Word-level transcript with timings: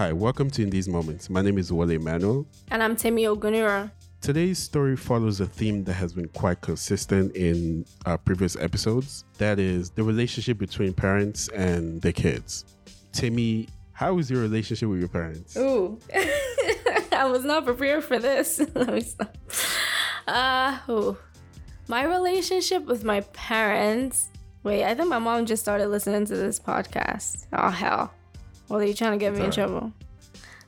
Hi, 0.00 0.14
welcome 0.14 0.48
to 0.52 0.62
In 0.62 0.70
These 0.70 0.88
Moments. 0.88 1.28
My 1.28 1.42
name 1.42 1.58
is 1.58 1.70
Wale 1.70 1.98
Manuel. 1.98 2.46
And 2.70 2.82
I'm 2.82 2.96
Timmy 2.96 3.24
Ogunira. 3.24 3.90
Today's 4.22 4.58
story 4.58 4.96
follows 4.96 5.40
a 5.40 5.46
theme 5.46 5.84
that 5.84 5.92
has 5.92 6.14
been 6.14 6.28
quite 6.28 6.62
consistent 6.62 7.36
in 7.36 7.84
our 8.06 8.16
previous 8.16 8.56
episodes. 8.56 9.26
That 9.36 9.58
is 9.58 9.90
the 9.90 10.02
relationship 10.02 10.56
between 10.56 10.94
parents 10.94 11.48
and 11.48 12.00
their 12.00 12.14
kids. 12.14 12.64
Timmy, 13.12 13.68
how 13.92 14.16
is 14.16 14.30
your 14.30 14.40
relationship 14.40 14.88
with 14.88 15.00
your 15.00 15.08
parents? 15.08 15.54
Ooh, 15.58 15.98
I 17.12 17.26
was 17.26 17.44
not 17.44 17.66
prepared 17.66 18.02
for 18.02 18.18
this. 18.18 18.58
Let 18.74 18.94
me 18.94 19.02
stop. 19.02 19.36
Uh, 20.26 20.78
ooh. 20.88 21.18
My 21.88 22.04
relationship 22.04 22.86
with 22.86 23.04
my 23.04 23.20
parents. 23.34 24.30
Wait, 24.62 24.82
I 24.82 24.94
think 24.94 25.10
my 25.10 25.18
mom 25.18 25.44
just 25.44 25.60
started 25.60 25.88
listening 25.88 26.24
to 26.24 26.36
this 26.38 26.58
podcast. 26.58 27.44
Oh, 27.52 27.68
hell. 27.68 28.14
Well, 28.70 28.82
you're 28.82 28.94
trying 28.94 29.18
to 29.18 29.22
get 29.22 29.34
me 29.34 29.44
in 29.44 29.50
trouble? 29.50 29.92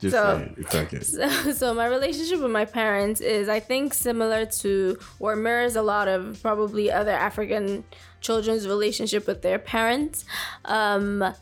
Just 0.01 0.13
so, 0.13 0.49
okay. 0.75 0.99
so, 1.01 1.53
so 1.53 1.73
my 1.73 1.85
relationship 1.85 2.41
with 2.41 2.51
my 2.51 2.65
parents 2.65 3.21
is, 3.21 3.47
I 3.47 3.61
think, 3.61 3.93
similar 3.93 4.45
to 4.45 4.99
or 5.19 5.37
mirrors 5.37 5.77
a 5.77 5.81
lot 5.81 6.09
of 6.09 6.41
probably 6.41 6.91
other 6.91 7.11
African 7.11 7.85
children's 8.19 8.67
relationship 8.67 9.25
with 9.25 9.41
their 9.41 9.57
parents. 9.57 10.25
Um, 10.65 11.33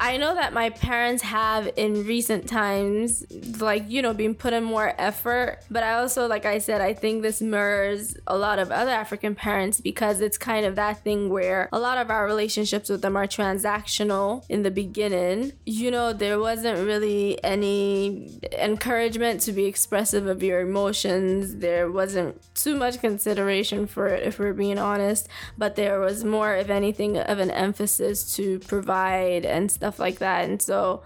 I 0.00 0.16
know 0.16 0.34
that 0.34 0.52
my 0.52 0.70
parents 0.70 1.22
have 1.24 1.70
in 1.76 2.06
recent 2.06 2.48
times, 2.48 3.24
like, 3.60 3.84
you 3.88 4.00
know, 4.00 4.14
been 4.14 4.34
put 4.34 4.52
in 4.52 4.62
more 4.62 4.94
effort. 4.96 5.58
But 5.70 5.82
I 5.82 5.94
also, 5.94 6.28
like 6.28 6.44
I 6.44 6.58
said, 6.58 6.80
I 6.80 6.94
think 6.94 7.22
this 7.22 7.40
mirrors 7.40 8.16
a 8.26 8.36
lot 8.36 8.60
of 8.60 8.70
other 8.70 8.92
African 8.92 9.34
parents 9.34 9.80
because 9.80 10.20
it's 10.20 10.38
kind 10.38 10.64
of 10.64 10.76
that 10.76 11.02
thing 11.02 11.30
where 11.30 11.68
a 11.72 11.78
lot 11.80 11.98
of 11.98 12.10
our 12.10 12.26
relationships 12.26 12.88
with 12.88 13.02
them 13.02 13.16
are 13.16 13.26
transactional 13.26 14.44
in 14.48 14.62
the 14.62 14.70
beginning. 14.70 15.52
You 15.66 15.90
know, 15.90 16.12
there 16.12 16.38
wasn't 16.38 16.86
really 16.86 17.42
any 17.42 18.40
encouragement 18.52 19.40
to 19.42 19.52
be 19.52 19.64
expressive 19.64 20.26
of 20.26 20.42
your 20.42 20.60
emotions. 20.60 21.56
There 21.56 21.90
wasn't 21.90 22.40
too 22.54 22.76
much 22.76 23.00
consideration 23.00 23.86
for 23.86 24.06
it, 24.06 24.22
if 24.22 24.38
we're 24.38 24.52
being 24.52 24.78
honest. 24.78 25.28
But 25.56 25.74
there 25.74 25.98
was 25.98 26.22
more, 26.22 26.54
if 26.54 26.70
anything, 26.70 27.18
of 27.18 27.40
an 27.40 27.50
emphasis 27.50 28.36
to 28.36 28.60
provide 28.60 29.44
and 29.44 29.70
stuff 29.70 29.87
stuff 29.88 29.98
like 29.98 30.18
that. 30.18 30.44
And 30.44 30.60
so 30.60 31.02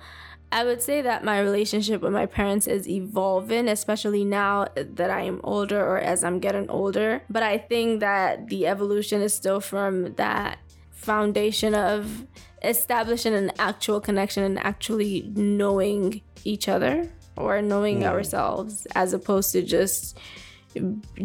I 0.50 0.64
would 0.64 0.82
say 0.82 1.02
that 1.02 1.24
my 1.24 1.40
relationship 1.40 2.02
with 2.02 2.12
my 2.12 2.26
parents 2.26 2.66
is 2.66 2.88
evolving, 2.88 3.68
especially 3.68 4.24
now 4.24 4.66
that 4.74 5.10
I 5.10 5.22
am 5.22 5.40
older 5.44 5.80
or 5.80 5.98
as 5.98 6.24
I'm 6.24 6.40
getting 6.40 6.68
older. 6.68 7.22
But 7.30 7.44
I 7.44 7.58
think 7.58 8.00
that 8.00 8.48
the 8.48 8.66
evolution 8.66 9.22
is 9.22 9.32
still 9.32 9.60
from 9.60 10.14
that 10.14 10.58
foundation 10.90 11.74
of 11.74 12.26
establishing 12.62 13.34
an 13.34 13.52
actual 13.58 14.00
connection 14.00 14.42
and 14.42 14.58
actually 14.58 15.30
knowing 15.34 16.20
each 16.44 16.68
other 16.68 17.08
or 17.36 17.62
knowing 17.62 18.02
yeah. 18.02 18.10
ourselves 18.10 18.86
as 18.94 19.12
opposed 19.12 19.52
to 19.52 19.62
just 19.62 20.18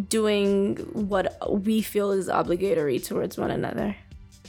doing 0.09 0.78
what 0.94 1.25
we 1.50 1.81
feel 1.81 2.11
is 2.11 2.28
obligatory 2.28 3.00
towards 3.00 3.38
one 3.38 3.52
another. 3.52 3.95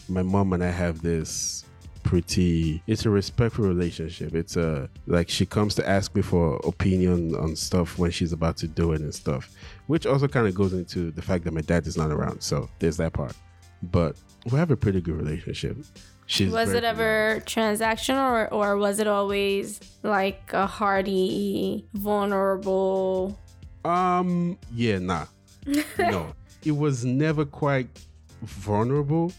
My 0.08 0.22
mom 0.22 0.52
and 0.52 0.62
I 0.62 0.70
have 0.70 1.02
this 1.02 1.64
pretty 2.08 2.82
it's 2.86 3.04
a 3.04 3.10
respectful 3.10 3.66
relationship. 3.66 4.34
It's 4.34 4.56
a 4.56 4.88
like 5.06 5.28
she 5.28 5.44
comes 5.44 5.74
to 5.74 5.86
ask 5.86 6.14
me 6.16 6.22
for 6.22 6.58
opinion 6.64 7.34
on 7.36 7.54
stuff 7.54 7.98
when 7.98 8.10
she's 8.10 8.32
about 8.32 8.56
to 8.58 8.66
do 8.66 8.92
it 8.92 9.02
and 9.02 9.14
stuff 9.14 9.50
which 9.88 10.06
also 10.06 10.26
kind 10.26 10.47
of 10.47 10.54
goes 10.54 10.72
into 10.72 11.10
the 11.10 11.20
fact 11.20 11.44
that 11.44 11.52
my 11.52 11.60
dad 11.60 11.86
is 11.86 11.98
not 11.98 12.10
around 12.10 12.41
so 12.41 12.70
there's 12.78 12.97
that 12.97 13.12
part. 13.12 13.34
But 13.82 14.16
we 14.50 14.58
have 14.58 14.70
a 14.70 14.76
pretty 14.76 15.02
good 15.02 15.16
relationship. 15.16 15.76
She's 16.24 16.50
was 16.50 16.72
it 16.72 16.82
ever 16.82 17.42
transactional 17.44 18.30
or, 18.30 18.54
or 18.54 18.78
was 18.78 19.00
it 19.00 19.06
always 19.06 19.78
like 20.02 20.50
a 20.54 20.66
hearty 20.66 21.86
vulnerable? 21.92 23.38
Um 23.84 24.58
yeah 24.74 24.98
nah. 24.98 25.26
No. 25.98 26.34
It 26.64 26.72
was 26.72 27.04
never 27.04 27.44
quite 27.44 27.88
vulnerable 28.41 29.30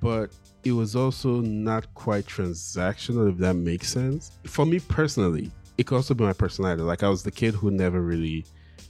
but 0.00 0.30
it 0.64 0.72
was 0.72 0.96
also 0.96 1.40
not 1.40 1.92
quite 1.94 2.26
transactional, 2.26 3.30
if 3.30 3.38
that 3.38 3.54
makes 3.54 3.92
sense. 3.92 4.32
For 4.44 4.64
me 4.64 4.80
personally, 4.80 5.50
it 5.76 5.86
could 5.86 5.96
also 5.96 6.14
be 6.14 6.24
my 6.24 6.32
personality. 6.32 6.82
Like 6.82 7.02
I 7.02 7.08
was 7.08 7.22
the 7.22 7.30
kid 7.30 7.54
who 7.54 7.70
never 7.70 8.00
really 8.00 8.46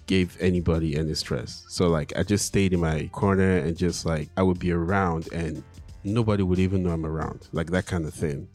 gave 0.07 0.37
anybody 0.41 0.97
any 0.97 1.15
stress. 1.15 1.65
So 1.69 1.89
like 1.89 2.13
I 2.17 2.23
just 2.23 2.47
stayed 2.47 2.73
in 2.73 2.81
my 2.81 3.09
corner 3.13 3.59
and 3.59 3.77
just 3.77 4.07
like 4.07 4.29
I 4.37 4.43
would 4.43 4.59
be 4.59 4.71
around 4.71 5.33
and 5.33 5.63
nobody 6.05 6.43
would 6.43 6.59
even 6.59 6.83
know 6.83 6.91
I'm 6.91 7.07
around. 7.07 7.49
Like 7.53 7.71
that 7.71 7.87
kind 7.87 8.05
of 8.05 8.15
thing. 8.15 8.49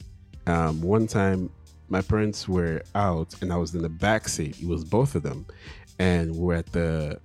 Um, 0.48 0.82
one 0.82 1.08
time 1.08 1.50
my 1.90 2.02
parents 2.02 2.48
were 2.48 2.82
out 2.96 3.34
and 3.42 3.52
I 3.52 3.58
was 3.58 3.74
in 3.76 3.82
the 3.82 3.90
back 3.90 4.28
seat. 4.30 4.62
It 4.62 4.68
was 4.68 4.84
both 4.84 5.16
of 5.16 5.24
them. 5.24 5.46
And 5.98 6.36
we're 6.36 6.56
at 6.56 6.72
the 6.72 7.20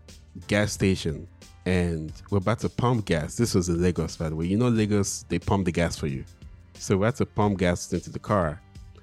gas 0.49 0.73
station 0.73 1.29
and 1.67 2.13
we're 2.31 2.39
about 2.39 2.61
to 2.61 2.69
pump 2.69 3.07
gas. 3.07 3.37
This 3.37 3.55
was 3.55 3.69
in 3.69 3.81
Lagos, 3.81 4.17
by 4.17 4.29
the 4.29 4.37
way. 4.37 4.47
You 4.47 4.59
know, 4.59 4.69
Lagos, 4.69 5.25
they 5.29 5.39
pump 5.39 5.65
the 5.65 5.73
gas 5.73 5.97
for 5.97 6.07
you. 6.07 6.25
So 6.75 6.97
we 6.99 7.07
had 7.07 7.17
to 7.17 7.27
pump 7.27 7.59
gas 7.59 7.93
into 7.93 8.11
the 8.11 8.19
car. 8.19 8.61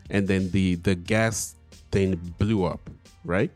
And 0.09 0.27
then 0.27 0.51
the, 0.51 0.75
the 0.75 0.95
gas 0.95 1.55
thing 1.91 2.16
blew 2.38 2.66
up, 2.66 2.89
right? 3.23 3.51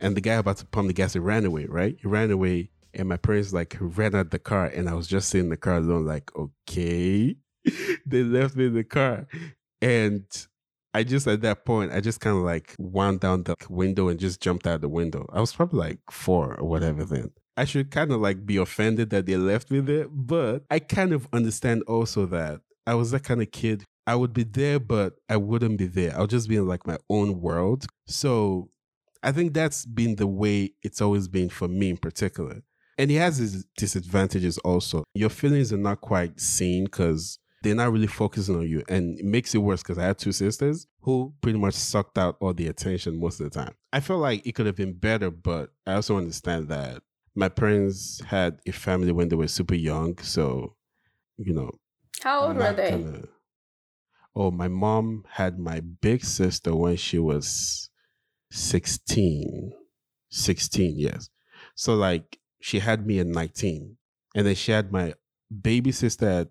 And 0.00 0.16
the 0.16 0.20
guy 0.20 0.34
about 0.34 0.58
to 0.58 0.66
pump 0.66 0.88
the 0.88 0.94
gas, 0.94 1.14
he 1.14 1.18
ran 1.18 1.44
away, 1.44 1.66
right? 1.66 1.96
He 2.00 2.06
ran 2.06 2.30
away. 2.30 2.70
And 2.94 3.08
my 3.08 3.16
parents 3.16 3.52
like 3.52 3.76
ran 3.80 4.14
out 4.14 4.30
the 4.30 4.38
car. 4.38 4.66
And 4.66 4.88
I 4.88 4.94
was 4.94 5.08
just 5.08 5.30
sitting 5.30 5.46
in 5.46 5.50
the 5.50 5.56
car 5.56 5.76
alone, 5.76 6.06
like, 6.06 6.30
okay. 6.36 7.36
they 8.06 8.22
left 8.22 8.54
me 8.54 8.66
in 8.66 8.74
the 8.74 8.84
car. 8.84 9.26
And 9.82 10.24
I 10.94 11.04
just 11.04 11.26
at 11.26 11.42
that 11.42 11.64
point, 11.64 11.92
I 11.92 12.00
just 12.00 12.20
kind 12.20 12.36
of 12.36 12.42
like 12.42 12.74
wound 12.78 13.20
down 13.20 13.42
the 13.42 13.56
window 13.68 14.08
and 14.08 14.18
just 14.18 14.40
jumped 14.40 14.66
out 14.66 14.80
the 14.80 14.88
window. 14.88 15.28
I 15.32 15.40
was 15.40 15.52
probably 15.52 15.80
like 15.80 15.98
four 16.10 16.54
or 16.54 16.66
whatever 16.68 17.04
then. 17.04 17.30
I 17.58 17.64
should 17.64 17.90
kind 17.90 18.12
of 18.12 18.20
like 18.20 18.46
be 18.46 18.56
offended 18.56 19.10
that 19.10 19.26
they 19.26 19.36
left 19.36 19.72
me 19.72 19.80
there, 19.80 20.06
but 20.08 20.62
I 20.70 20.78
kind 20.78 21.12
of 21.12 21.26
understand 21.32 21.82
also 21.88 22.24
that 22.26 22.60
I 22.86 22.94
was 22.94 23.10
that 23.10 23.24
kind 23.24 23.42
of 23.42 23.50
kid. 23.50 23.82
I 24.06 24.14
would 24.14 24.32
be 24.32 24.44
there, 24.44 24.78
but 24.78 25.14
I 25.28 25.38
wouldn't 25.38 25.76
be 25.76 25.86
there. 25.86 26.16
I'll 26.16 26.28
just 26.28 26.48
be 26.48 26.54
in 26.54 26.68
like 26.68 26.86
my 26.86 26.98
own 27.10 27.40
world. 27.40 27.86
So 28.06 28.70
I 29.24 29.32
think 29.32 29.54
that's 29.54 29.84
been 29.84 30.14
the 30.14 30.28
way 30.28 30.70
it's 30.84 31.00
always 31.00 31.26
been 31.26 31.48
for 31.48 31.66
me 31.66 31.90
in 31.90 31.96
particular. 31.96 32.62
And 32.96 33.10
it 33.10 33.18
has 33.18 33.40
its 33.40 33.64
disadvantages 33.76 34.58
also. 34.58 35.02
Your 35.14 35.28
feelings 35.28 35.72
are 35.72 35.78
not 35.78 36.00
quite 36.00 36.40
seen 36.40 36.84
because 36.84 37.40
they're 37.64 37.74
not 37.74 37.92
really 37.92 38.06
focusing 38.06 38.54
on 38.54 38.68
you. 38.68 38.84
And 38.88 39.18
it 39.18 39.24
makes 39.24 39.52
it 39.52 39.58
worse 39.58 39.82
because 39.82 39.98
I 39.98 40.04
had 40.04 40.18
two 40.18 40.32
sisters 40.32 40.86
who 41.00 41.34
pretty 41.40 41.58
much 41.58 41.74
sucked 41.74 42.18
out 42.18 42.36
all 42.40 42.54
the 42.54 42.68
attention 42.68 43.20
most 43.20 43.40
of 43.40 43.50
the 43.50 43.58
time. 43.58 43.74
I 43.92 43.98
feel 43.98 44.18
like 44.18 44.46
it 44.46 44.52
could 44.52 44.66
have 44.66 44.76
been 44.76 44.92
better, 44.92 45.30
but 45.30 45.70
I 45.86 45.94
also 45.94 46.16
understand 46.16 46.68
that 46.68 47.02
my 47.38 47.48
parents 47.48 48.20
had 48.26 48.58
a 48.66 48.72
family 48.72 49.12
when 49.12 49.28
they 49.28 49.36
were 49.36 49.48
super 49.48 49.76
young, 49.76 50.18
so 50.18 50.74
you 51.36 51.54
know. 51.54 51.70
How 52.22 52.46
old 52.46 52.56
were 52.56 52.72
they? 52.72 52.90
Kinda, 52.90 53.28
oh, 54.34 54.50
my 54.50 54.66
mom 54.66 55.24
had 55.30 55.58
my 55.58 55.80
big 55.80 56.24
sister 56.24 56.74
when 56.74 56.96
she 56.96 57.18
was 57.18 57.90
16. 58.50 59.72
16, 60.30 60.98
yes. 60.98 61.30
So 61.76 61.94
like 61.94 62.38
she 62.60 62.80
had 62.80 63.06
me 63.06 63.20
at 63.20 63.26
19. 63.26 63.96
And 64.34 64.46
then 64.46 64.54
she 64.56 64.72
had 64.72 64.92
my 64.92 65.14
baby 65.62 65.92
sister 65.92 66.28
at 66.28 66.48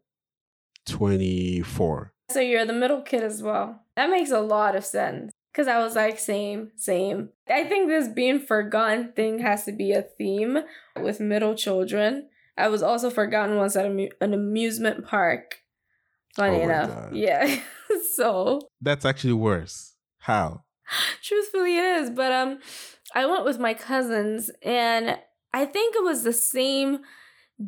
24. 0.85 2.13
So 2.29 2.39
you're 2.39 2.65
the 2.65 2.73
middle 2.73 3.01
kid 3.01 3.23
as 3.23 3.43
well. 3.43 3.81
That 3.95 4.09
makes 4.09 4.31
a 4.31 4.39
lot 4.39 4.75
of 4.75 4.85
sense. 4.85 5.31
Because 5.57 5.67
I 5.67 5.79
was 5.79 5.95
like, 5.95 6.19
same, 6.19 6.69
same. 6.75 7.29
I 7.49 7.63
think 7.63 7.87
this 7.87 8.07
being 8.07 8.39
forgotten 8.39 9.11
thing 9.13 9.39
has 9.39 9.65
to 9.65 9.71
be 9.71 9.91
a 9.91 10.03
theme 10.03 10.59
with 11.01 11.19
middle 11.19 11.55
children. 11.55 12.29
I 12.55 12.67
was 12.67 12.83
also 12.83 13.09
forgotten 13.09 13.57
once 13.57 13.75
at 13.75 13.87
an 13.87 14.11
amusement 14.21 15.07
park. 15.07 15.63
Funny 16.35 16.57
oh 16.57 16.61
enough. 16.61 17.11
Yeah. 17.11 17.59
so. 18.15 18.69
That's 18.81 19.03
actually 19.03 19.33
worse. 19.33 19.95
How? 20.19 20.61
Truthfully, 21.23 21.79
it 21.79 22.01
is. 22.01 22.11
But 22.11 22.31
um, 22.31 22.59
I 23.15 23.25
went 23.25 23.43
with 23.43 23.57
my 23.57 23.73
cousins, 23.73 24.51
and 24.61 25.17
I 25.55 25.65
think 25.65 25.95
it 25.95 26.03
was 26.03 26.21
the 26.21 26.33
same 26.33 26.99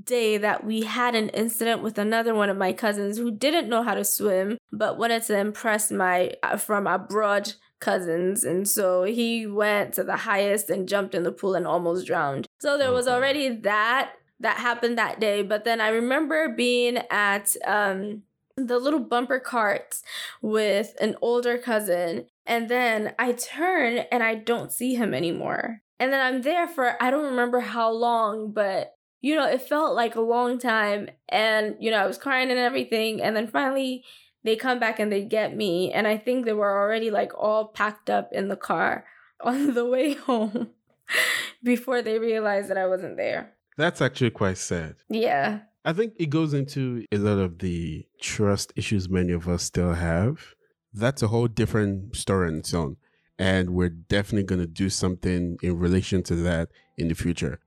day 0.04 0.38
that 0.38 0.64
we 0.64 0.84
had 0.84 1.16
an 1.16 1.30
incident 1.30 1.82
with 1.82 1.98
another 1.98 2.36
one 2.36 2.52
of 2.52 2.58
my 2.58 2.72
cousins 2.72 3.18
who 3.18 3.32
didn't 3.32 3.68
know 3.68 3.82
how 3.82 3.96
to 3.96 4.06
swim 4.06 4.60
but 4.72 5.00
wanted 5.00 5.24
to 5.24 5.36
impress 5.36 5.90
my 5.90 6.32
uh, 6.44 6.56
from 6.58 6.86
abroad 6.86 7.54
cousins. 7.80 8.44
And 8.44 8.68
so 8.68 9.04
he 9.04 9.46
went 9.46 9.94
to 9.96 10.04
the 10.04 10.18
highest 10.18 10.70
and 10.70 10.88
jumped 10.88 11.16
in 11.16 11.24
the 11.24 11.32
pool 11.32 11.56
and 11.56 11.66
almost 11.66 12.06
drowned. 12.06 12.48
So 12.60 12.78
there 12.78 12.92
was 12.92 13.08
already 13.08 13.50
that 13.50 14.12
that 14.40 14.58
happened 14.58 14.98
that 14.98 15.20
day. 15.20 15.42
But 15.42 15.66
then 15.66 15.82
I 15.82 15.90
remember 15.90 16.50
being 16.50 17.00
at 17.10 17.56
um, 17.66 18.24
the 18.56 18.80
little 18.80 19.00
bumper 19.00 19.40
carts 19.40 20.04
with 20.42 20.96
an 21.02 21.16
older 21.22 21.58
cousin. 21.58 22.26
And 22.46 22.70
then 22.70 23.14
I 23.20 23.34
turn 23.34 24.06
and 24.12 24.24
I 24.24 24.36
don't 24.36 24.72
see 24.72 24.96
him 24.96 25.14
anymore. 25.14 25.82
And 26.00 26.14
then 26.14 26.26
I'm 26.26 26.42
there 26.42 26.68
for, 26.68 27.02
I 27.04 27.12
don't 27.12 27.26
remember 27.26 27.60
how 27.60 27.92
long, 27.92 28.52
but 28.52 28.96
you 29.22 29.36
know, 29.36 29.46
it 29.46 29.62
felt 29.62 29.96
like 29.96 30.16
a 30.16 30.22
long 30.22 30.58
time. 30.58 31.10
And, 31.28 31.76
you 31.80 31.92
know, 31.92 31.98
I 31.98 32.08
was 32.08 32.18
crying 32.18 32.50
and 32.50 32.60
everything. 32.60 33.22
And 33.22 33.36
then 33.36 33.48
finally, 33.48 34.06
they 34.44 34.56
come 34.56 34.80
back 34.80 35.00
and 35.00 35.12
they 35.12 35.24
get 35.24 35.56
me. 35.56 35.92
And 35.92 36.08
I 36.08 36.18
think 36.18 36.46
they 36.46 36.54
were 36.54 36.80
already 36.80 37.12
like 37.12 37.32
all 37.38 37.66
packed 37.66 38.10
up 38.10 38.30
in 38.32 38.48
the 38.48 38.56
car 38.56 39.06
on 39.42 39.74
the 39.74 39.86
way 39.86 40.14
home 40.14 40.70
before 41.64 42.02
they 42.02 42.20
realized 42.20 42.70
that 42.70 42.78
I 42.78 42.88
wasn't 42.88 43.18
there. 43.18 43.54
That's 43.78 44.02
actually 44.02 44.32
quite 44.32 44.58
sad. 44.58 44.96
Yeah. 45.10 45.60
I 45.86 45.94
think 45.94 46.14
it 46.18 46.30
goes 46.30 46.54
into 46.54 47.06
a 47.12 47.18
lot 47.18 47.40
of 47.40 47.60
the 47.60 48.06
trust 48.20 48.74
issues 48.76 49.10
many 49.10 49.32
of 49.32 49.48
us 49.48 49.64
still 49.64 49.94
have. 49.94 50.54
That's 50.94 51.22
a 51.22 51.28
whole 51.28 51.48
different 51.48 52.16
story 52.16 52.50
on 52.50 52.58
its 52.58 52.74
own. 52.74 52.98
And 53.38 53.70
we're 53.70 53.90
definitely 53.90 54.44
going 54.44 54.60
to 54.60 54.68
do 54.68 54.90
something 54.90 55.58
in 55.64 55.80
relation 55.80 56.24
to 56.24 56.36
that 56.36 56.70
in 56.98 57.08
the 57.08 57.16
future. 57.16 57.60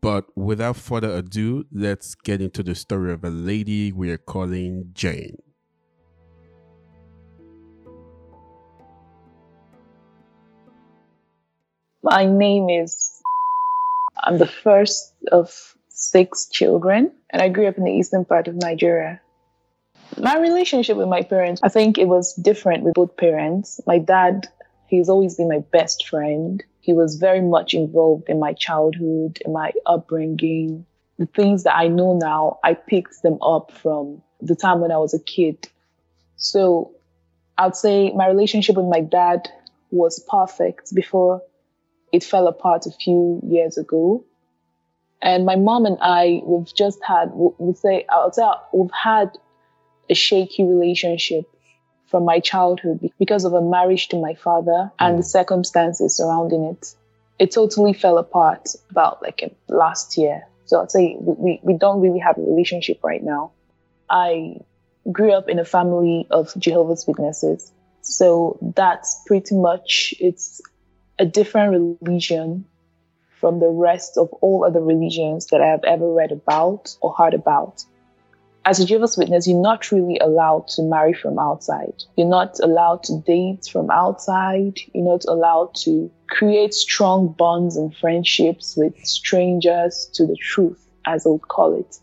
But 0.00 0.26
without 0.36 0.76
further 0.76 1.10
ado, 1.16 1.66
let's 1.72 2.14
get 2.14 2.40
into 2.40 2.62
the 2.62 2.74
story 2.74 3.12
of 3.12 3.24
a 3.24 3.30
lady 3.30 3.92
we 3.92 4.10
are 4.10 4.18
calling 4.18 4.90
Jane. 4.94 5.36
My 12.02 12.24
name 12.24 12.70
is, 12.70 13.20
I'm 14.24 14.38
the 14.38 14.46
first 14.46 15.12
of 15.32 15.74
six 15.88 16.48
children, 16.48 17.12
and 17.28 17.42
I 17.42 17.50
grew 17.50 17.66
up 17.66 17.76
in 17.76 17.84
the 17.84 17.92
eastern 17.92 18.24
part 18.24 18.48
of 18.48 18.54
Nigeria. 18.54 19.20
My 20.18 20.38
relationship 20.38 20.96
with 20.96 21.08
my 21.08 21.22
parents, 21.22 21.60
I 21.62 21.68
think 21.68 21.98
it 21.98 22.08
was 22.08 22.34
different 22.34 22.84
with 22.84 22.94
both 22.94 23.18
parents. 23.18 23.80
My 23.86 23.98
dad, 23.98 24.48
he's 24.86 25.10
always 25.10 25.36
been 25.36 25.48
my 25.48 25.62
best 25.72 26.08
friend. 26.08 26.64
He 26.80 26.94
was 26.94 27.16
very 27.16 27.42
much 27.42 27.74
involved 27.74 28.30
in 28.30 28.40
my 28.40 28.54
childhood, 28.54 29.38
in 29.44 29.52
my 29.52 29.72
upbringing. 29.84 30.86
The 31.18 31.26
things 31.26 31.64
that 31.64 31.76
I 31.76 31.88
know 31.88 32.16
now, 32.16 32.60
I 32.64 32.72
picked 32.72 33.22
them 33.22 33.38
up 33.42 33.72
from 33.72 34.22
the 34.40 34.56
time 34.56 34.80
when 34.80 34.90
I 34.90 34.96
was 34.96 35.12
a 35.12 35.22
kid. 35.22 35.68
So 36.36 36.92
I'd 37.58 37.76
say 37.76 38.10
my 38.12 38.26
relationship 38.26 38.76
with 38.76 38.86
my 38.86 39.02
dad 39.02 39.50
was 39.90 40.24
perfect 40.30 40.94
before 40.94 41.42
it 42.12 42.24
fell 42.24 42.46
apart 42.48 42.86
a 42.86 42.90
few 42.90 43.40
years 43.46 43.78
ago. 43.78 44.24
And 45.22 45.44
my 45.44 45.56
mom 45.56 45.84
and 45.84 45.98
I, 46.00 46.40
we've 46.44 46.74
just 46.74 46.98
had, 47.06 47.30
we'll 47.32 47.74
say, 47.74 48.06
I'll 48.08 48.32
say 48.32 48.48
we've 48.72 48.90
had 48.90 49.36
a 50.08 50.14
shaky 50.14 50.64
relationship 50.64 51.44
from 52.06 52.24
my 52.24 52.40
childhood 52.40 53.10
because 53.18 53.44
of 53.44 53.52
a 53.52 53.62
marriage 53.62 54.08
to 54.08 54.20
my 54.20 54.34
father 54.34 54.90
and 54.98 55.18
the 55.18 55.22
mm. 55.22 55.26
circumstances 55.26 56.16
surrounding 56.16 56.64
it. 56.64 56.94
It 57.38 57.52
totally 57.52 57.92
fell 57.92 58.18
apart 58.18 58.70
about 58.90 59.22
like 59.22 59.54
last 59.68 60.16
year. 60.18 60.46
So 60.64 60.82
I'd 60.82 60.90
say 60.90 61.16
we, 61.20 61.60
we 61.62 61.74
don't 61.74 62.00
really 62.00 62.18
have 62.18 62.38
a 62.38 62.42
relationship 62.42 63.00
right 63.04 63.22
now. 63.22 63.52
I 64.08 64.56
grew 65.10 65.32
up 65.32 65.48
in 65.48 65.58
a 65.58 65.64
family 65.64 66.26
of 66.30 66.52
Jehovah's 66.58 67.06
Witnesses. 67.06 67.72
So 68.02 68.58
that's 68.74 69.22
pretty 69.26 69.54
much, 69.54 70.14
it's 70.18 70.60
a 71.20 71.26
different 71.26 71.98
religion 72.00 72.64
from 73.38 73.60
the 73.60 73.68
rest 73.68 74.16
of 74.16 74.28
all 74.40 74.64
other 74.64 74.80
religions 74.80 75.46
that 75.48 75.60
I 75.60 75.66
have 75.66 75.84
ever 75.84 76.10
read 76.10 76.32
about 76.32 76.96
or 77.02 77.12
heard 77.12 77.34
about. 77.34 77.84
As 78.64 78.80
a 78.80 78.86
Jehovah's 78.86 79.16
Witness, 79.16 79.46
you're 79.46 79.60
not 79.60 79.92
really 79.92 80.18
allowed 80.18 80.68
to 80.68 80.82
marry 80.82 81.12
from 81.12 81.38
outside. 81.38 82.02
You're 82.16 82.26
not 82.26 82.58
allowed 82.60 83.02
to 83.04 83.20
date 83.20 83.68
from 83.70 83.90
outside. 83.90 84.80
You're 84.94 85.10
not 85.12 85.24
allowed 85.28 85.74
to 85.84 86.10
create 86.28 86.72
strong 86.74 87.28
bonds 87.28 87.76
and 87.76 87.94
friendships 87.94 88.76
with 88.76 88.98
strangers 89.04 90.10
to 90.14 90.26
the 90.26 90.36
truth, 90.36 90.86
as 91.06 91.26
I 91.26 91.30
would 91.30 91.48
call 91.48 91.78
it. 91.78 91.98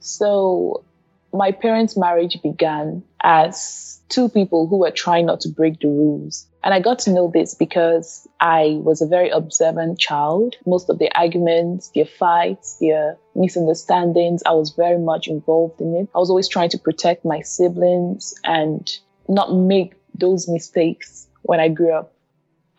So 0.00 0.84
my 1.32 1.50
parents' 1.50 1.96
marriage 1.96 2.40
began 2.42 3.02
as 3.22 4.00
two 4.08 4.28
people 4.28 4.68
who 4.68 4.78
were 4.78 4.92
trying 4.92 5.26
not 5.26 5.40
to 5.40 5.48
break 5.48 5.80
the 5.80 5.88
rules. 5.88 6.46
And 6.66 6.74
I 6.74 6.80
got 6.80 6.98
to 7.00 7.12
know 7.12 7.30
this 7.32 7.54
because 7.54 8.26
I 8.40 8.80
was 8.82 9.00
a 9.00 9.06
very 9.06 9.30
observant 9.30 10.00
child. 10.00 10.56
Most 10.66 10.90
of 10.90 10.98
the 10.98 11.08
arguments, 11.16 11.92
their 11.94 12.06
fights, 12.06 12.78
their 12.80 13.18
misunderstandings, 13.36 14.42
I 14.44 14.50
was 14.50 14.70
very 14.70 14.98
much 14.98 15.28
involved 15.28 15.80
in 15.80 15.94
it. 15.94 16.08
I 16.12 16.18
was 16.18 16.28
always 16.28 16.48
trying 16.48 16.70
to 16.70 16.78
protect 16.78 17.24
my 17.24 17.42
siblings 17.42 18.34
and 18.42 18.92
not 19.28 19.54
make 19.54 19.94
those 20.12 20.48
mistakes 20.48 21.28
when 21.42 21.60
I 21.60 21.68
grew 21.68 21.92
up. 21.92 22.12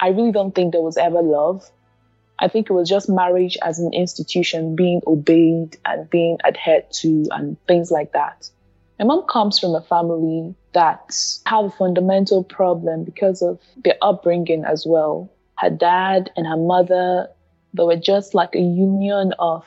I 0.02 0.10
really 0.10 0.34
don't 0.34 0.54
think 0.54 0.74
there 0.74 0.82
was 0.82 0.98
ever 0.98 1.22
love. 1.22 1.64
I 2.38 2.50
think 2.50 2.70
it 2.70 2.74
was 2.74 2.90
just 2.90 3.08
marriage 3.08 3.58
as 3.64 3.80
an 3.80 3.94
institution 3.94 4.76
being 4.76 5.00
obeyed 5.08 5.78
and 5.86 6.10
being 6.10 6.40
adhered 6.46 6.92
to 6.96 7.28
and 7.32 7.56
things 7.70 7.90
like 7.90 8.12
that. 8.12 8.50
My 9.00 9.06
mom 9.06 9.28
comes 9.28 9.60
from 9.60 9.76
a 9.76 9.82
family 9.82 10.56
that 10.74 11.16
have 11.46 11.66
a 11.66 11.70
fundamental 11.70 12.44
problem 12.44 13.04
because 13.04 13.44
of 13.44 13.60
their 13.84 13.98
upbringing 14.02 14.66
as 14.66 14.86
well. 14.88 15.30
Her 15.58 15.70
dad 15.70 16.32
and 16.36 16.48
her 16.48 16.58
mother, 16.58 17.28
they 17.76 17.84
were 17.84 17.96
just 17.96 18.34
like 18.34 18.56
a 18.56 18.60
union 18.60 19.34
of 19.38 19.66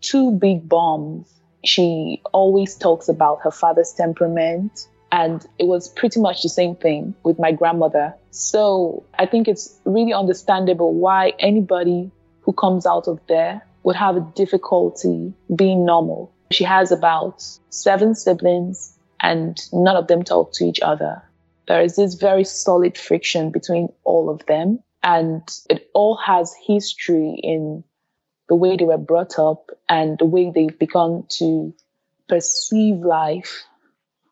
two 0.00 0.32
big 0.32 0.68
bombs. 0.68 1.30
She 1.64 2.22
always 2.32 2.74
talks 2.74 3.08
about 3.08 3.40
her 3.42 3.50
father's 3.50 3.92
temperament, 3.92 4.88
and 5.10 5.46
it 5.58 5.66
was 5.66 5.88
pretty 5.90 6.20
much 6.20 6.42
the 6.42 6.48
same 6.48 6.74
thing 6.74 7.14
with 7.24 7.38
my 7.38 7.52
grandmother. 7.52 8.14
So 8.30 9.04
I 9.18 9.26
think 9.26 9.48
it's 9.48 9.78
really 9.84 10.14
understandable 10.14 10.94
why 10.94 11.34
anybody 11.38 12.10
who 12.40 12.54
comes 12.54 12.86
out 12.86 13.06
of 13.06 13.20
there 13.28 13.66
would 13.82 13.96
have 13.96 14.16
a 14.16 14.32
difficulty 14.34 15.34
being 15.54 15.84
normal. 15.84 16.32
She 16.52 16.64
has 16.64 16.92
about 16.92 17.42
seven 17.70 18.14
siblings, 18.14 18.96
and 19.20 19.58
none 19.72 19.96
of 19.96 20.06
them 20.06 20.22
talk 20.22 20.52
to 20.54 20.64
each 20.64 20.80
other. 20.80 21.22
There 21.68 21.82
is 21.82 21.96
this 21.96 22.14
very 22.14 22.44
solid 22.44 22.98
friction 22.98 23.50
between 23.50 23.88
all 24.04 24.28
of 24.28 24.44
them, 24.46 24.80
and 25.02 25.42
it 25.70 25.90
all 25.94 26.16
has 26.16 26.54
history 26.66 27.40
in 27.42 27.84
the 28.48 28.56
way 28.56 28.76
they 28.76 28.84
were 28.84 28.98
brought 28.98 29.38
up 29.38 29.70
and 29.88 30.18
the 30.18 30.26
way 30.26 30.50
they've 30.50 30.78
begun 30.78 31.24
to 31.38 31.72
perceive 32.28 32.96
life 32.96 33.64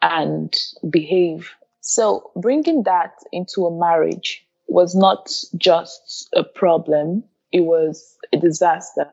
and 0.03 0.55
behave. 0.89 1.51
So 1.81 2.31
bringing 2.37 2.83
that 2.85 3.15
into 3.33 3.67
a 3.67 3.79
marriage 3.79 4.47
was 4.69 4.95
not 4.95 5.31
just 5.57 6.29
a 6.35 6.45
problem, 6.45 7.25
it 7.53 7.61
was 7.61 8.17
a 8.33 8.37
disaster. 8.37 9.13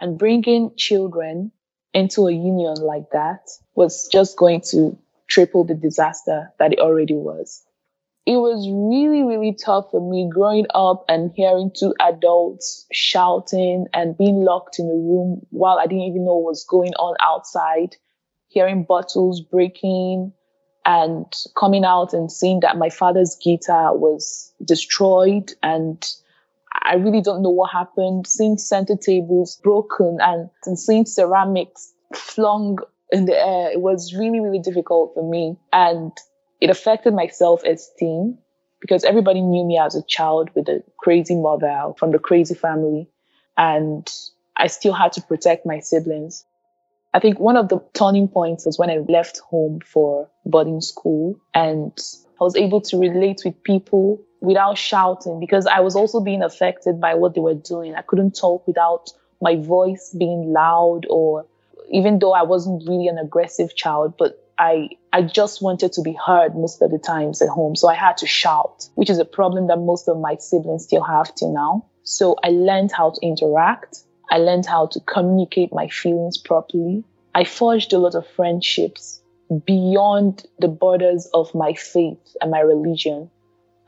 And 0.00 0.18
bringing 0.18 0.74
children 0.76 1.52
into 1.92 2.26
a 2.28 2.32
union 2.32 2.74
like 2.74 3.10
that 3.12 3.48
was 3.74 4.08
just 4.08 4.36
going 4.36 4.60
to 4.60 4.96
triple 5.28 5.64
the 5.64 5.74
disaster 5.74 6.52
that 6.58 6.72
it 6.72 6.78
already 6.78 7.14
was. 7.14 7.64
It 8.26 8.36
was 8.36 8.68
really, 8.70 9.22
really 9.22 9.54
tough 9.54 9.90
for 9.90 10.00
me 10.00 10.28
growing 10.32 10.66
up 10.74 11.04
and 11.08 11.32
hearing 11.34 11.72
two 11.74 11.94
adults 12.00 12.86
shouting 12.92 13.86
and 13.94 14.16
being 14.16 14.42
locked 14.44 14.78
in 14.78 14.86
a 14.86 14.94
room 14.94 15.46
while 15.50 15.78
I 15.78 15.86
didn't 15.86 16.04
even 16.04 16.26
know 16.26 16.34
what 16.34 16.50
was 16.50 16.64
going 16.68 16.92
on 16.94 17.16
outside, 17.20 17.96
hearing 18.48 18.84
bottles 18.84 19.40
breaking 19.40 20.32
and 20.84 21.26
coming 21.56 21.84
out 21.84 22.12
and 22.12 22.30
seeing 22.30 22.60
that 22.60 22.76
my 22.76 22.90
father's 22.90 23.36
guitar 23.42 23.96
was 23.96 24.52
destroyed 24.64 25.52
and 25.62 26.06
I 26.82 26.94
really 26.94 27.20
don't 27.20 27.42
know 27.42 27.50
what 27.50 27.70
happened. 27.70 28.26
Seeing 28.26 28.58
center 28.58 28.96
tables 28.96 29.60
broken 29.62 30.18
and, 30.20 30.50
and 30.66 30.78
seeing 30.78 31.06
ceramics 31.06 31.92
flung 32.14 32.78
in 33.12 33.26
the 33.26 33.36
air, 33.36 33.70
it 33.70 33.80
was 33.80 34.14
really, 34.14 34.40
really 34.40 34.60
difficult 34.60 35.14
for 35.14 35.28
me. 35.28 35.56
And 35.72 36.12
it 36.60 36.70
affected 36.70 37.14
my 37.14 37.26
self 37.26 37.64
esteem 37.64 38.38
because 38.80 39.04
everybody 39.04 39.42
knew 39.42 39.64
me 39.64 39.78
as 39.78 39.94
a 39.94 40.02
child 40.02 40.50
with 40.54 40.68
a 40.68 40.82
crazy 40.98 41.36
mother 41.36 41.92
from 41.98 42.12
the 42.12 42.18
crazy 42.18 42.54
family. 42.54 43.08
And 43.56 44.08
I 44.56 44.68
still 44.68 44.92
had 44.92 45.12
to 45.12 45.22
protect 45.22 45.66
my 45.66 45.80
siblings. 45.80 46.44
I 47.12 47.18
think 47.18 47.40
one 47.40 47.56
of 47.56 47.68
the 47.68 47.82
turning 47.92 48.28
points 48.28 48.64
was 48.64 48.78
when 48.78 48.90
I 48.90 48.98
left 49.08 49.40
home 49.40 49.80
for 49.84 50.30
boarding 50.46 50.80
school 50.80 51.36
and 51.54 51.92
I 52.40 52.44
was 52.44 52.56
able 52.56 52.80
to 52.82 52.98
relate 52.98 53.42
with 53.44 53.62
people 53.64 54.22
without 54.40 54.78
shouting 54.78 55.38
because 55.38 55.66
I 55.66 55.80
was 55.80 55.94
also 55.94 56.20
being 56.20 56.42
affected 56.42 57.00
by 57.00 57.14
what 57.14 57.34
they 57.34 57.40
were 57.40 57.54
doing. 57.54 57.94
I 57.94 58.02
couldn't 58.02 58.32
talk 58.32 58.66
without 58.66 59.10
my 59.40 59.56
voice 59.56 60.14
being 60.18 60.52
loud 60.52 61.06
or 61.08 61.46
even 61.90 62.18
though 62.18 62.32
I 62.32 62.42
wasn't 62.42 62.88
really 62.88 63.08
an 63.08 63.18
aggressive 63.18 63.74
child, 63.76 64.14
but 64.18 64.36
I 64.58 64.90
I 65.12 65.22
just 65.22 65.62
wanted 65.62 65.92
to 65.94 66.02
be 66.02 66.12
heard 66.12 66.54
most 66.54 66.80
of 66.82 66.90
the 66.90 66.98
times 66.98 67.42
at 67.42 67.48
home. 67.48 67.74
So 67.76 67.88
I 67.88 67.94
had 67.94 68.18
to 68.18 68.26
shout, 68.26 68.88
which 68.94 69.10
is 69.10 69.18
a 69.18 69.24
problem 69.24 69.66
that 69.68 69.78
most 69.78 70.08
of 70.08 70.20
my 70.20 70.36
siblings 70.36 70.84
still 70.84 71.02
have 71.02 71.34
till 71.34 71.52
now. 71.52 71.86
So 72.04 72.36
I 72.44 72.48
learned 72.50 72.92
how 72.92 73.10
to 73.10 73.20
interact. 73.22 73.98
I 74.30 74.38
learned 74.38 74.66
how 74.66 74.86
to 74.88 75.00
communicate 75.00 75.72
my 75.72 75.88
feelings 75.88 76.38
properly. 76.38 77.04
I 77.34 77.44
forged 77.44 77.92
a 77.92 77.98
lot 77.98 78.14
of 78.14 78.26
friendships 78.26 79.20
beyond 79.64 80.46
the 80.58 80.68
borders 80.68 81.28
of 81.34 81.54
my 81.54 81.72
faith 81.74 82.36
and 82.40 82.50
my 82.50 82.60
religion. 82.60 83.30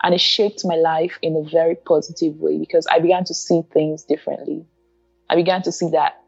And 0.03 0.15
it 0.15 0.21
shaped 0.21 0.65
my 0.65 0.75
life 0.75 1.19
in 1.23 1.37
a 1.37 1.49
very 1.49 1.77
positive 1.77 2.37
way 2.37 2.59
because 2.59 2.87
I 2.89 2.99
began 2.99 3.25
to 3.25 3.35
see 3.35 3.63
things 3.73 4.03
differently. 4.03 4.65
I 5.31 5.37
began 5.37 5.63
to 5.63 5.73
see 5.73 5.91
that 5.91 6.21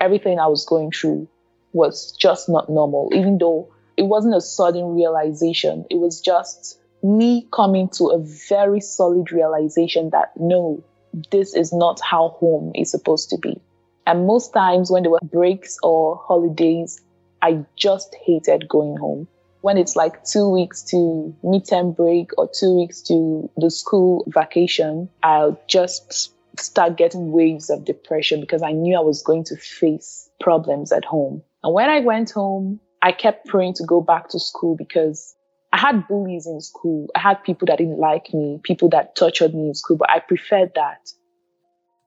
everything 0.00 0.38
I 0.38 0.46
was 0.46 0.66
going 0.66 0.90
through 0.90 1.28
was 1.72 2.12
just 2.12 2.48
not 2.48 2.68
normal, 2.68 3.10
even 3.14 3.38
though 3.38 3.72
it 3.96 4.02
wasn't 4.02 4.34
a 4.34 4.40
sudden 4.40 4.94
realization. 4.94 5.86
It 5.90 5.96
was 5.96 6.20
just 6.20 6.78
me 7.02 7.46
coming 7.52 7.88
to 7.96 8.08
a 8.08 8.18
very 8.48 8.80
solid 8.80 9.32
realization 9.32 10.10
that 10.10 10.32
no, 10.36 10.84
this 11.30 11.54
is 11.54 11.72
not 11.72 12.00
how 12.00 12.30
home 12.40 12.72
is 12.74 12.90
supposed 12.90 13.30
to 13.30 13.38
be. 13.38 13.60
And 14.06 14.26
most 14.26 14.52
times 14.52 14.90
when 14.90 15.02
there 15.02 15.12
were 15.12 15.20
breaks 15.22 15.78
or 15.82 16.20
holidays, 16.26 17.00
I 17.40 17.64
just 17.76 18.14
hated 18.24 18.68
going 18.68 18.96
home. 18.96 19.28
When 19.62 19.78
it's 19.78 19.94
like 19.94 20.24
two 20.24 20.48
weeks 20.48 20.82
to 20.90 21.34
midterm 21.44 21.96
break 21.96 22.36
or 22.36 22.50
two 22.52 22.76
weeks 22.76 23.00
to 23.02 23.48
the 23.56 23.70
school 23.70 24.24
vacation, 24.26 25.08
I'll 25.22 25.58
just 25.68 26.34
start 26.58 26.96
getting 26.96 27.30
waves 27.30 27.70
of 27.70 27.84
depression 27.84 28.40
because 28.40 28.62
I 28.62 28.72
knew 28.72 28.96
I 28.96 29.00
was 29.00 29.22
going 29.22 29.44
to 29.44 29.56
face 29.56 30.28
problems 30.40 30.90
at 30.90 31.04
home. 31.04 31.42
And 31.62 31.72
when 31.72 31.88
I 31.88 32.00
went 32.00 32.32
home, 32.32 32.80
I 33.02 33.12
kept 33.12 33.46
praying 33.46 33.74
to 33.74 33.84
go 33.84 34.00
back 34.00 34.28
to 34.30 34.40
school 34.40 34.76
because 34.76 35.34
I 35.72 35.78
had 35.78 36.08
bullies 36.08 36.48
in 36.48 36.60
school. 36.60 37.08
I 37.14 37.20
had 37.20 37.44
people 37.44 37.66
that 37.66 37.78
didn't 37.78 37.98
like 37.98 38.34
me, 38.34 38.60
people 38.64 38.88
that 38.90 39.14
tortured 39.14 39.54
me 39.54 39.68
in 39.68 39.74
school, 39.74 39.96
but 39.96 40.10
I 40.10 40.18
preferred 40.18 40.72
that. 40.74 41.08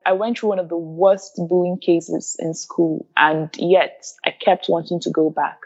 I 0.06 0.12
went 0.12 0.38
through 0.38 0.50
one 0.50 0.60
of 0.60 0.68
the 0.68 0.78
worst 0.78 1.32
bullying 1.38 1.80
cases 1.80 2.36
in 2.38 2.54
school, 2.54 3.08
and 3.16 3.50
yet 3.58 4.06
I 4.26 4.32
kept 4.32 4.68
wanting 4.68 5.00
to 5.00 5.10
go 5.10 5.30
back. 5.30 5.58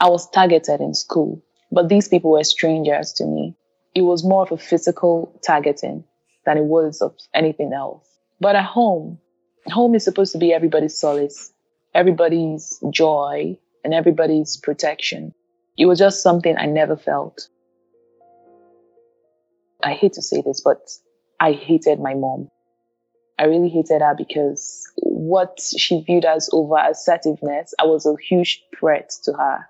I 0.00 0.08
was 0.08 0.28
targeted 0.30 0.80
in 0.80 0.94
school, 0.94 1.42
but 1.70 1.88
these 1.88 2.08
people 2.08 2.32
were 2.32 2.44
strangers 2.44 3.12
to 3.14 3.26
me. 3.26 3.54
It 3.94 4.02
was 4.02 4.24
more 4.24 4.42
of 4.42 4.52
a 4.52 4.58
physical 4.58 5.40
targeting 5.46 6.04
than 6.44 6.58
it 6.58 6.64
was 6.64 7.00
of 7.00 7.14
anything 7.32 7.72
else. 7.72 8.06
But 8.40 8.56
at 8.56 8.64
home, 8.64 9.18
home 9.66 9.94
is 9.94 10.04
supposed 10.04 10.32
to 10.32 10.38
be 10.38 10.52
everybody's 10.52 10.98
solace, 10.98 11.52
everybody's 11.94 12.78
joy, 12.90 13.58
and 13.84 13.94
everybody's 13.94 14.56
protection. 14.56 15.32
It 15.78 15.86
was 15.86 15.98
just 15.98 16.22
something 16.22 16.56
I 16.56 16.66
never 16.66 16.96
felt. 16.96 17.48
I 19.82 19.92
hate 19.92 20.14
to 20.14 20.22
say 20.22 20.42
this, 20.42 20.60
but 20.60 20.80
I 21.40 21.52
hated 21.52 22.00
my 22.00 22.14
mom. 22.14 22.50
I 23.38 23.44
really 23.44 23.68
hated 23.68 24.00
her 24.00 24.14
because 24.16 24.86
what 24.96 25.60
she 25.60 26.02
viewed 26.02 26.24
as 26.24 26.48
over 26.52 26.76
assertiveness, 26.78 27.74
I 27.78 27.86
was 27.86 28.06
a 28.06 28.14
huge 28.28 28.62
threat 28.78 29.10
to 29.24 29.32
her. 29.32 29.66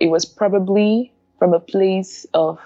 It 0.00 0.08
was 0.08 0.24
probably 0.24 1.12
from 1.38 1.54
a 1.54 1.60
place 1.60 2.26
of 2.34 2.58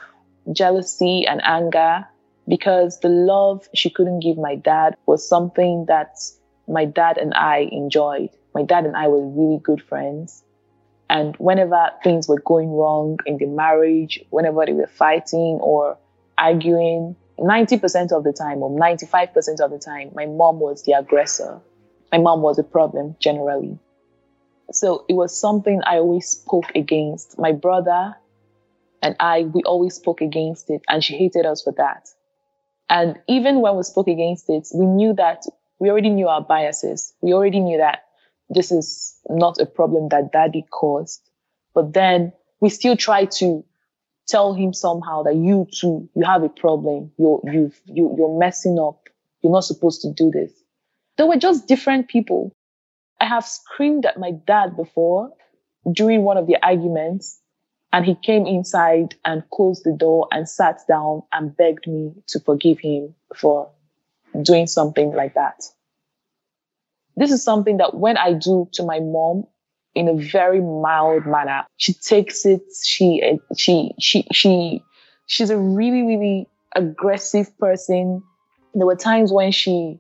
jealousy 0.52 1.26
and 1.26 1.40
anger 1.44 2.06
because 2.47 3.00
the 3.00 3.08
love 3.08 3.68
she 3.75 3.90
couldn't 3.90 4.20
give 4.20 4.38
my 4.38 4.54
dad 4.54 4.97
was 5.06 5.28
something 5.28 5.85
that 5.87 6.16
my 6.66 6.85
dad 6.85 7.18
and 7.18 7.35
I 7.35 7.68
enjoyed. 7.70 8.30
My 8.54 8.62
dad 8.62 8.87
and 8.87 8.97
I 8.97 9.08
were 9.08 9.26
really 9.26 9.61
good 9.62 9.82
friends. 9.82 10.42
And 11.11 11.37
whenever 11.37 11.90
things 12.02 12.28
were 12.28 12.40
going 12.40 12.70
wrong 12.70 13.18
in 13.26 13.38
the 13.38 13.47
marriage, 13.47 14.20
whenever 14.30 14.64
they 14.66 14.73
were 14.73 14.87
fighting 14.87 15.58
or 15.61 15.99
arguing, 16.37 17.16
90% 17.38 18.12
of 18.12 18.25
the 18.25 18.32
time 18.32 18.62
or 18.62 18.70
95% 18.70 19.61
of 19.61 19.70
the 19.70 19.78
time, 19.78 20.11
my 20.14 20.26
mom 20.26 20.61
was 20.61 20.85
the 20.85 20.92
aggressor. 20.92 21.61
My 22.12 22.18
mom 22.18 22.42
was 22.42 22.58
a 22.58 22.64
problem 22.64 23.16
generally. 23.20 23.78
So 24.70 25.04
it 25.08 25.14
was 25.14 25.38
something 25.38 25.80
I 25.84 25.96
always 25.96 26.26
spoke 26.28 26.70
against. 26.75 27.38
My 27.38 27.52
brother 27.52 28.16
and 29.02 29.16
I, 29.20 29.42
we 29.42 29.62
always 29.62 29.94
spoke 29.94 30.20
against 30.20 30.70
it, 30.70 30.82
and 30.88 31.02
she 31.02 31.16
hated 31.16 31.46
us 31.46 31.62
for 31.62 31.72
that. 31.76 32.08
And 32.90 33.18
even 33.28 33.60
when 33.60 33.76
we 33.76 33.82
spoke 33.82 34.08
against 34.08 34.48
it, 34.50 34.68
we 34.75 34.87
knew 34.87 35.14
that 35.14 35.44
we 35.78 35.90
already 35.90 36.10
knew 36.10 36.28
our 36.28 36.40
biases. 36.42 37.14
We 37.20 37.32
already 37.32 37.60
knew 37.60 37.78
that 37.78 38.00
this 38.50 38.72
is 38.72 39.18
not 39.28 39.58
a 39.60 39.66
problem 39.66 40.08
that 40.08 40.32
daddy 40.32 40.64
caused. 40.70 41.22
But 41.75 41.92
then 41.92 42.32
we 42.60 42.70
still 42.70 42.96
try 42.96 43.26
to 43.26 43.64
tell 44.26 44.54
him 44.54 44.72
somehow 44.72 45.22
that 45.25 45.37
you 45.37 45.66
too, 45.72 46.08
you 46.14 46.25
have 46.25 46.42
a 46.42 46.48
problem. 46.48 47.12
You're, 47.18 47.40
you 47.44 47.72
you, 47.87 48.14
you're 48.18 48.38
messing 48.38 48.78
up. 48.78 49.08
You're 49.42 49.52
not 49.52 49.64
supposed 49.64 50.02
to 50.02 50.12
do 50.12 50.30
this. 50.30 50.52
They 51.16 51.25
were 51.25 51.37
just 51.37 51.68
different 51.68 52.08
people. 52.08 52.54
I 53.20 53.26
have 53.26 53.44
screamed 53.44 54.06
at 54.06 54.18
my 54.18 54.32
dad 54.32 54.76
before 54.76 55.32
during 55.90 56.22
one 56.22 56.37
of 56.37 56.46
the 56.46 56.56
arguments 56.62 57.40
and 57.92 58.04
he 58.04 58.14
came 58.14 58.46
inside 58.46 59.14
and 59.25 59.48
closed 59.50 59.82
the 59.84 59.92
door 59.92 60.28
and 60.30 60.48
sat 60.48 60.80
down 60.87 61.22
and 61.32 61.56
begged 61.56 61.87
me 61.87 62.12
to 62.28 62.40
forgive 62.40 62.78
him 62.78 63.14
for 63.34 63.70
doing 64.42 64.66
something 64.66 65.12
like 65.12 65.34
that. 65.34 65.64
This 67.16 67.32
is 67.32 67.42
something 67.42 67.78
that 67.78 67.94
when 67.94 68.16
I 68.16 68.34
do 68.34 68.68
to 68.75 68.84
my 68.84 69.00
mom 69.00 69.44
in 69.94 70.08
a 70.08 70.14
very 70.14 70.60
mild 70.60 71.26
manner, 71.26 71.64
she 71.76 71.94
takes 71.94 72.44
it, 72.46 72.60
she, 72.84 73.40
she, 73.56 73.94
she, 73.98 74.26
she, 74.30 74.82
she's 75.26 75.50
a 75.50 75.58
really, 75.58 76.02
really 76.02 76.46
aggressive 76.76 77.58
person. 77.58 78.22
There 78.75 78.87
were 78.87 78.96
times 78.96 79.32
when 79.32 79.50
she 79.50 79.98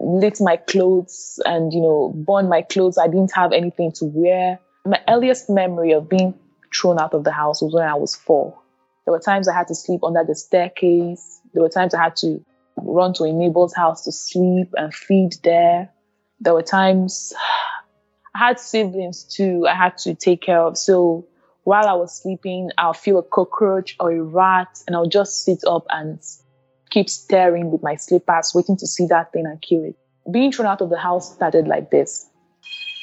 lit 0.00 0.40
my 0.40 0.56
clothes 0.56 1.40
and, 1.44 1.72
you 1.72 1.80
know, 1.80 2.12
burned 2.14 2.48
my 2.48 2.62
clothes. 2.62 2.98
I 2.98 3.06
didn't 3.06 3.32
have 3.32 3.52
anything 3.52 3.92
to 3.92 4.06
wear. 4.06 4.58
My 4.84 5.00
earliest 5.08 5.50
memory 5.50 5.92
of 5.92 6.08
being 6.08 6.34
thrown 6.74 6.98
out 6.98 7.14
of 7.14 7.24
the 7.24 7.32
house 7.32 7.60
was 7.62 7.74
when 7.74 7.86
I 7.86 7.94
was 7.94 8.14
four. 8.14 8.58
There 9.04 9.12
were 9.12 9.20
times 9.20 9.48
I 9.48 9.54
had 9.54 9.68
to 9.68 9.74
sleep 9.74 10.02
under 10.02 10.24
the 10.24 10.34
staircase. 10.34 11.40
There 11.52 11.62
were 11.62 11.68
times 11.68 11.94
I 11.94 12.02
had 12.02 12.16
to 12.16 12.44
run 12.76 13.12
to 13.14 13.24
a 13.24 13.32
neighbor's 13.32 13.74
house 13.74 14.04
to 14.04 14.12
sleep 14.12 14.68
and 14.76 14.94
feed 14.94 15.34
there 15.42 15.90
there 16.40 16.54
were 16.54 16.62
times 16.62 17.32
I 18.34 18.38
had 18.38 18.60
siblings 18.60 19.24
too, 19.24 19.66
I 19.68 19.74
had 19.74 19.98
to 19.98 20.14
take 20.14 20.40
care 20.40 20.60
of. 20.60 20.78
So 20.78 21.26
while 21.64 21.86
I 21.86 21.94
was 21.94 22.22
sleeping, 22.22 22.70
I'll 22.78 22.94
feel 22.94 23.18
a 23.18 23.22
cockroach 23.22 23.96
or 23.98 24.12
a 24.12 24.22
rat, 24.22 24.82
and 24.86 24.94
I'll 24.94 25.08
just 25.08 25.44
sit 25.44 25.62
up 25.66 25.84
and 25.90 26.20
keep 26.90 27.08
staring 27.08 27.70
with 27.70 27.82
my 27.82 27.96
slippers, 27.96 28.52
waiting 28.54 28.76
to 28.76 28.86
see 28.86 29.06
that 29.06 29.32
thing 29.32 29.46
and 29.46 29.60
kill 29.62 29.84
it. 29.84 29.96
Being 30.30 30.52
thrown 30.52 30.68
out 30.68 30.80
of 30.80 30.90
the 30.90 30.98
house 30.98 31.34
started 31.34 31.66
like 31.66 31.90
this. 31.90 32.26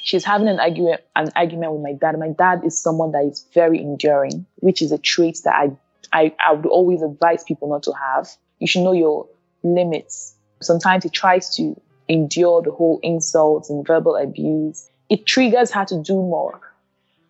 She's 0.04 0.24
having 0.24 0.48
an 0.48 0.60
argument, 0.60 1.02
an 1.16 1.32
argument 1.36 1.74
with 1.74 1.82
my 1.82 1.94
dad. 1.94 2.18
My 2.18 2.30
dad 2.30 2.62
is 2.64 2.82
someone 2.82 3.12
that 3.12 3.26
is 3.26 3.46
very 3.54 3.82
enduring, 3.82 4.46
which 4.58 4.82
is 4.82 4.92
a 4.92 4.98
trait 4.98 5.40
that 5.44 5.54
I, 5.54 5.72
I, 6.14 6.36
I 6.40 6.54
would 6.54 6.66
always 6.66 7.02
advise 7.02 7.44
people 7.44 7.70
not 7.70 7.84
to 7.84 7.94
have. 7.94 8.30
You 8.60 8.68
should 8.68 8.84
know 8.84 8.94
your 8.94 9.28
limits. 9.64 10.36
Sometimes 10.62 11.04
he 11.04 11.10
tries 11.10 11.56
to 11.58 11.76
endure 12.10 12.62
the 12.62 12.72
whole 12.72 13.00
insults 13.04 13.70
and 13.70 13.86
verbal 13.86 14.16
abuse, 14.16 14.90
it 15.10 15.26
triggers 15.26 15.72
her 15.72 15.86
to 15.86 16.02
do 16.02 16.16
more. 16.16 16.60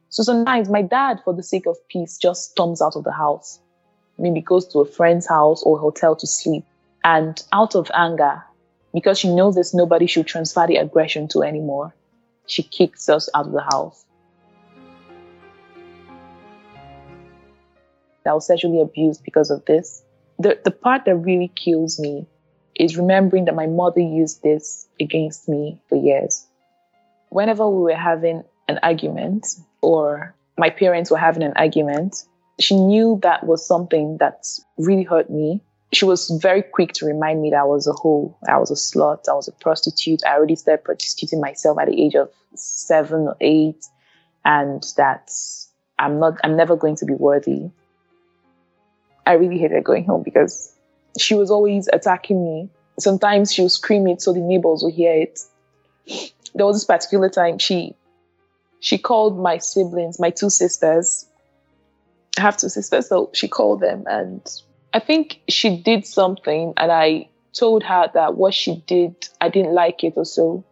So 0.09 0.23
sometimes 0.23 0.69
my 0.69 0.81
dad, 0.81 1.19
for 1.23 1.33
the 1.33 1.43
sake 1.43 1.65
of 1.67 1.75
peace, 1.89 2.17
just 2.17 2.51
storms 2.51 2.81
out 2.81 2.95
of 2.95 3.03
the 3.03 3.11
house. 3.11 3.59
Maybe 4.17 4.41
goes 4.41 4.67
to 4.69 4.79
a 4.79 4.85
friend's 4.85 5.27
house 5.27 5.63
or 5.63 5.77
hotel 5.77 6.15
to 6.15 6.27
sleep. 6.27 6.65
And 7.03 7.41
out 7.53 7.75
of 7.75 7.91
anger, 7.93 8.43
because 8.93 9.19
she 9.19 9.33
knows 9.33 9.55
there's 9.55 9.73
nobody 9.73 10.07
she'll 10.07 10.23
transfer 10.23 10.65
the 10.67 10.77
aggression 10.77 11.27
to 11.29 11.43
anymore, 11.43 11.93
she 12.47 12.63
kicks 12.63 13.09
us 13.09 13.29
out 13.35 13.45
of 13.45 13.51
the 13.51 13.61
house. 13.61 14.03
I 18.25 18.33
was 18.33 18.45
sexually 18.45 18.81
abused 18.81 19.23
because 19.23 19.49
of 19.49 19.63
this. 19.65 20.03
The, 20.39 20.59
the 20.63 20.71
part 20.71 21.05
that 21.05 21.15
really 21.15 21.49
kills 21.55 21.99
me 21.99 22.27
is 22.75 22.97
remembering 22.97 23.45
that 23.45 23.55
my 23.55 23.67
mother 23.67 24.01
used 24.01 24.43
this 24.43 24.87
against 24.99 25.47
me 25.47 25.81
for 25.87 25.95
years. 25.95 26.45
Whenever 27.29 27.67
we 27.67 27.81
were 27.81 27.95
having 27.95 28.43
an 28.67 28.79
argument 28.83 29.47
or 29.81 30.35
my 30.57 30.69
parents 30.69 31.09
were 31.09 31.17
having 31.17 31.43
an 31.43 31.53
argument, 31.55 32.25
she 32.59 32.75
knew 32.75 33.19
that 33.23 33.45
was 33.45 33.65
something 33.65 34.17
that 34.17 34.47
really 34.77 35.03
hurt 35.03 35.29
me. 35.29 35.61
She 35.93 36.05
was 36.05 36.29
very 36.41 36.63
quick 36.63 36.93
to 36.93 37.05
remind 37.05 37.41
me 37.41 37.51
that 37.51 37.61
I 37.61 37.63
was 37.63 37.87
a 37.87 37.93
hoe, 37.93 38.35
I 38.47 38.57
was 38.57 38.71
a 38.71 38.73
slut, 38.73 39.29
I 39.29 39.33
was 39.33 39.47
a 39.47 39.53
prostitute. 39.53 40.21
I 40.25 40.35
already 40.35 40.55
started 40.55 40.83
prostituting 40.83 41.39
myself 41.39 41.79
at 41.79 41.87
the 41.87 42.01
age 42.01 42.15
of 42.15 42.29
seven 42.55 43.21
or 43.21 43.37
eight, 43.39 43.85
and 44.43 44.83
that 44.97 45.31
I'm 45.97 46.19
not, 46.19 46.39
I'm 46.43 46.57
never 46.57 46.75
going 46.75 46.95
to 46.97 47.05
be 47.05 47.13
worthy. 47.13 47.69
I 49.25 49.33
really 49.33 49.59
hated 49.59 49.83
going 49.83 50.05
home 50.05 50.23
because 50.23 50.73
she 51.17 51.35
was 51.35 51.51
always 51.51 51.89
attacking 51.91 52.43
me. 52.43 52.69
Sometimes 52.99 53.53
she 53.53 53.61
would 53.61 53.71
scream 53.71 54.07
it 54.07 54.21
so 54.21 54.33
the 54.33 54.39
neighbors 54.39 54.81
would 54.83 54.93
hear 54.93 55.13
it. 55.13 55.39
There 56.55 56.65
was 56.65 56.77
this 56.77 56.85
particular 56.85 57.29
time 57.29 57.59
she 57.59 57.95
she 58.79 58.97
called 58.97 59.39
my 59.39 59.57
siblings, 59.57 60.19
my 60.19 60.29
two 60.29 60.49
sisters. 60.49 61.27
Have 62.37 62.57
two 62.57 62.69
sisters, 62.69 63.09
so 63.09 63.29
she 63.33 63.47
called 63.47 63.81
them 63.81 64.03
and 64.07 64.41
I 64.93 64.99
think 64.99 65.39
she 65.49 65.77
did 65.77 66.05
something 66.05 66.73
and 66.77 66.91
I 66.91 67.29
told 67.53 67.83
her 67.83 68.09
that 68.13 68.35
what 68.35 68.53
she 68.53 68.83
did, 68.87 69.15
I 69.41 69.49
didn't 69.49 69.73
like 69.73 70.03
it 70.03 70.13
or 70.15 70.25
so. 70.25 70.63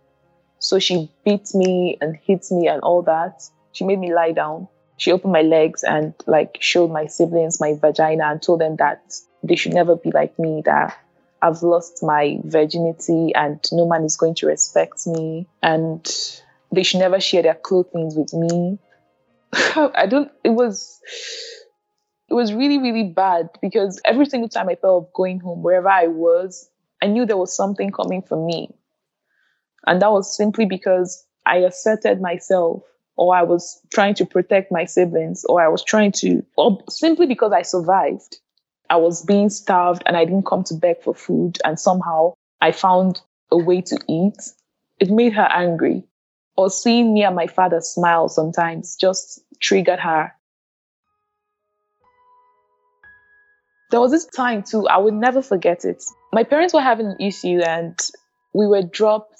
So 0.60 0.80
she 0.80 1.12
beat 1.24 1.54
me 1.54 1.98
and 2.02 2.16
hit 2.16 2.46
me 2.52 2.68
and 2.68 2.82
all 2.82 3.02
that. 3.04 3.44
She 3.74 3.84
made 3.84 4.00
me 4.00 4.14
lie 4.14 4.32
down. 4.32 4.68
She 4.98 5.12
opened 5.12 5.34
my 5.34 5.42
legs 5.42 5.84
and 5.84 6.14
like 6.26 6.58
showed 6.60 6.92
my 6.92 7.08
siblings 7.08 7.60
my 7.60 7.74
vagina 7.80 8.26
and 8.26 8.42
told 8.42 8.62
them 8.62 8.78
that 8.78 9.02
they 9.44 9.56
should 9.56 9.74
never 9.74 9.96
be 9.96 10.12
like 10.12 10.38
me, 10.40 10.62
that 10.66 10.98
I've 11.42 11.62
lost 11.62 12.02
my 12.02 12.40
virginity 12.44 13.34
and 13.36 13.60
no 13.72 13.88
man 13.88 14.04
is 14.06 14.18
going 14.18 14.36
to 14.36 14.48
respect 14.48 15.06
me, 15.06 15.48
and 15.62 16.04
they 16.72 16.84
should 16.84 17.00
never 17.00 17.20
share 17.20 17.44
their 17.44 17.56
clothing 17.56 18.16
with 18.16 18.34
me. 18.34 18.80
I 19.96 20.06
don't. 20.08 20.32
It 20.44 20.50
was. 20.50 21.00
It 22.30 22.34
was 22.34 22.54
really, 22.54 22.80
really 22.80 23.04
bad 23.04 23.50
because 23.62 24.02
every 24.04 24.26
single 24.26 24.50
time 24.50 24.68
I 24.70 24.76
felt 24.76 25.06
of 25.06 25.14
going 25.14 25.40
home, 25.40 25.62
wherever 25.62 25.90
I 25.90 26.08
was, 26.08 26.70
I 27.02 27.08
knew 27.08 27.26
there 27.26 27.38
was 27.38 27.56
something 27.56 27.92
coming 27.92 28.22
for 28.24 28.44
me. 28.44 28.70
And 29.86 30.02
that 30.02 30.12
was 30.12 30.36
simply 30.36 30.66
because 30.66 31.26
I 31.46 31.58
asserted 31.58 32.22
myself, 32.22 32.84
or 33.16 33.36
I 33.36 33.44
was 33.44 33.80
trying 33.94 34.16
to 34.16 34.26
protect 34.26 34.72
my 34.72 34.86
siblings, 34.86 35.46
or 35.46 35.62
I 35.64 35.68
was 35.68 35.84
trying 35.84 36.12
to, 36.14 36.44
or 36.58 36.84
simply 36.90 37.28
because 37.28 37.54
I 37.54 37.62
survived. 37.62 38.40
I 38.90 38.98
was 38.98 39.24
being 39.24 39.50
starved 39.50 40.04
and 40.06 40.18
I 40.18 40.26
didn't 40.26 40.46
come 40.46 40.64
to 40.66 40.74
beg 40.74 41.02
for 41.04 41.14
food, 41.14 41.60
and 41.64 41.80
somehow 41.80 42.34
I 42.62 42.72
found 42.72 43.22
a 43.52 43.58
way 43.58 43.82
to 43.82 43.98
eat. 44.10 44.38
It 45.00 45.12
made 45.12 45.34
her 45.34 45.48
angry. 45.52 46.04
Or 46.58 46.70
seeing 46.70 47.14
me 47.14 47.24
and 47.24 47.36
my 47.36 47.48
father 47.48 47.82
smile 47.82 48.30
sometimes 48.30 48.96
just 48.96 49.44
triggered 49.60 50.00
her. 50.00 50.34
There 53.92 54.00
was 54.00 54.12
this 54.12 54.26
time 54.26 54.64
too, 54.64 54.88
I 54.88 54.98
would 54.98 55.14
never 55.14 55.42
forget 55.42 55.86
it. 55.86 56.04
My 56.34 56.44
parents 56.44 56.74
were 56.74 56.82
having 56.82 57.08
an 57.08 57.18
issue 57.20 57.60
and 57.66 57.98
we 58.54 58.68
were 58.68 58.82
dropped 58.82 59.40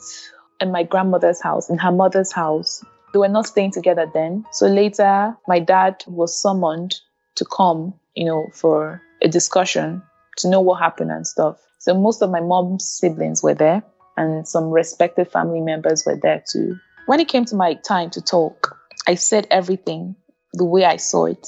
in 0.62 0.72
my 0.72 0.84
grandmother's 0.84 1.42
house, 1.42 1.70
in 1.70 1.78
her 1.78 1.92
mother's 1.92 2.32
house. 2.32 2.84
They 3.12 3.20
were 3.20 3.28
not 3.28 3.48
staying 3.48 3.72
together 3.72 4.10
then. 4.14 4.46
So 4.52 4.68
later, 4.68 5.36
my 5.48 5.60
dad 5.60 6.04
was 6.08 6.40
summoned 6.40 6.96
to 7.36 7.46
come, 7.46 7.94
you 8.14 8.26
know, 8.26 8.48
for 8.54 9.02
a 9.22 9.28
discussion 9.28 10.02
to 10.38 10.50
know 10.50 10.62
what 10.62 10.80
happened 10.80 11.12
and 11.12 11.26
stuff. 11.26 11.58
So 11.80 11.94
most 11.94 12.22
of 12.22 12.30
my 12.30 12.40
mom's 12.40 12.88
siblings 12.88 13.42
were 13.42 13.54
there 13.54 13.84
and 14.18 14.48
some 14.48 14.70
respected 14.70 15.30
family 15.30 15.62
members 15.62 16.04
were 16.06 16.16
there 16.16 16.44
too. 16.50 16.78
When 17.06 17.20
it 17.20 17.28
came 17.28 17.46
to 17.46 17.56
my 17.56 17.76
time 17.76 18.10
to 18.12 18.22
talk, 18.22 18.78
I 19.08 19.16
said 19.16 19.48
everything 19.52 20.16
the 20.54 20.66
way 20.66 20.86
I 20.86 20.98
saw 20.98 21.26
it. 21.26 21.48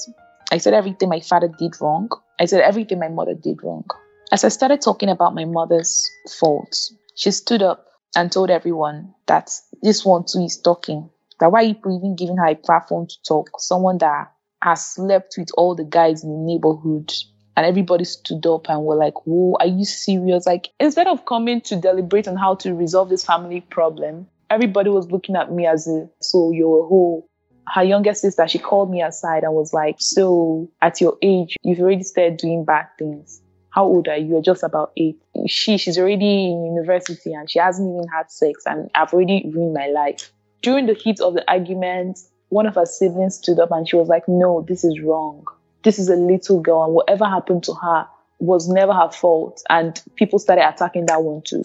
I 0.52 0.58
said 0.58 0.74
everything 0.74 1.08
my 1.08 1.20
father 1.20 1.48
did 1.48 1.74
wrong. 1.80 2.08
I 2.40 2.44
said 2.44 2.60
everything 2.60 2.98
my 2.98 3.08
mother 3.08 3.34
did 3.34 3.62
wrong. 3.62 3.84
As 4.32 4.44
I 4.44 4.48
started 4.48 4.80
talking 4.80 5.08
about 5.08 5.34
my 5.34 5.44
mother's 5.44 6.10
faults, 6.38 6.94
she 7.16 7.30
stood 7.30 7.62
up 7.62 7.86
and 8.14 8.30
told 8.30 8.50
everyone 8.50 9.14
that 9.26 9.50
this 9.82 10.04
one 10.04 10.24
too 10.24 10.44
is 10.44 10.60
talking. 10.60 11.10
That 11.40 11.52
why 11.52 11.62
you 11.62 11.70
even 11.70 12.16
giving 12.16 12.36
her 12.36 12.46
a 12.46 12.54
platform 12.54 13.06
to 13.06 13.14
talk? 13.26 13.50
Someone 13.58 13.98
that 13.98 14.32
has 14.62 14.94
slept 14.94 15.34
with 15.38 15.48
all 15.56 15.74
the 15.74 15.84
guys 15.84 16.24
in 16.24 16.30
the 16.30 16.52
neighborhood. 16.52 17.12
And 17.56 17.66
everybody 17.66 18.04
stood 18.04 18.46
up 18.46 18.68
and 18.68 18.84
were 18.84 18.96
like, 18.96 19.26
Whoa, 19.26 19.56
are 19.58 19.66
you 19.66 19.84
serious? 19.84 20.46
Like, 20.46 20.68
instead 20.78 21.06
of 21.06 21.26
coming 21.26 21.60
to 21.62 21.76
deliberate 21.76 22.28
on 22.28 22.36
how 22.36 22.54
to 22.56 22.74
resolve 22.74 23.08
this 23.08 23.24
family 23.24 23.62
problem, 23.62 24.28
everybody 24.48 24.90
was 24.90 25.10
looking 25.10 25.36
at 25.36 25.52
me 25.52 25.66
as 25.66 25.88
a, 25.88 26.08
so 26.20 26.52
you're 26.52 26.84
a 26.84 26.88
whole. 26.88 27.28
Her 27.74 27.84
younger 27.84 28.14
sister, 28.14 28.46
she 28.48 28.58
called 28.58 28.90
me 28.90 29.02
aside 29.02 29.44
and 29.44 29.52
was 29.52 29.72
like, 29.72 29.96
So 29.98 30.70
at 30.80 31.00
your 31.00 31.16
age, 31.22 31.56
you've 31.62 31.80
already 31.80 32.02
started 32.02 32.36
doing 32.38 32.64
bad 32.64 32.86
things 32.98 33.42
how 33.78 33.84
old 33.84 34.08
are 34.08 34.16
you? 34.16 34.30
You're 34.30 34.42
just 34.42 34.64
about 34.64 34.90
eight. 34.96 35.20
She, 35.46 35.78
she's 35.78 35.98
already 35.98 36.50
in 36.50 36.64
university 36.74 37.32
and 37.32 37.48
she 37.48 37.60
hasn't 37.60 37.88
even 37.88 38.08
had 38.08 38.30
sex 38.30 38.64
and 38.66 38.90
I've 38.94 39.12
already 39.12 39.48
ruined 39.54 39.74
my 39.74 39.86
life. 39.86 40.32
During 40.62 40.86
the 40.86 40.94
heat 40.94 41.20
of 41.20 41.34
the 41.34 41.48
argument, 41.48 42.18
one 42.48 42.66
of 42.66 42.74
her 42.74 42.86
siblings 42.86 43.36
stood 43.36 43.60
up 43.60 43.70
and 43.70 43.88
she 43.88 43.94
was 43.94 44.08
like, 44.08 44.24
no, 44.26 44.64
this 44.66 44.82
is 44.82 45.00
wrong. 45.00 45.44
This 45.84 46.00
is 46.00 46.08
a 46.08 46.16
little 46.16 46.60
girl 46.60 46.84
and 46.84 46.94
whatever 46.94 47.24
happened 47.24 47.62
to 47.64 47.74
her 47.74 48.08
was 48.40 48.68
never 48.68 48.92
her 48.92 49.10
fault. 49.10 49.62
And 49.70 50.02
people 50.16 50.40
started 50.40 50.66
attacking 50.66 51.06
that 51.06 51.22
one 51.22 51.42
too. 51.46 51.62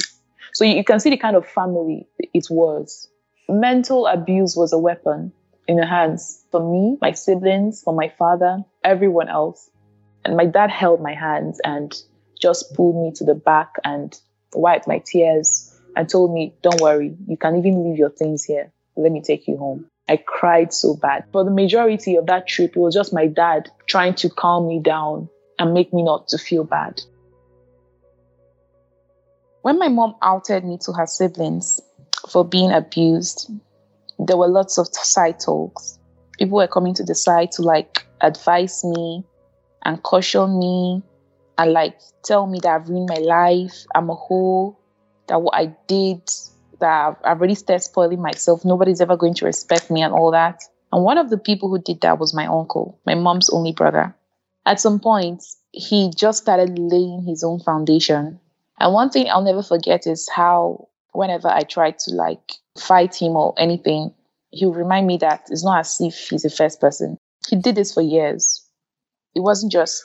So 0.53 0.65
you, 0.65 0.75
you 0.75 0.83
can 0.83 0.99
see 0.99 1.09
the 1.09 1.17
kind 1.17 1.35
of 1.35 1.47
family 1.47 2.07
it 2.19 2.45
was. 2.49 3.07
Mental 3.49 4.05
abuse 4.05 4.55
was 4.55 4.71
a 4.71 4.77
weapon 4.77 5.33
in 5.67 5.77
her 5.77 5.85
hands 5.85 6.43
for 6.51 6.59
me, 6.59 6.97
my 7.01 7.11
siblings, 7.11 7.81
for 7.83 7.93
my 7.93 8.09
father, 8.17 8.63
everyone 8.83 9.29
else. 9.29 9.69
And 10.25 10.37
my 10.37 10.45
dad 10.45 10.69
held 10.69 11.01
my 11.01 11.13
hands 11.13 11.59
and 11.63 11.93
just 12.41 12.73
pulled 12.73 12.95
me 13.01 13.11
to 13.15 13.23
the 13.23 13.35
back 13.35 13.73
and 13.83 14.13
wiped 14.53 14.87
my 14.87 15.01
tears 15.05 15.73
and 15.95 16.09
told 16.09 16.33
me, 16.33 16.53
Don't 16.61 16.81
worry, 16.81 17.15
you 17.27 17.37
can 17.37 17.57
even 17.57 17.83
leave 17.83 17.97
your 17.97 18.09
things 18.09 18.43
here. 18.43 18.71
Let 18.95 19.11
me 19.11 19.21
take 19.21 19.47
you 19.47 19.57
home. 19.57 19.85
I 20.07 20.17
cried 20.17 20.73
so 20.73 20.95
bad. 20.95 21.25
For 21.31 21.43
the 21.43 21.51
majority 21.51 22.15
of 22.15 22.25
that 22.27 22.47
trip, 22.47 22.75
it 22.75 22.79
was 22.79 22.93
just 22.93 23.13
my 23.13 23.27
dad 23.27 23.69
trying 23.87 24.15
to 24.15 24.29
calm 24.29 24.67
me 24.67 24.79
down 24.79 25.29
and 25.57 25.73
make 25.73 25.93
me 25.93 26.03
not 26.03 26.27
to 26.29 26.37
feel 26.37 26.63
bad. 26.63 27.01
When 29.61 29.79
my 29.79 29.87
mom 29.87 30.15
outed 30.21 30.65
me 30.65 30.77
to 30.85 30.91
her 30.91 31.07
siblings 31.07 31.79
for 32.29 32.43
being 32.43 32.71
abused, 32.71 33.49
there 34.27 34.37
were 34.37 34.47
lots 34.47 34.77
of 34.77 34.87
side 34.87 35.39
talks. 35.39 35.99
People 36.37 36.57
were 36.57 36.67
coming 36.67 36.93
to 36.95 37.03
the 37.03 37.15
side 37.15 37.51
to 37.53 37.61
like 37.61 38.05
advise 38.21 38.83
me 38.83 39.23
and 39.83 40.01
caution 40.03 40.59
me 40.59 41.03
and 41.57 41.73
like 41.73 41.99
tell 42.23 42.47
me 42.47 42.59
that 42.63 42.69
I've 42.69 42.89
ruined 42.89 43.09
my 43.09 43.19
life, 43.19 43.85
I'm 43.93 44.09
a 44.09 44.15
whore, 44.15 44.75
that 45.27 45.41
what 45.41 45.55
I 45.55 45.75
did, 45.87 46.21
that 46.79 47.17
I've 47.23 47.37
already 47.37 47.55
started 47.55 47.83
spoiling 47.83 48.21
myself, 48.21 48.65
nobody's 48.65 49.01
ever 49.01 49.15
going 49.15 49.35
to 49.35 49.45
respect 49.45 49.91
me 49.91 50.01
and 50.01 50.13
all 50.13 50.31
that. 50.31 50.61
And 50.91 51.03
one 51.03 51.17
of 51.17 51.29
the 51.29 51.37
people 51.37 51.69
who 51.69 51.79
did 51.79 52.01
that 52.01 52.19
was 52.19 52.33
my 52.33 52.45
uncle, 52.45 52.99
my 53.05 53.15
mom's 53.15 53.49
only 53.49 53.71
brother. 53.71 54.15
At 54.65 54.79
some 54.79 54.99
point, 54.99 55.43
he 55.71 56.11
just 56.15 56.43
started 56.43 56.77
laying 56.77 57.23
his 57.25 57.43
own 57.43 57.59
foundation. 57.59 58.39
And 58.79 58.93
one 58.93 59.09
thing 59.09 59.29
I'll 59.29 59.43
never 59.43 59.63
forget 59.63 60.07
is 60.07 60.29
how 60.29 60.87
whenever 61.13 61.47
I 61.47 61.61
tried 61.63 61.99
to 61.99 62.11
like 62.15 62.53
fight 62.77 63.15
him 63.15 63.35
or 63.35 63.53
anything, 63.57 64.13
he 64.51 64.65
would 64.65 64.75
remind 64.75 65.07
me 65.07 65.17
that 65.17 65.47
it's 65.49 65.63
not 65.63 65.79
as 65.79 65.97
if 65.99 66.27
he's 66.29 66.43
the 66.43 66.49
first 66.49 66.79
person. 66.81 67.17
He 67.47 67.55
did 67.55 67.75
this 67.75 67.93
for 67.93 68.01
years 68.01 68.63
it 69.35 69.41
wasn't 69.41 69.71
just 69.71 70.03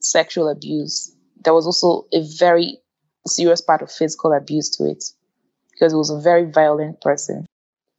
sexual 0.00 0.48
abuse. 0.48 1.14
There 1.44 1.54
was 1.54 1.66
also 1.66 2.06
a 2.12 2.22
very 2.38 2.78
serious 3.26 3.60
part 3.60 3.82
of 3.82 3.90
physical 3.90 4.32
abuse 4.32 4.70
to 4.76 4.84
it 4.84 5.04
because 5.72 5.92
he 5.92 5.96
was 5.96 6.10
a 6.10 6.20
very 6.20 6.50
violent 6.50 7.00
person. 7.00 7.46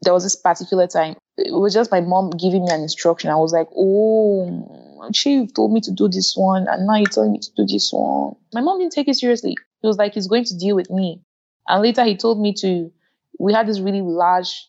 There 0.02 0.14
was 0.14 0.24
this 0.24 0.36
particular 0.36 0.88
time, 0.88 1.16
it 1.38 1.54
was 1.54 1.74
just 1.74 1.92
my 1.92 2.02
mom 2.02 2.32
giving 2.32 2.66
me 2.66 2.72
an 2.72 2.82
instruction. 2.82 3.30
I 3.30 3.36
was 3.36 3.52
like, 3.54 3.68
oh, 3.76 5.10
she 5.14 5.48
told 5.48 5.74
me 5.74 5.82
to 5.82 5.92
do 5.92 6.08
this 6.08 6.36
one, 6.36 6.68
and 6.68 6.86
now 6.86 6.96
you're 6.96 7.08
telling 7.08 7.34
me 7.34 7.40
to 7.40 7.50
do 7.56 7.66
this 7.66 7.92
one. 7.92 8.36
My 8.54 8.62
mom 8.62 8.80
didn't 8.80 8.94
take 8.94 9.08
it 9.08 9.16
seriously. 9.16 9.56
He 9.82 9.88
was 9.88 9.98
like, 9.98 10.14
he's 10.14 10.28
going 10.28 10.46
to 10.46 10.58
deal 10.58 10.76
with 10.76 10.90
me. 10.90 11.22
And 11.68 11.82
later 11.82 12.04
he 12.04 12.16
told 12.16 12.40
me 12.40 12.54
to, 12.54 12.92
we 13.40 13.54
had 13.54 13.68
this 13.68 13.80
really 13.80 14.02
large 14.02 14.68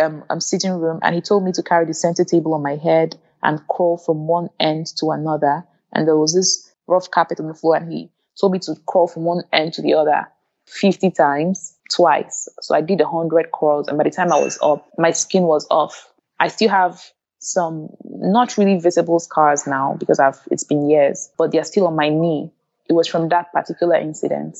um, 0.00 0.24
um, 0.30 0.40
sitting 0.40 0.72
room, 0.72 0.98
and 1.02 1.14
he 1.14 1.20
told 1.20 1.44
me 1.44 1.52
to 1.52 1.62
carry 1.62 1.84
the 1.84 1.94
center 1.94 2.24
table 2.24 2.54
on 2.54 2.62
my 2.62 2.76
head 2.76 3.16
and 3.42 3.60
crawl 3.68 3.98
from 3.98 4.26
one 4.26 4.48
end 4.58 4.86
to 4.98 5.10
another. 5.10 5.64
And 5.92 6.06
there 6.06 6.16
was 6.16 6.34
this 6.34 6.72
rough 6.86 7.10
carpet 7.10 7.40
on 7.40 7.48
the 7.48 7.54
floor, 7.54 7.76
and 7.76 7.92
he 7.92 8.10
told 8.40 8.52
me 8.52 8.58
to 8.60 8.74
crawl 8.86 9.08
from 9.08 9.24
one 9.24 9.44
end 9.52 9.74
to 9.74 9.82
the 9.82 9.94
other 9.94 10.26
50 10.66 11.10
times, 11.10 11.76
twice. 11.90 12.48
So 12.60 12.74
I 12.74 12.80
did 12.80 13.00
100 13.00 13.52
crawls, 13.52 13.88
and 13.88 13.98
by 13.98 14.04
the 14.04 14.10
time 14.10 14.32
I 14.32 14.40
was 14.40 14.58
up, 14.62 14.88
my 14.98 15.12
skin 15.12 15.44
was 15.44 15.66
off. 15.70 16.12
I 16.40 16.48
still 16.48 16.70
have 16.70 17.02
some 17.38 17.88
not 18.04 18.56
really 18.56 18.78
visible 18.78 19.20
scars 19.20 19.66
now 19.66 19.96
because 19.98 20.18
I've 20.18 20.40
it's 20.50 20.64
been 20.64 20.88
years, 20.88 21.30
but 21.38 21.52
they're 21.52 21.64
still 21.64 21.86
on 21.86 21.94
my 21.94 22.08
knee. 22.08 22.50
It 22.88 22.94
was 22.94 23.06
from 23.06 23.28
that 23.28 23.52
particular 23.52 23.96
incident. 23.96 24.58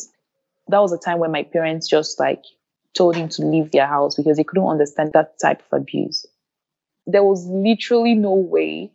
That 0.68 0.80
was 0.80 0.92
a 0.92 0.98
time 0.98 1.18
when 1.18 1.32
my 1.32 1.44
parents 1.44 1.88
just 1.88 2.18
like 2.18 2.42
told 2.96 3.16
him 3.16 3.28
to 3.28 3.42
leave 3.42 3.70
their 3.70 3.86
house 3.86 4.16
because 4.16 4.36
they 4.36 4.44
couldn't 4.44 4.66
understand 4.66 5.12
that 5.12 5.38
type 5.38 5.62
of 5.70 5.80
abuse 5.80 6.26
there 7.06 7.22
was 7.22 7.46
literally 7.46 8.14
no 8.14 8.34
way 8.34 8.90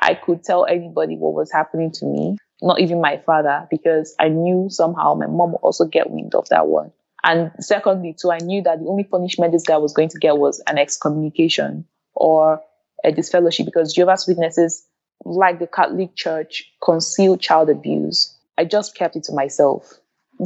I 0.00 0.14
could 0.14 0.42
tell 0.42 0.66
anybody 0.66 1.16
what 1.16 1.34
was 1.34 1.52
happening 1.52 1.92
to 1.92 2.04
me, 2.04 2.36
not 2.60 2.80
even 2.80 3.00
my 3.00 3.18
father, 3.24 3.66
because 3.70 4.14
I 4.18 4.28
knew 4.28 4.68
somehow 4.68 5.14
my 5.14 5.26
mom 5.26 5.52
would 5.52 5.58
also 5.62 5.86
get 5.86 6.10
wind 6.10 6.34
of 6.34 6.48
that 6.48 6.66
one. 6.66 6.92
And 7.22 7.52
secondly, 7.60 8.14
too, 8.20 8.30
I 8.30 8.38
knew 8.38 8.62
that 8.64 8.80
the 8.80 8.86
only 8.86 9.04
punishment 9.04 9.52
this 9.52 9.62
guy 9.62 9.78
was 9.78 9.94
going 9.94 10.10
to 10.10 10.18
get 10.18 10.36
was 10.36 10.60
an 10.66 10.76
excommunication 10.76 11.86
or 12.14 12.60
a 13.02 13.12
disfellowship 13.12 13.64
because 13.64 13.94
Jehovah's 13.94 14.26
Witnesses, 14.26 14.84
like 15.24 15.58
the 15.58 15.66
Catholic 15.66 16.14
Church, 16.16 16.70
conceal 16.82 17.38
child 17.38 17.70
abuse. 17.70 18.36
I 18.58 18.64
just 18.66 18.94
kept 18.94 19.16
it 19.16 19.24
to 19.24 19.32
myself. 19.32 19.94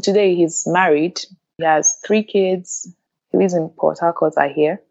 Today 0.03 0.35
he's 0.35 0.65
married. 0.67 1.21
He 1.59 1.65
has 1.65 1.99
three 2.07 2.23
kids. 2.23 2.93
He 3.33 3.39
lives 3.39 3.55
in 3.55 3.69
Port 3.71 3.99
Harcourt, 4.01 4.35
I 4.39 4.49
hear. 4.49 4.83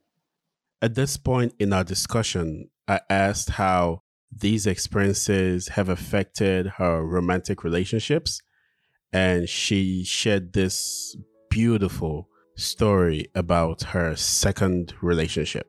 At 0.81 0.95
this 0.95 1.17
point 1.17 1.53
in 1.59 1.73
our 1.73 1.83
discussion, 1.83 2.69
I 2.87 3.01
asked 3.09 3.51
how 3.51 4.01
these 4.31 4.67
experiences 4.67 5.69
have 5.69 5.89
affected 5.89 6.67
her 6.77 7.03
romantic 7.03 7.63
relationships. 7.63 8.41
And 9.13 9.47
she 9.47 10.03
shared 10.03 10.53
this 10.53 11.15
beautiful 11.49 12.29
story 12.55 13.27
about 13.35 13.83
her 13.83 14.15
second 14.15 14.93
relationship. 15.01 15.67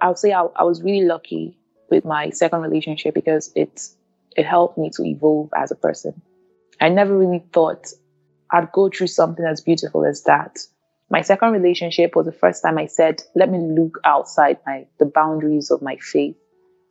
I 0.00 0.08
would 0.08 0.18
say 0.18 0.32
I, 0.32 0.42
I 0.56 0.64
was 0.64 0.82
really 0.82 1.06
lucky 1.06 1.58
with 1.90 2.04
my 2.04 2.30
second 2.30 2.60
relationship 2.60 3.14
because 3.14 3.52
it 3.54 3.80
it 4.36 4.44
helped 4.44 4.76
me 4.76 4.90
to 4.90 5.04
evolve 5.04 5.50
as 5.56 5.70
a 5.70 5.76
person. 5.76 6.20
I 6.80 6.90
never 6.90 7.16
really 7.16 7.42
thought 7.52 7.86
I'd 8.56 8.72
go 8.72 8.88
through 8.88 9.08
something 9.08 9.44
as 9.44 9.60
beautiful 9.60 10.06
as 10.06 10.22
that. 10.22 10.58
My 11.10 11.20
second 11.20 11.52
relationship 11.52 12.16
was 12.16 12.24
the 12.24 12.32
first 12.32 12.62
time 12.62 12.78
I 12.78 12.86
said, 12.86 13.22
let 13.34 13.50
me 13.50 13.58
look 13.58 13.98
outside 14.04 14.58
my 14.66 14.86
the 14.98 15.04
boundaries 15.04 15.70
of 15.70 15.82
my 15.82 15.96
faith. 15.96 16.36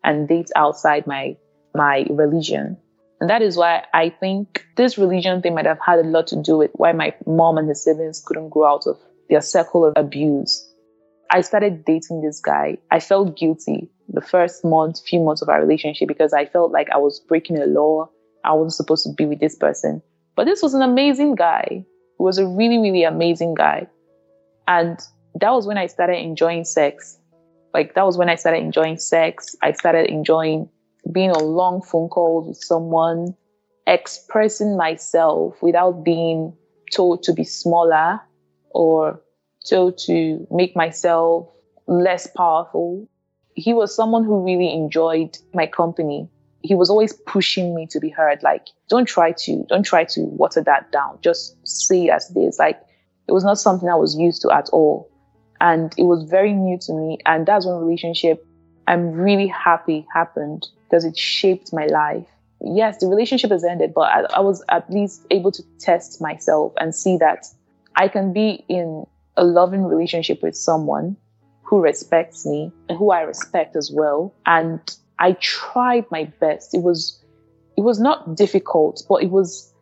and 0.03 0.27
date 0.27 0.51
outside 0.55 1.07
my 1.07 1.35
my 1.73 2.05
religion. 2.09 2.77
And 3.19 3.29
that 3.29 3.41
is 3.41 3.57
why 3.57 3.83
I 3.93 4.09
think 4.09 4.63
this 4.77 4.97
religion 4.99 5.41
thing 5.41 5.55
might 5.55 5.65
have 5.65 5.79
had 5.83 5.99
a 5.99 6.03
lot 6.15 6.27
to 6.27 6.41
do 6.41 6.57
with 6.57 6.71
why 6.75 6.91
my 6.91 7.15
mom 7.25 7.57
and 7.57 7.67
his 7.67 7.83
siblings 7.83 8.21
couldn't 8.25 8.49
grow 8.49 8.67
out 8.73 8.85
of 8.85 8.97
their 9.29 9.41
circle 9.41 9.85
of 9.85 9.93
abuse. 9.95 10.53
I 11.31 11.41
started 11.41 11.83
dating 11.85 12.21
this 12.21 12.39
guy. 12.39 12.77
I 12.91 12.99
felt 12.99 13.35
guilty 13.35 13.89
the 14.07 14.21
first 14.21 14.63
month, 14.63 15.01
few 15.01 15.19
months 15.19 15.41
of 15.41 15.49
our 15.49 15.59
relationship 15.59 16.07
because 16.07 16.33
I 16.33 16.45
felt 16.45 16.71
like 16.71 16.89
I 16.91 16.97
was 16.97 17.19
breaking 17.19 17.57
a 17.57 17.65
law. 17.65 18.09
I 18.43 18.53
wasn't 18.53 18.73
supposed 18.73 19.05
to 19.05 19.13
be 19.13 19.25
with 19.25 19.39
this 19.39 19.55
person. 19.55 20.03
But 20.35 20.45
this 20.45 20.61
was 20.61 20.73
an 20.73 20.81
amazing 20.81 21.35
guy. 21.35 21.67
He 21.69 22.23
was 22.23 22.37
a 22.37 22.47
really, 22.47 22.77
really 22.77 23.03
amazing 23.03 23.53
guy. 23.53 23.87
And 24.67 24.99
that 25.39 25.51
was 25.51 25.67
when 25.67 25.77
I 25.77 25.87
started 25.87 26.19
enjoying 26.19 26.65
sex. 26.65 27.17
Like 27.73 27.93
that 27.95 28.05
was 28.05 28.17
when 28.17 28.29
I 28.29 28.35
started 28.35 28.59
enjoying 28.59 28.97
sex. 28.97 29.55
I 29.61 29.71
started 29.71 30.09
enjoying 30.09 30.69
being 31.11 31.31
on 31.31 31.43
long 31.43 31.81
phone 31.81 32.09
calls 32.09 32.47
with 32.47 32.57
someone, 32.57 33.35
expressing 33.87 34.77
myself 34.77 35.55
without 35.61 36.03
being 36.03 36.55
told 36.91 37.23
to 37.23 37.33
be 37.33 37.43
smaller 37.43 38.19
or 38.71 39.21
told 39.69 39.97
to 39.97 40.47
make 40.51 40.75
myself 40.75 41.47
less 41.87 42.27
powerful. 42.27 43.07
He 43.55 43.73
was 43.73 43.95
someone 43.95 44.23
who 44.23 44.43
really 44.43 44.73
enjoyed 44.73 45.37
my 45.53 45.67
company. 45.67 46.29
He 46.65 46.75
was 46.75 46.89
always 46.89 47.13
pushing 47.13 47.75
me 47.75 47.87
to 47.91 47.99
be 47.99 48.09
heard. 48.09 48.41
Like, 48.43 48.67
don't 48.89 49.05
try 49.05 49.31
to, 49.31 49.65
don't 49.69 49.83
try 49.83 50.03
to 50.05 50.21
water 50.21 50.61
that 50.63 50.91
down. 50.91 51.19
Just 51.21 51.55
say 51.67 52.05
it 52.05 52.09
as 52.09 52.31
it 52.31 52.39
is. 52.39 52.59
Like, 52.59 52.81
it 53.27 53.31
was 53.31 53.43
not 53.43 53.57
something 53.57 53.89
I 53.89 53.95
was 53.95 54.15
used 54.15 54.41
to 54.43 54.51
at 54.51 54.69
all. 54.69 55.09
And 55.61 55.93
it 55.97 56.03
was 56.03 56.29
very 56.29 56.53
new 56.53 56.77
to 56.81 56.93
me. 56.93 57.19
And 57.25 57.45
that's 57.45 57.65
one 57.65 57.79
relationship 57.79 58.45
I'm 58.87 59.11
really 59.11 59.47
happy 59.47 60.05
happened 60.13 60.67
because 60.83 61.05
it 61.05 61.17
shaped 61.17 61.73
my 61.73 61.87
life. 61.87 62.27
Yes, 62.61 62.99
the 62.99 63.07
relationship 63.07 63.51
has 63.51 63.63
ended, 63.63 63.93
but 63.93 64.11
I, 64.11 64.21
I 64.35 64.39
was 64.39 64.63
at 64.69 64.89
least 64.89 65.25
able 65.31 65.51
to 65.51 65.63
test 65.79 66.21
myself 66.21 66.73
and 66.79 66.93
see 66.93 67.17
that 67.17 67.45
I 67.95 68.07
can 68.07 68.33
be 68.33 68.63
in 68.69 69.05
a 69.37 69.43
loving 69.43 69.83
relationship 69.83 70.41
with 70.41 70.55
someone 70.55 71.17
who 71.63 71.81
respects 71.81 72.45
me 72.45 72.71
and 72.87 72.97
who 72.97 73.11
I 73.11 73.21
respect 73.21 73.75
as 73.75 73.91
well. 73.91 74.33
And 74.45 74.79
I 75.19 75.33
tried 75.33 76.05
my 76.11 76.25
best. 76.39 76.73
It 76.73 76.81
was 76.81 77.21
it 77.77 77.81
was 77.81 77.99
not 77.99 78.35
difficult, 78.35 79.03
but 79.09 79.23
it 79.23 79.29
was 79.29 79.73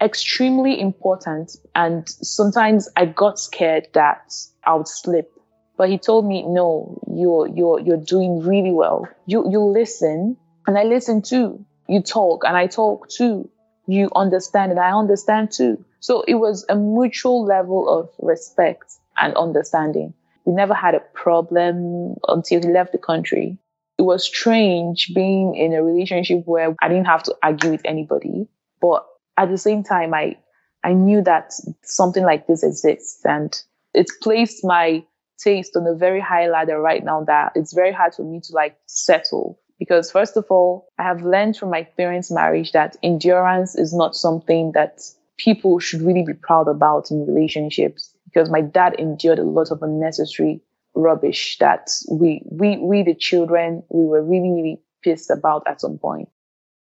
extremely 0.00 0.80
important. 0.80 1.56
And 1.74 2.08
sometimes 2.08 2.88
I 2.96 3.06
got 3.06 3.38
scared 3.38 3.88
that 3.94 4.32
I 4.64 4.74
would 4.74 4.88
slip. 4.88 5.30
But 5.76 5.90
he 5.90 5.98
told 5.98 6.26
me, 6.26 6.42
no, 6.42 6.98
you're 7.12 7.48
you're 7.48 7.80
you're 7.80 7.96
doing 8.04 8.40
really 8.40 8.72
well. 8.72 9.08
You 9.26 9.50
you 9.50 9.60
listen 9.60 10.36
and 10.66 10.78
I 10.78 10.84
listen 10.84 11.22
too. 11.22 11.64
You 11.88 12.00
talk 12.02 12.44
and 12.44 12.56
I 12.56 12.66
talk 12.66 13.08
too. 13.08 13.48
You 13.86 14.10
understand 14.16 14.72
and 14.72 14.80
I 14.80 14.90
understand 14.90 15.52
too. 15.52 15.84
So 16.00 16.22
it 16.26 16.34
was 16.34 16.64
a 16.68 16.76
mutual 16.76 17.44
level 17.44 17.88
of 17.88 18.10
respect 18.18 18.92
and 19.18 19.34
understanding. 19.36 20.14
We 20.44 20.54
never 20.54 20.74
had 20.74 20.94
a 20.94 21.00
problem 21.00 22.16
until 22.26 22.62
he 22.62 22.68
left 22.68 22.92
the 22.92 22.98
country. 22.98 23.58
It 24.06 24.14
was 24.14 24.24
strange 24.24 25.10
being 25.16 25.56
in 25.56 25.72
a 25.72 25.82
relationship 25.82 26.42
where 26.44 26.76
I 26.80 26.86
didn't 26.86 27.06
have 27.06 27.24
to 27.24 27.34
argue 27.42 27.72
with 27.72 27.80
anybody. 27.84 28.46
But 28.80 29.04
at 29.36 29.50
the 29.50 29.58
same 29.58 29.82
time, 29.82 30.14
I, 30.14 30.36
I 30.84 30.92
knew 30.92 31.22
that 31.22 31.52
something 31.82 32.22
like 32.22 32.46
this 32.46 32.62
exists 32.62 33.24
and 33.24 33.52
it's 33.94 34.16
placed 34.18 34.64
my 34.64 35.04
taste 35.38 35.76
on 35.76 35.88
a 35.88 35.94
very 35.96 36.20
high 36.20 36.48
ladder 36.48 36.80
right 36.80 37.02
now 37.02 37.24
that 37.24 37.50
it's 37.56 37.72
very 37.72 37.92
hard 37.92 38.14
for 38.14 38.22
me 38.22 38.38
to 38.44 38.52
like 38.52 38.76
settle. 38.86 39.58
Because 39.76 40.12
first 40.12 40.36
of 40.36 40.44
all, 40.50 40.86
I 41.00 41.02
have 41.02 41.22
learned 41.22 41.56
from 41.56 41.70
my 41.70 41.82
parents' 41.82 42.30
marriage 42.30 42.70
that 42.72 42.96
endurance 43.02 43.74
is 43.74 43.92
not 43.92 44.14
something 44.14 44.70
that 44.74 45.00
people 45.36 45.80
should 45.80 46.00
really 46.00 46.22
be 46.24 46.34
proud 46.34 46.68
about 46.68 47.10
in 47.10 47.26
relationships. 47.26 48.16
Because 48.26 48.50
my 48.50 48.60
dad 48.60 48.94
endured 49.00 49.40
a 49.40 49.42
lot 49.42 49.72
of 49.72 49.82
unnecessary 49.82 50.60
rubbish 50.96 51.58
that 51.58 51.90
we, 52.10 52.42
we, 52.50 52.78
we, 52.78 53.02
the 53.02 53.14
children, 53.14 53.82
we 53.90 54.06
were 54.06 54.22
really, 54.22 54.50
really 54.50 54.82
pissed 55.04 55.30
about 55.30 55.62
at 55.68 55.80
some 55.80 55.98
point. 55.98 56.28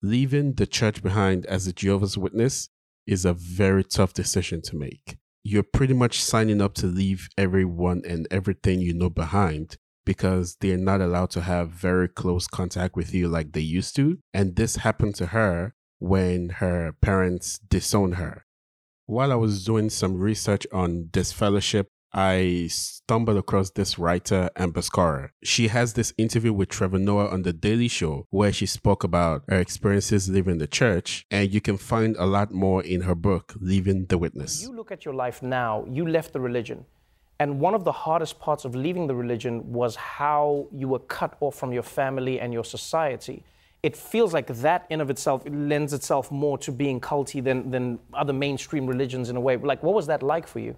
Leaving 0.02 0.54
the 0.54 0.66
church 0.66 1.02
behind 1.02 1.46
as 1.46 1.66
a 1.66 1.72
Jehovah's 1.72 2.18
Witness 2.18 2.68
is 3.06 3.24
a 3.24 3.32
very 3.32 3.84
tough 3.84 4.12
decision 4.12 4.60
to 4.62 4.76
make. 4.76 5.16
You're 5.44 5.62
pretty 5.62 5.94
much 5.94 6.22
signing 6.22 6.60
up 6.60 6.74
to 6.74 6.86
leave 6.86 7.28
everyone 7.38 8.02
and 8.06 8.26
everything 8.30 8.80
you 8.80 8.94
know 8.94 9.10
behind 9.10 9.76
because 10.04 10.56
they're 10.60 10.76
not 10.76 11.00
allowed 11.00 11.30
to 11.30 11.40
have 11.40 11.70
very 11.70 12.08
close 12.08 12.46
contact 12.46 12.96
with 12.96 13.14
you 13.14 13.28
like 13.28 13.52
they 13.52 13.60
used 13.60 13.94
to. 13.96 14.18
And 14.34 14.56
this 14.56 14.76
happened 14.76 15.14
to 15.16 15.26
her 15.26 15.74
when 15.98 16.48
her 16.48 16.94
parents 17.00 17.58
disowned 17.58 18.16
her. 18.16 18.44
While 19.06 19.32
I 19.32 19.36
was 19.36 19.64
doing 19.64 19.90
some 19.90 20.16
research 20.16 20.66
on 20.72 21.08
disfellowship, 21.10 21.88
I 22.14 22.68
stumbled 22.70 23.38
across 23.38 23.70
this 23.70 23.98
writer, 23.98 24.50
Amber 24.54 24.82
Scorah. 24.82 25.30
She 25.42 25.68
has 25.68 25.94
this 25.94 26.12
interview 26.18 26.52
with 26.52 26.68
Trevor 26.68 26.98
Noah 26.98 27.28
on 27.28 27.42
The 27.42 27.54
Daily 27.54 27.88
Show 27.88 28.26
where 28.28 28.52
she 28.52 28.66
spoke 28.66 29.02
about 29.02 29.44
her 29.48 29.58
experiences 29.58 30.28
leaving 30.28 30.58
the 30.58 30.66
church, 30.66 31.24
and 31.30 31.52
you 31.52 31.62
can 31.62 31.78
find 31.78 32.14
a 32.18 32.26
lot 32.26 32.52
more 32.52 32.82
in 32.82 33.02
her 33.02 33.14
book, 33.14 33.54
Leaving 33.58 34.04
the 34.06 34.18
Witness. 34.18 34.62
You 34.62 34.76
look 34.76 34.92
at 34.92 35.06
your 35.06 35.14
life 35.14 35.42
now, 35.42 35.86
you 35.88 36.06
left 36.06 36.34
the 36.34 36.40
religion. 36.40 36.84
And 37.40 37.58
one 37.58 37.74
of 37.74 37.84
the 37.84 37.92
hardest 37.92 38.38
parts 38.38 38.66
of 38.66 38.74
leaving 38.74 39.06
the 39.06 39.14
religion 39.14 39.72
was 39.72 39.96
how 39.96 40.68
you 40.70 40.88
were 40.88 40.98
cut 40.98 41.36
off 41.40 41.54
from 41.54 41.72
your 41.72 41.82
family 41.82 42.38
and 42.38 42.52
your 42.52 42.64
society. 42.64 43.42
It 43.82 43.96
feels 43.96 44.34
like 44.34 44.48
that 44.48 44.86
in 44.90 45.00
of 45.00 45.08
itself 45.08 45.42
lends 45.48 45.94
itself 45.94 46.30
more 46.30 46.58
to 46.58 46.70
being 46.70 47.00
culty 47.00 47.42
than, 47.42 47.70
than 47.70 47.98
other 48.12 48.34
mainstream 48.34 48.86
religions 48.86 49.30
in 49.30 49.36
a 49.36 49.40
way. 49.40 49.56
Like, 49.56 49.82
what 49.82 49.94
was 49.94 50.06
that 50.08 50.22
like 50.22 50.46
for 50.46 50.60
you? 50.60 50.76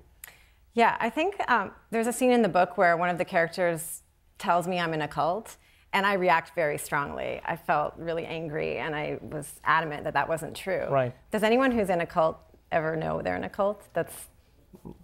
Yeah, 0.74 0.96
I 1.00 1.08
think 1.08 1.36
um, 1.48 1.70
there's 1.90 2.08
a 2.08 2.12
scene 2.12 2.32
in 2.32 2.42
the 2.42 2.48
book 2.48 2.76
where 2.76 2.96
one 2.96 3.08
of 3.08 3.16
the 3.18 3.24
characters 3.24 4.02
tells 4.38 4.66
me 4.66 4.80
I'm 4.80 4.92
in 4.92 5.02
a 5.02 5.08
cult, 5.08 5.56
and 5.92 6.04
I 6.04 6.14
react 6.14 6.54
very 6.56 6.78
strongly. 6.78 7.40
I 7.44 7.56
felt 7.56 7.94
really 7.96 8.26
angry, 8.26 8.78
and 8.78 8.94
I 8.94 9.18
was 9.22 9.60
adamant 9.64 10.02
that 10.04 10.14
that 10.14 10.28
wasn't 10.28 10.56
true. 10.56 10.86
Right. 10.90 11.14
Does 11.30 11.44
anyone 11.44 11.70
who's 11.70 11.90
in 11.90 12.00
a 12.00 12.06
cult 12.06 12.38
ever 12.72 12.96
know 12.96 13.22
they're 13.22 13.36
in 13.36 13.44
a 13.44 13.48
cult? 13.48 13.86
That's, 13.94 14.14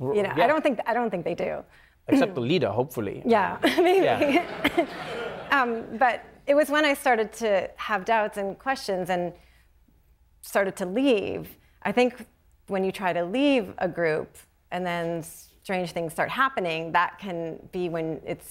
you 0.01 0.23
know, 0.25 0.35
Yeah. 0.37 0.45
I 0.45 0.47
don't 0.49 0.63
think 0.63 0.81
I 0.87 0.93
don't 0.93 1.11
think 1.11 1.25
they 1.25 1.37
do. 1.37 1.63
Except 2.09 2.35
the 2.35 2.41
leader, 2.41 2.71
hopefully. 2.71 3.23
Yeah, 3.37 3.59
maybe. 3.63 4.05
Yeah. 4.05 4.87
um, 5.53 5.85
but 5.99 6.25
it 6.49 6.55
was 6.57 6.69
when 6.69 6.85
I 6.85 6.95
started 6.95 7.33
to 7.35 7.71
have 7.77 8.05
doubts 8.05 8.37
and 8.39 8.59
questions 8.59 9.09
and 9.11 9.33
started 10.41 10.75
to 10.77 10.87
leave. 10.87 11.57
I 11.83 11.93
think 11.93 12.27
when 12.67 12.83
you 12.83 12.91
try 12.91 13.13
to 13.13 13.25
leave 13.25 13.73
a 13.79 13.87
group 13.89 14.37
and 14.73 14.85
then 14.85 15.23
strange 15.62 15.92
things 15.92 16.12
start 16.12 16.31
happening, 16.31 16.92
that 16.92 17.18
can 17.18 17.59
be 17.73 17.88
when 17.88 18.20
it 18.27 18.42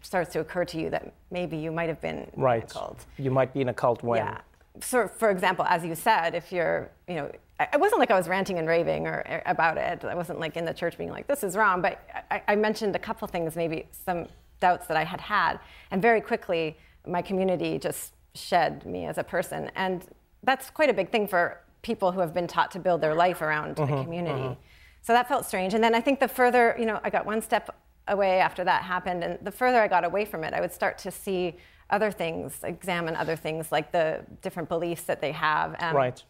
starts 0.00 0.32
to 0.32 0.40
occur 0.40 0.64
to 0.64 0.80
you 0.80 0.90
that 0.90 1.12
maybe 1.30 1.56
you 1.56 1.72
might 1.72 1.88
have 1.88 2.00
been 2.00 2.18
in 2.18 2.30
a 2.36 2.40
Right. 2.40 2.68
cult. 2.68 3.04
You 3.16 3.30
might 3.30 3.52
be 3.52 3.60
in 3.60 3.68
a 3.68 3.74
cult 3.74 4.02
when. 4.02 4.24
Yeah. 4.24 4.38
So, 4.80 5.08
for 5.08 5.30
example, 5.30 5.64
as 5.68 5.84
you 5.84 5.94
said, 5.94 6.34
if 6.34 6.52
you're, 6.52 6.90
you 7.08 7.16
know, 7.16 7.30
it 7.60 7.80
wasn't 7.80 7.98
like 7.98 8.12
I 8.12 8.16
was 8.16 8.28
ranting 8.28 8.58
and 8.58 8.68
raving 8.68 9.06
or 9.08 9.24
or 9.28 9.42
about 9.46 9.76
it. 9.76 10.04
I 10.04 10.14
wasn't 10.14 10.38
like 10.38 10.56
in 10.56 10.64
the 10.64 10.72
church 10.72 10.96
being 10.96 11.10
like, 11.10 11.26
this 11.26 11.42
is 11.42 11.56
wrong. 11.56 11.82
But 11.82 12.00
I, 12.30 12.42
I 12.46 12.56
mentioned 12.56 12.94
a 12.94 12.98
couple 13.00 13.26
things, 13.26 13.56
maybe 13.56 13.86
some 13.90 14.26
doubts 14.60 14.86
that 14.86 14.96
I 14.96 15.04
had 15.04 15.20
had. 15.20 15.58
And 15.90 16.00
very 16.00 16.20
quickly, 16.20 16.76
my 17.06 17.22
community 17.22 17.78
just 17.78 18.12
shed 18.34 18.86
me 18.86 19.06
as 19.06 19.18
a 19.18 19.24
person. 19.24 19.70
And 19.74 20.06
that's 20.44 20.70
quite 20.70 20.90
a 20.90 20.92
big 20.92 21.10
thing 21.10 21.26
for 21.26 21.60
people 21.82 22.12
who 22.12 22.20
have 22.20 22.32
been 22.32 22.46
taught 22.46 22.70
to 22.72 22.78
build 22.78 23.00
their 23.00 23.14
life 23.14 23.42
around 23.42 23.78
a 23.78 23.82
mm-hmm. 23.82 24.02
community. 24.04 24.40
Mm-hmm. 24.40 24.60
So 25.02 25.12
that 25.12 25.28
felt 25.28 25.46
strange. 25.46 25.74
And 25.74 25.82
then 25.82 25.94
I 25.94 26.00
think 26.00 26.20
the 26.20 26.28
further, 26.28 26.76
you 26.78 26.86
know, 26.86 27.00
I 27.02 27.10
got 27.10 27.24
one 27.26 27.40
step 27.40 27.74
away 28.08 28.40
after 28.40 28.64
that 28.64 28.82
happened, 28.82 29.22
and 29.22 29.38
the 29.42 29.50
further 29.50 29.80
I 29.80 29.88
got 29.88 30.04
away 30.04 30.24
from 30.24 30.44
it, 30.44 30.54
I 30.54 30.60
would 30.60 30.72
start 30.72 30.98
to 30.98 31.10
see 31.10 31.56
other 31.90 32.10
things, 32.10 32.60
examine 32.64 33.16
other 33.16 33.36
things 33.36 33.72
like 33.72 33.92
the 33.92 34.24
different 34.42 34.68
beliefs 34.68 35.02
that 35.04 35.20
they 35.20 35.32
have. 35.32 35.74
and 35.78 35.96
Right. 35.96 36.22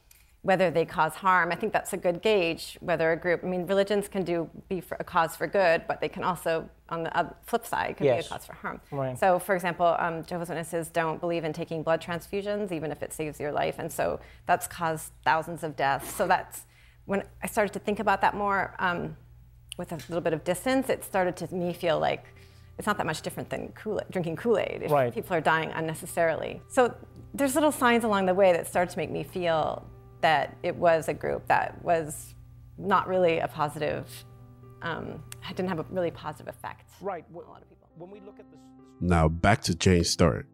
Whether 0.42 0.70
they 0.70 0.84
cause 0.84 1.14
harm. 1.14 1.50
I 1.50 1.56
think 1.56 1.72
that's 1.72 1.92
a 1.92 1.96
good 1.96 2.22
gauge 2.22 2.78
whether 2.80 3.10
a 3.10 3.16
group, 3.16 3.42
I 3.42 3.48
mean, 3.48 3.66
religions 3.66 4.06
can 4.06 4.22
do 4.22 4.48
be 4.68 4.80
for 4.80 4.96
a 5.00 5.04
cause 5.04 5.34
for 5.34 5.48
good, 5.48 5.82
but 5.88 6.00
they 6.00 6.08
can 6.08 6.22
also, 6.22 6.70
on 6.88 7.02
the 7.02 7.34
flip 7.44 7.66
side, 7.66 7.96
can 7.96 8.06
be 8.06 8.10
a 8.10 8.22
cause 8.22 8.46
for 8.46 8.52
harm. 8.52 8.80
Right. 8.92 9.18
So, 9.18 9.40
for 9.40 9.56
example, 9.56 9.96
um, 9.98 10.24
Jehovah's 10.24 10.48
Witnesses 10.48 10.90
don't 10.90 11.20
believe 11.20 11.42
in 11.42 11.52
taking 11.52 11.82
blood 11.82 12.00
transfusions, 12.00 12.70
even 12.70 12.92
if 12.92 13.02
it 13.02 13.12
saves 13.12 13.40
your 13.40 13.50
life. 13.50 13.80
And 13.80 13.90
so 13.90 14.20
that's 14.46 14.68
caused 14.68 15.10
thousands 15.24 15.64
of 15.64 15.74
deaths. 15.74 16.14
So 16.14 16.28
that's 16.28 16.66
when 17.08 17.22
I 17.42 17.46
started 17.46 17.72
to 17.72 17.78
think 17.78 18.00
about 18.00 18.20
that 18.20 18.34
more 18.34 18.74
um, 18.78 19.16
with 19.78 19.92
a 19.92 19.96
little 20.08 20.20
bit 20.20 20.34
of 20.34 20.44
distance, 20.44 20.90
it 20.90 21.02
started 21.04 21.34
to 21.38 21.54
me 21.54 21.72
feel 21.72 21.98
like 21.98 22.22
it's 22.76 22.86
not 22.86 22.98
that 22.98 23.06
much 23.06 23.22
different 23.22 23.48
than 23.48 23.68
Kool- 23.72 24.02
drinking 24.10 24.36
Kool-Aid 24.36 24.82
if 24.82 24.90
Right. 24.90 25.12
people 25.12 25.34
are 25.34 25.40
dying 25.40 25.70
unnecessarily. 25.72 26.60
So 26.68 26.94
there's 27.32 27.54
little 27.54 27.72
signs 27.72 28.04
along 28.04 28.26
the 28.26 28.34
way 28.34 28.52
that 28.52 28.66
started 28.66 28.90
to 28.92 28.98
make 28.98 29.10
me 29.10 29.22
feel 29.24 29.84
that 30.20 30.54
it 30.62 30.76
was 30.76 31.08
a 31.08 31.14
group 31.14 31.46
that 31.48 31.82
was 31.82 32.34
not 32.76 33.08
really 33.08 33.38
a 33.38 33.48
positive, 33.48 34.04
um, 34.82 35.22
didn't 35.56 35.70
have 35.70 35.78
a 35.80 35.86
really 35.90 36.10
positive 36.10 36.48
effect 36.54 36.84
Right. 37.00 37.24
on 37.34 37.42
a 37.42 37.48
lot 37.50 37.62
of 37.62 37.68
people. 37.70 37.88
When 37.96 38.10
we 38.10 38.20
look 38.20 38.38
at 38.38 38.50
this, 38.50 38.60
Now 39.00 39.28
back 39.28 39.62
to 39.62 39.74
Jane's 39.74 40.10
story. 40.10 40.44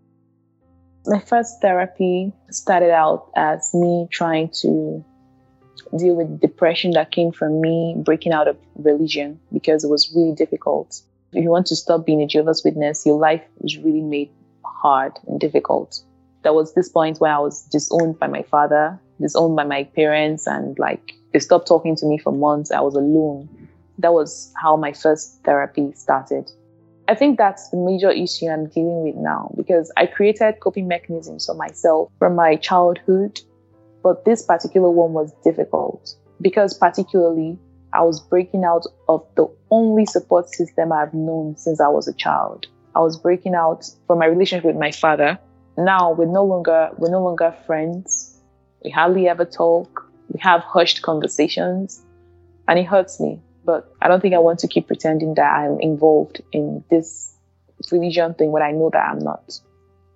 My 1.07 1.19
first 1.19 1.61
therapy 1.61 2.33
started 2.51 2.91
out 2.93 3.31
as 3.37 3.71
me 3.75 4.07
trying 4.13 4.51
to 4.63 5.05
deal 5.97 6.15
with 6.15 6.41
depression 6.41 6.93
that 6.93 7.11
came 7.11 7.33
from 7.33 7.61
me 7.61 7.95
breaking 7.99 8.33
out 8.33 8.49
of 8.49 8.57
religion 8.77 9.41
because 9.53 9.85
it 9.85 9.89
was 9.89 10.13
really 10.15 10.35
difficult. 10.35 11.01
If 11.33 11.43
you 11.43 11.51
want 11.51 11.67
to 11.67 11.77
stop 11.77 12.07
being 12.07 12.23
a 12.23 12.27
Jehovah's 12.27 12.63
Witness, 12.65 13.05
your 13.05 13.19
life 13.19 13.43
is 13.63 13.77
really 13.79 14.01
made 14.03 14.31
hard 14.65 15.13
and 15.27 15.41
difficult. 15.41 16.01
There 16.43 16.53
was 16.53 16.75
this 16.75 16.89
point 16.89 17.19
where 17.19 17.33
I 17.33 17.39
was 17.39 17.63
disowned 17.63 18.19
by 18.19 18.27
my 18.29 18.43
father, 18.43 19.01
disowned 19.21 19.57
by 19.57 19.65
my 19.65 19.85
parents, 19.85 20.47
and 20.47 20.79
like 20.79 21.15
they 21.33 21.39
stopped 21.39 21.67
talking 21.67 21.97
to 21.97 22.07
me 22.07 22.19
for 22.19 22.33
months. 22.33 22.71
I 22.71 22.81
was 22.81 22.95
alone. 22.95 23.49
That 23.99 24.13
was 24.13 24.53
how 24.61 24.77
my 24.77 24.93
first 24.93 25.43
therapy 25.45 25.93
started. 25.95 26.51
I 27.09 27.15
think 27.15 27.37
that's 27.37 27.69
the 27.69 27.77
major 27.77 28.11
issue 28.11 28.47
I'm 28.49 28.67
dealing 28.69 29.03
with 29.03 29.17
now 29.17 29.53
because 29.57 29.93
I 29.97 30.07
created 30.07 30.61
coping 30.61 30.89
mechanisms 30.89 31.47
for 31.47 31.55
myself 31.55 32.11
from 32.19 32.35
my 32.35 32.57
childhood 32.57 33.41
but 34.05 34.27
this 34.27 34.43
particular 34.43 34.91
one 34.91 35.15
was 35.15 35.33
difficult 35.43 36.15
because, 36.43 36.77
particularly, 36.77 37.59
I 37.95 38.03
was 38.03 38.21
breaking 38.21 38.63
out 38.63 38.85
of 39.09 39.27
the 39.35 39.47
only 39.71 40.05
support 40.05 40.51
system 40.51 40.93
I've 40.93 41.15
known 41.15 41.57
since 41.57 41.81
I 41.81 41.89
was 41.89 42.07
a 42.07 42.13
child. 42.13 42.67
I 42.95 43.01
was 43.01 43.17
breaking 43.17 43.55
out 43.55 43.87
from 44.07 44.19
my 44.19 44.27
relationship 44.27 44.67
with 44.67 44.77
my 44.77 44.93
father. 44.93 45.39
Now 45.79 46.13
we're 46.13 46.27
no 46.27 46.45
longer 46.45 46.91
we're 46.99 47.11
no 47.11 47.25
longer 47.25 47.57
friends. 47.67 48.41
We 48.85 48.91
hardly 48.91 49.27
ever 49.27 49.47
talk. 49.47 50.13
We 50.29 50.39
have 50.41 50.61
hushed 50.61 51.01
conversations, 51.01 52.05
and 52.69 52.79
it 52.79 52.85
hurts 52.85 53.19
me. 53.19 53.41
But 53.65 53.91
I 54.03 54.09
don't 54.09 54.21
think 54.21 54.35
I 54.35 54.39
want 54.39 54.59
to 54.61 54.69
keep 54.69 54.87
pretending 54.87 55.35
that 55.37 55.51
I'm 55.51 55.81
involved 55.81 56.43
in 56.53 56.85
this 56.91 57.35
religion 57.91 58.35
thing 58.35 58.53
when 58.53 58.63
I 58.63 58.73
know 58.73 58.91
that 58.93 59.09
I'm 59.11 59.19
not. 59.19 59.59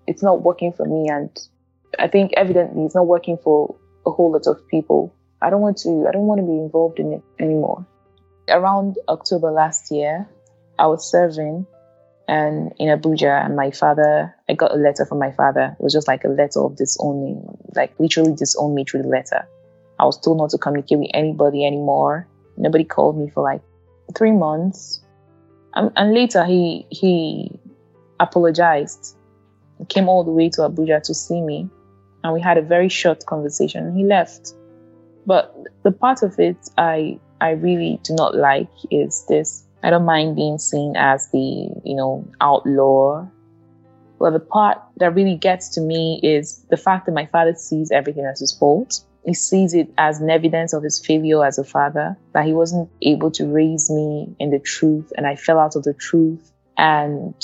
It's 0.07 0.23
not 0.23 0.43
working 0.43 0.73
for 0.73 0.85
me, 0.85 1.09
and 1.09 1.31
I 1.99 2.09
think 2.09 2.33
evidently 2.37 2.85
it's 2.85 2.95
not 2.95 3.07
working 3.07 3.39
for 3.43 3.75
a 4.07 4.11
whole 4.11 4.33
lot 4.33 4.47
of 4.47 4.67
people. 4.69 5.15
I 5.41 5.51
don't 5.51 5.61
want 5.61 5.79
to 5.79 6.07
I 6.09 6.13
don't 6.13 6.27
want 6.27 6.41
to 6.41 6.47
be 6.47 6.53
involved 6.53 6.99
in 6.99 7.13
it 7.13 7.23
anymore. 7.39 7.87
Around 8.49 8.97
October 9.09 9.51
last 9.51 9.91
year, 9.91 10.29
I 10.79 10.87
was 10.87 11.09
serving 11.11 11.67
and 12.27 12.73
in 12.79 12.89
Abuja 12.89 13.45
and 13.45 13.57
my 13.57 13.71
father 13.71 14.35
I 14.49 14.55
got 14.55 14.73
a 14.73 14.77
letter 14.77 15.07
from 15.07 15.19
my 15.19 15.33
father. 15.33 15.77
It 15.79 15.83
was 15.83 15.93
just 15.93 16.09
like 16.09 16.25
a 16.25 16.29
letter 16.29 16.61
of 16.61 16.77
disowning, 16.77 17.43
like 17.75 17.95
literally 17.99 18.35
disowned 18.35 18.75
me 18.75 18.85
through 18.85 19.03
the 19.03 19.09
letter. 19.09 19.47
I 19.99 20.05
was 20.05 20.21
told 20.21 20.39
not 20.39 20.51
to 20.51 20.59
communicate 20.59 20.99
with 20.99 21.11
anybody 21.15 21.67
anymore. 21.67 22.29
Nobody 22.57 22.85
called 22.85 23.19
me 23.19 23.31
for 23.31 23.43
like 23.43 23.63
three 24.17 24.33
months. 24.33 25.01
And, 25.75 25.91
and 25.97 26.15
later 26.15 26.45
he 26.45 26.87
he 26.91 27.59
apologized. 28.21 29.17
He 29.79 29.85
came 29.85 30.09
all 30.09 30.25
the 30.25 30.33
way 30.33 30.49
to 30.51 30.63
Abuja 30.63 31.03
to 31.03 31.15
see 31.15 31.41
me 31.41 31.71
and 32.25 32.33
we 32.33 32.41
had 32.41 32.59
a 32.59 32.63
very 32.63 32.89
short 32.89 33.25
conversation. 33.27 33.95
He 33.97 34.05
left. 34.05 34.53
But 35.27 35.55
the 35.85 35.93
part 35.93 36.23
of 36.23 36.39
it 36.39 36.57
I 36.77 37.19
I 37.41 37.51
really 37.51 38.01
do 38.03 38.15
not 38.15 38.35
like 38.35 38.71
is 38.91 39.25
this. 39.29 39.65
I 39.83 39.91
don't 39.91 40.05
mind 40.05 40.35
being 40.35 40.59
seen 40.59 40.97
as 40.97 41.31
the, 41.31 41.71
you 41.85 41.95
know, 41.95 42.29
outlaw. 42.41 43.29
But 44.19 44.33
the 44.33 44.41
part 44.41 44.79
that 44.97 45.15
really 45.15 45.37
gets 45.37 45.69
to 45.71 45.81
me 45.81 46.19
is 46.23 46.65
the 46.71 46.77
fact 46.77 47.07
that 47.07 47.13
my 47.13 47.27
father 47.27 47.55
sees 47.55 47.93
everything 47.93 48.25
as 48.25 48.41
his 48.41 48.53
fault. 48.53 49.01
He 49.25 49.35
sees 49.35 49.75
it 49.75 49.89
as 49.99 50.21
an 50.21 50.31
evidence 50.31 50.73
of 50.73 50.83
his 50.83 50.99
failure 51.05 51.45
as 51.45 51.59
a 51.59 51.65
father, 51.65 52.17
that 52.33 52.45
he 52.45 52.53
wasn't 52.53 52.91
able 53.03 53.31
to 53.33 53.47
raise 53.47 53.89
me 53.91 54.35
in 54.41 54.51
the 54.51 54.59
truth 54.59 55.13
and 55.17 55.27
I 55.27 55.37
fell 55.37 55.61
out 55.61 55.77
of 55.77 55.85
the 55.85 55.95
truth. 55.95 56.51
And 56.77 57.35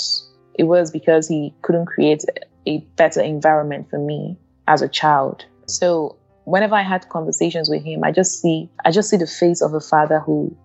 it 0.55 0.63
was 0.63 0.91
because 0.91 1.27
he 1.27 1.53
couldn't 1.61 1.85
create 1.85 2.23
a 2.67 2.79
better 2.97 3.21
environment 3.21 3.89
for 3.89 3.99
me 3.99 4.37
as 4.67 4.81
a 4.81 4.89
child. 4.89 5.45
So 5.67 6.17
whenever 6.45 6.75
I 6.75 6.83
had 6.83 7.09
conversations 7.09 7.69
with 7.69 7.83
him, 7.83 8.03
I 8.03 8.11
just 8.11 8.41
see 8.41 8.69
I 8.85 8.91
just 8.91 9.09
see 9.09 9.17
the 9.17 9.27
face 9.27 9.61
of 9.61 9.73
a 9.73 9.79
father 9.79 10.19
who 10.19 10.55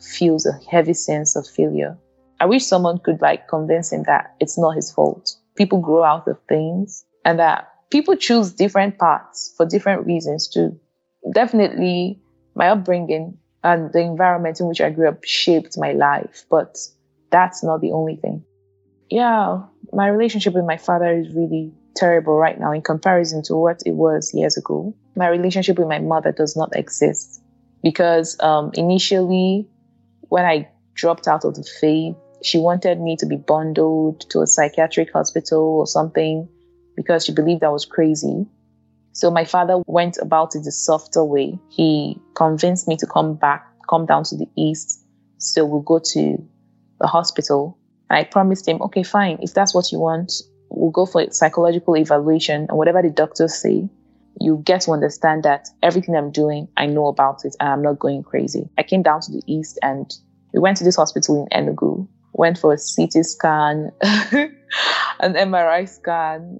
feels 0.00 0.46
a 0.46 0.58
heavy 0.70 0.94
sense 0.94 1.36
of 1.36 1.46
failure. 1.46 1.96
I 2.40 2.46
wish 2.46 2.64
someone 2.64 2.98
could 2.98 3.20
like 3.20 3.48
convince 3.48 3.92
him 3.92 4.02
that 4.04 4.34
it's 4.40 4.58
not 4.58 4.74
his 4.74 4.90
fault. 4.90 5.36
People 5.56 5.80
grow 5.80 6.02
out 6.02 6.26
of 6.26 6.38
things 6.48 7.04
and 7.24 7.38
that 7.38 7.68
people 7.90 8.16
choose 8.16 8.52
different 8.52 8.98
paths 8.98 9.54
for 9.56 9.66
different 9.66 10.06
reasons 10.06 10.48
too. 10.48 10.78
Definitely 11.34 12.20
my 12.54 12.68
upbringing 12.68 13.38
and 13.62 13.92
the 13.92 14.00
environment 14.00 14.60
in 14.60 14.66
which 14.66 14.80
I 14.80 14.90
grew 14.90 15.08
up 15.08 15.24
shaped 15.24 15.78
my 15.78 15.92
life, 15.92 16.44
but 16.50 16.76
that's 17.30 17.62
not 17.62 17.80
the 17.80 17.92
only 17.92 18.16
thing. 18.16 18.44
Yeah, 19.08 19.62
my 19.92 20.08
relationship 20.08 20.54
with 20.54 20.64
my 20.64 20.78
father 20.78 21.16
is 21.16 21.32
really 21.34 21.72
terrible 21.94 22.36
right 22.36 22.58
now 22.58 22.72
in 22.72 22.82
comparison 22.82 23.42
to 23.44 23.56
what 23.56 23.82
it 23.84 23.92
was 23.92 24.32
years 24.34 24.56
ago. 24.56 24.94
My 25.16 25.28
relationship 25.28 25.78
with 25.78 25.88
my 25.88 25.98
mother 25.98 26.32
does 26.32 26.56
not 26.56 26.74
exist 26.74 27.42
because 27.82 28.38
um, 28.40 28.70
initially, 28.74 29.66
when 30.28 30.44
I 30.44 30.68
dropped 30.94 31.28
out 31.28 31.44
of 31.44 31.54
the 31.54 31.64
faith, 31.80 32.14
she 32.42 32.58
wanted 32.58 33.00
me 33.00 33.16
to 33.16 33.26
be 33.26 33.36
bundled 33.36 34.20
to 34.30 34.40
a 34.40 34.46
psychiatric 34.46 35.12
hospital 35.12 35.78
or 35.78 35.86
something 35.86 36.48
because 36.96 37.24
she 37.24 37.32
believed 37.32 37.64
I 37.64 37.68
was 37.68 37.84
crazy. 37.84 38.46
So 39.12 39.30
my 39.30 39.44
father 39.44 39.82
went 39.86 40.18
about 40.20 40.54
it 40.56 40.64
the 40.64 40.72
softer 40.72 41.24
way. 41.24 41.58
He 41.70 42.18
convinced 42.34 42.88
me 42.88 42.96
to 42.96 43.06
come 43.06 43.34
back, 43.34 43.66
come 43.88 44.06
down 44.06 44.24
to 44.24 44.36
the 44.36 44.48
east. 44.56 45.04
So 45.38 45.64
we'll 45.64 45.80
go 45.80 46.00
to 46.12 46.48
the 47.00 47.06
hospital. 47.06 47.78
And 48.08 48.18
I 48.18 48.24
promised 48.24 48.66
him, 48.66 48.80
okay, 48.82 49.02
fine. 49.02 49.38
If 49.42 49.54
that's 49.54 49.74
what 49.74 49.92
you 49.92 50.00
want, 50.00 50.32
we'll 50.82 50.90
go 50.90 51.06
for 51.06 51.20
a 51.20 51.32
psychological 51.32 51.96
evaluation 51.96 52.66
and 52.68 52.76
whatever 52.76 53.00
the 53.02 53.08
doctors 53.08 53.54
say, 53.54 53.88
you 54.40 54.60
get 54.64 54.80
to 54.80 54.90
understand 54.90 55.44
that 55.44 55.68
everything 55.80 56.16
I'm 56.16 56.32
doing, 56.32 56.66
I 56.76 56.86
know 56.86 57.06
about 57.06 57.44
it 57.44 57.54
and 57.60 57.68
I'm 57.68 57.82
not 57.82 58.00
going 58.00 58.24
crazy. 58.24 58.68
I 58.76 58.82
came 58.82 59.00
down 59.00 59.20
to 59.20 59.30
the 59.30 59.42
east 59.46 59.78
and 59.80 60.12
we 60.52 60.58
went 60.58 60.78
to 60.78 60.84
this 60.84 60.96
hospital 60.96 61.46
in 61.52 61.66
Enugu, 61.66 62.08
went 62.32 62.58
for 62.58 62.72
a 62.72 62.76
CT 62.76 63.24
scan, 63.24 63.92
an 64.02 65.34
MRI 65.34 65.88
scan. 65.88 66.58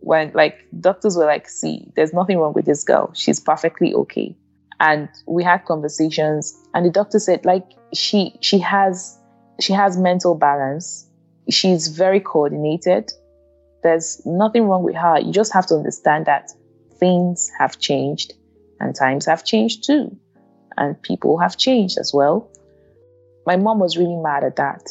When 0.00 0.32
like 0.32 0.60
doctors 0.80 1.18
were 1.18 1.26
like, 1.26 1.46
see, 1.46 1.92
there's 1.94 2.14
nothing 2.14 2.38
wrong 2.38 2.54
with 2.54 2.64
this 2.64 2.82
girl. 2.84 3.12
She's 3.12 3.38
perfectly 3.38 3.92
okay. 3.92 4.34
And 4.80 5.10
we 5.26 5.44
had 5.44 5.66
conversations 5.66 6.56
and 6.72 6.86
the 6.86 6.90
doctor 6.90 7.18
said, 7.18 7.44
like, 7.44 7.66
she 7.92 8.38
she 8.40 8.60
has 8.60 9.18
she 9.60 9.74
has 9.74 9.98
mental 9.98 10.34
balance. 10.36 11.06
She's 11.50 11.88
very 11.88 12.20
coordinated 12.20 13.12
there's 13.82 14.22
nothing 14.24 14.64
wrong 14.64 14.82
with 14.82 14.96
her. 14.96 15.18
You 15.20 15.32
just 15.32 15.52
have 15.52 15.66
to 15.66 15.74
understand 15.74 16.26
that 16.26 16.50
things 16.98 17.50
have 17.58 17.78
changed 17.78 18.34
and 18.80 18.94
times 18.94 19.26
have 19.26 19.44
changed 19.44 19.84
too. 19.84 20.16
And 20.76 21.00
people 21.02 21.38
have 21.38 21.56
changed 21.56 21.98
as 21.98 22.12
well. 22.14 22.50
My 23.46 23.56
mom 23.56 23.78
was 23.78 23.96
really 23.96 24.16
mad 24.16 24.44
at 24.44 24.56
that 24.56 24.88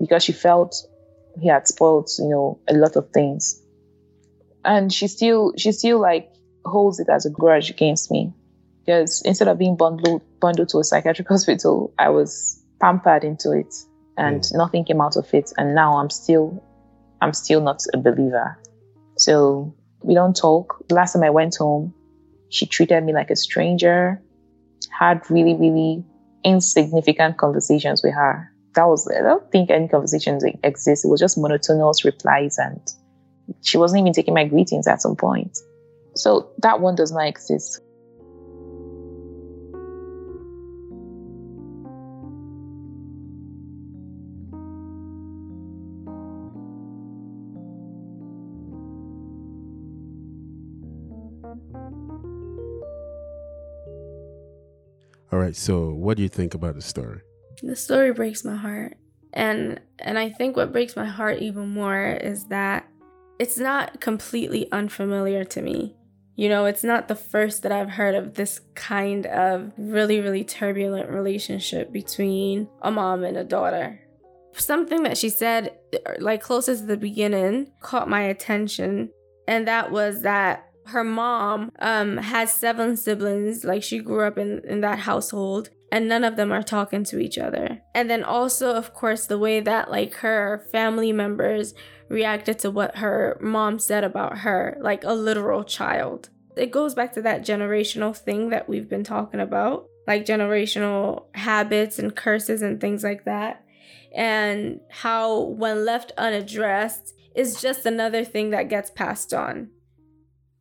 because 0.00 0.24
she 0.24 0.32
felt 0.32 0.74
he 1.40 1.48
had 1.48 1.68
spoiled, 1.68 2.08
you 2.18 2.28
know, 2.28 2.58
a 2.68 2.74
lot 2.74 2.96
of 2.96 3.10
things. 3.10 3.62
And 4.64 4.92
she 4.92 5.06
still 5.06 5.52
she 5.56 5.72
still 5.72 6.00
like 6.00 6.28
holds 6.64 6.98
it 6.98 7.08
as 7.08 7.26
a 7.26 7.30
grudge 7.30 7.70
against 7.70 8.10
me. 8.10 8.32
Because 8.84 9.22
instead 9.22 9.48
of 9.48 9.58
being 9.58 9.76
bundled 9.76 10.22
bundled 10.40 10.70
to 10.70 10.78
a 10.78 10.84
psychiatric 10.84 11.28
hospital, 11.28 11.92
I 11.98 12.08
was 12.08 12.62
pampered 12.80 13.24
into 13.24 13.52
it 13.52 13.72
and 14.16 14.40
mm. 14.40 14.56
nothing 14.56 14.84
came 14.84 15.00
out 15.00 15.16
of 15.16 15.32
it. 15.32 15.52
And 15.56 15.74
now 15.74 15.98
I'm 15.98 16.10
still 16.10 16.62
I'm 17.26 17.32
still 17.32 17.60
not 17.60 17.82
a 17.92 17.98
believer. 17.98 18.56
So 19.18 19.74
we 20.02 20.14
don't 20.14 20.36
talk. 20.36 20.80
Last 20.90 21.14
time 21.14 21.24
I 21.24 21.30
went 21.30 21.56
home, 21.56 21.92
she 22.50 22.66
treated 22.66 23.02
me 23.02 23.12
like 23.12 23.30
a 23.30 23.36
stranger, 23.36 24.22
had 24.96 25.28
really, 25.28 25.54
really 25.54 26.04
insignificant 26.44 27.36
conversations 27.36 28.00
with 28.04 28.14
her. 28.14 28.48
That 28.76 28.84
was, 28.84 29.10
I 29.10 29.22
don't 29.22 29.50
think 29.50 29.70
any 29.70 29.88
conversations 29.88 30.44
exist. 30.62 31.04
It 31.04 31.08
was 31.08 31.18
just 31.18 31.36
monotonous 31.36 32.04
replies 32.04 32.58
and 32.58 32.80
she 33.62 33.76
wasn't 33.76 34.02
even 34.02 34.12
taking 34.12 34.34
my 34.34 34.44
greetings 34.44 34.86
at 34.86 35.02
some 35.02 35.16
point. 35.16 35.58
So 36.14 36.48
that 36.62 36.80
one 36.80 36.94
does 36.94 37.10
not 37.10 37.26
exist. 37.26 37.80
All 55.36 55.42
right. 55.42 55.54
So, 55.54 55.90
what 55.90 56.16
do 56.16 56.22
you 56.22 56.30
think 56.30 56.54
about 56.54 56.76
the 56.76 56.80
story? 56.80 57.20
The 57.62 57.76
story 57.76 58.10
breaks 58.14 58.42
my 58.42 58.56
heart. 58.56 58.96
And 59.34 59.78
and 59.98 60.18
I 60.18 60.30
think 60.30 60.56
what 60.56 60.72
breaks 60.72 60.96
my 60.96 61.04
heart 61.04 61.42
even 61.42 61.68
more 61.68 62.06
is 62.06 62.46
that 62.46 62.88
it's 63.38 63.58
not 63.58 64.00
completely 64.00 64.72
unfamiliar 64.72 65.44
to 65.44 65.60
me. 65.60 65.94
You 66.36 66.48
know, 66.48 66.64
it's 66.64 66.82
not 66.82 67.08
the 67.08 67.14
first 67.14 67.64
that 67.64 67.70
I've 67.70 67.90
heard 67.90 68.14
of 68.14 68.32
this 68.32 68.62
kind 68.74 69.26
of 69.26 69.72
really, 69.76 70.20
really 70.20 70.42
turbulent 70.42 71.10
relationship 71.10 71.92
between 71.92 72.70
a 72.80 72.90
mom 72.90 73.22
and 73.22 73.36
a 73.36 73.44
daughter. 73.44 74.00
Something 74.54 75.02
that 75.02 75.18
she 75.18 75.28
said, 75.28 75.76
like 76.18 76.40
closest 76.40 76.80
to 76.80 76.86
the 76.86 76.96
beginning, 76.96 77.72
caught 77.80 78.08
my 78.08 78.22
attention. 78.22 79.10
and 79.46 79.68
that 79.68 79.92
was 79.92 80.22
that 80.22 80.65
her 80.86 81.04
mom 81.04 81.72
um, 81.80 82.16
has 82.18 82.52
seven 82.52 82.96
siblings. 82.96 83.64
Like 83.64 83.82
she 83.82 83.98
grew 83.98 84.26
up 84.26 84.38
in, 84.38 84.62
in 84.64 84.80
that 84.82 85.00
household, 85.00 85.70
and 85.90 86.08
none 86.08 86.24
of 86.24 86.36
them 86.36 86.52
are 86.52 86.62
talking 86.62 87.04
to 87.04 87.18
each 87.18 87.38
other. 87.38 87.82
And 87.94 88.08
then 88.10 88.24
also, 88.24 88.74
of 88.74 88.94
course, 88.94 89.26
the 89.26 89.38
way 89.38 89.60
that 89.60 89.90
like 89.90 90.14
her 90.16 90.66
family 90.72 91.12
members 91.12 91.74
reacted 92.08 92.58
to 92.60 92.70
what 92.70 92.96
her 92.96 93.38
mom 93.40 93.78
said 93.78 94.04
about 94.04 94.38
her, 94.38 94.78
like 94.80 95.04
a 95.04 95.12
literal 95.12 95.64
child. 95.64 96.30
It 96.56 96.70
goes 96.70 96.94
back 96.94 97.12
to 97.14 97.22
that 97.22 97.44
generational 97.44 98.16
thing 98.16 98.50
that 98.50 98.68
we've 98.68 98.88
been 98.88 99.04
talking 99.04 99.40
about, 99.40 99.86
like 100.06 100.24
generational 100.24 101.26
habits 101.34 101.98
and 101.98 102.14
curses 102.14 102.62
and 102.62 102.80
things 102.80 103.02
like 103.02 103.24
that. 103.24 103.64
And 104.14 104.80
how, 104.88 105.40
when 105.40 105.84
left 105.84 106.12
unaddressed, 106.16 107.12
is 107.34 107.60
just 107.60 107.84
another 107.84 108.24
thing 108.24 108.50
that 108.50 108.70
gets 108.70 108.90
passed 108.90 109.34
on 109.34 109.68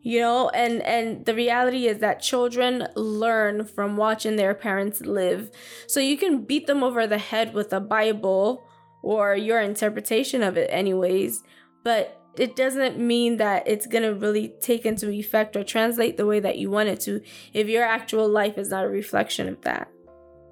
you 0.06 0.22
know 0.22 0.50
and 0.50 0.84
and 0.84 1.26
the 1.26 1.34
reality 1.34 1.88
is 1.88 1.98
that 1.98 2.22
children 2.22 2.88
learn 2.96 3.66
from 3.66 3.98
watching 3.98 4.36
their 4.36 4.54
parents 4.54 5.02
live. 5.02 5.50
So 5.88 6.00
you 6.00 6.16
can 6.16 6.44
beat 6.46 6.68
them 6.68 6.84
over 6.84 7.08
the 7.08 7.18
head 7.18 7.54
with 7.54 7.74
a 7.74 7.80
bible 7.80 8.64
or 9.02 9.36
your 9.36 9.60
interpretation 9.60 10.44
of 10.44 10.58
it 10.58 10.70
anyways 10.72 11.44
but 11.84 12.22
it 12.38 12.56
doesn't 12.56 13.00
mean 13.00 13.38
that 13.38 13.68
it's 13.68 13.88
going 13.88 14.04
to 14.04 14.14
really 14.14 14.54
take 14.60 14.86
into 14.86 15.10
effect 15.10 15.56
or 15.56 15.64
translate 15.64 16.18
the 16.18 16.26
way 16.26 16.40
that 16.40 16.58
you 16.58 16.70
want 16.70 16.90
it 16.90 17.00
to 17.02 17.22
if 17.54 17.68
your 17.68 17.84
actual 17.84 18.28
life 18.28 18.58
is 18.58 18.70
not 18.70 18.84
a 18.84 18.90
reflection 18.90 19.48
of 19.48 19.62
that. 19.62 19.88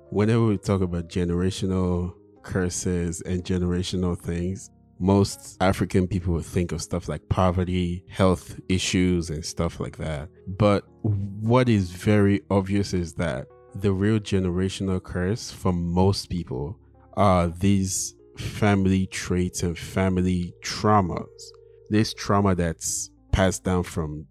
Whenever 0.10 0.46
we 0.46 0.58
talk 0.58 0.82
about 0.82 1.10
generational 1.10 2.14
curses 2.44 3.22
and 3.22 3.44
generational 3.44 4.18
things 4.18 4.70
most 5.04 5.58
African 5.60 6.08
people 6.08 6.34
would 6.34 6.46
think 6.46 6.72
of 6.72 6.82
stuff 6.82 7.10
like 7.10 7.28
poverty, 7.28 8.06
health 8.08 8.58
issues, 8.70 9.30
and 9.30 9.44
stuff 9.44 9.82
like 9.82 9.98
that. 9.98 10.30
But 10.48 10.86
what 11.02 11.68
is 11.68 11.92
very 11.92 12.42
obvious 12.50 12.94
is 12.94 13.14
that 13.16 13.48
the 13.76 13.92
real 13.92 14.20
generational 14.20 15.04
curse 15.04 15.52
for 15.52 15.74
most 15.74 16.30
people 16.30 16.80
are 17.18 17.50
these 17.50 18.16
family 18.38 19.08
traits 19.08 19.62
and 19.62 19.78
family 19.78 20.54
traumas. 20.64 21.42
This 21.90 22.14
trauma 22.14 22.56
that's 22.56 23.12
passed 23.34 23.66
down 23.66 23.84
from 23.84 24.26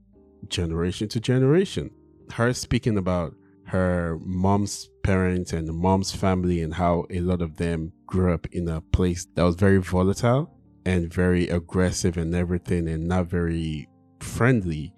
generation 0.48 1.06
to 1.08 1.20
generation. 1.20 1.90
Her 2.32 2.54
speaking 2.54 2.96
about 2.96 3.34
her 3.66 4.18
mom's 4.24 4.88
parents 5.02 5.52
and 5.52 5.68
the 5.68 5.72
mom's 5.74 6.12
family 6.12 6.62
and 6.62 6.72
how 6.72 7.04
a 7.10 7.20
lot 7.20 7.42
of 7.42 7.56
them 7.58 7.92
grew 8.06 8.32
up 8.32 8.46
in 8.52 8.68
a 8.68 8.80
place 8.80 9.26
that 9.34 9.42
was 9.42 9.54
very 9.54 9.78
volatile 9.78 10.50
and 10.84 11.12
very 11.12 11.48
aggressive 11.48 12.16
and 12.16 12.34
everything 12.34 12.88
and 12.88 13.06
not 13.06 13.26
very 13.26 13.88
friendly, 14.20 14.92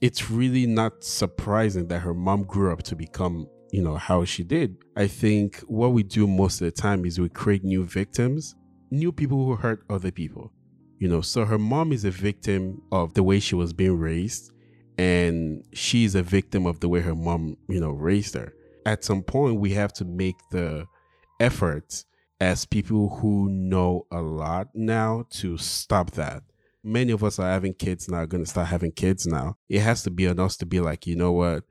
it's 0.00 0.30
really 0.30 0.66
not 0.66 1.02
surprising 1.04 1.88
that 1.88 2.00
her 2.00 2.14
mom 2.14 2.44
grew 2.44 2.72
up 2.72 2.82
to 2.84 2.96
become, 2.96 3.46
you 3.72 3.82
know, 3.82 3.96
how 3.96 4.24
she 4.24 4.44
did. 4.44 4.76
I 4.96 5.06
think 5.06 5.58
what 5.60 5.92
we 5.92 6.02
do 6.02 6.26
most 6.26 6.60
of 6.60 6.66
the 6.66 6.70
time 6.70 7.04
is 7.04 7.20
we 7.20 7.28
create 7.28 7.64
new 7.64 7.84
victims, 7.84 8.54
new 8.90 9.12
people 9.12 9.44
who 9.44 9.56
hurt 9.56 9.84
other 9.90 10.10
people. 10.10 10.52
You 10.98 11.08
know, 11.08 11.20
so 11.20 11.44
her 11.44 11.58
mom 11.58 11.92
is 11.92 12.04
a 12.04 12.10
victim 12.10 12.82
of 12.90 13.14
the 13.14 13.22
way 13.22 13.38
she 13.38 13.54
was 13.54 13.72
being 13.72 13.98
raised, 13.98 14.52
and 14.98 15.64
she's 15.72 16.16
a 16.16 16.22
victim 16.22 16.66
of 16.66 16.80
the 16.80 16.88
way 16.88 17.00
her 17.00 17.14
mom, 17.14 17.56
you 17.68 17.80
know, 17.80 17.90
raised 17.90 18.34
her. 18.34 18.52
At 18.84 19.04
some 19.04 19.22
point, 19.22 19.60
we 19.60 19.70
have 19.74 19.92
to 19.94 20.04
make 20.04 20.36
the 20.50 20.86
effort 21.38 22.04
as 22.40 22.64
people 22.64 23.16
who 23.16 23.48
know 23.48 24.06
a 24.10 24.20
lot 24.20 24.68
now 24.74 25.26
to 25.30 25.58
stop 25.58 26.12
that. 26.12 26.42
Many 26.84 27.12
of 27.12 27.24
us 27.24 27.38
are 27.38 27.50
having 27.50 27.74
kids 27.74 28.08
now, 28.08 28.24
going 28.24 28.44
to 28.44 28.50
start 28.50 28.68
having 28.68 28.92
kids 28.92 29.26
now. 29.26 29.56
It 29.68 29.80
has 29.80 30.02
to 30.04 30.10
be 30.10 30.28
on 30.28 30.38
us 30.38 30.56
to 30.58 30.66
be 30.66 30.80
like, 30.80 31.06
you 31.06 31.16
know 31.16 31.32
what? 31.32 31.64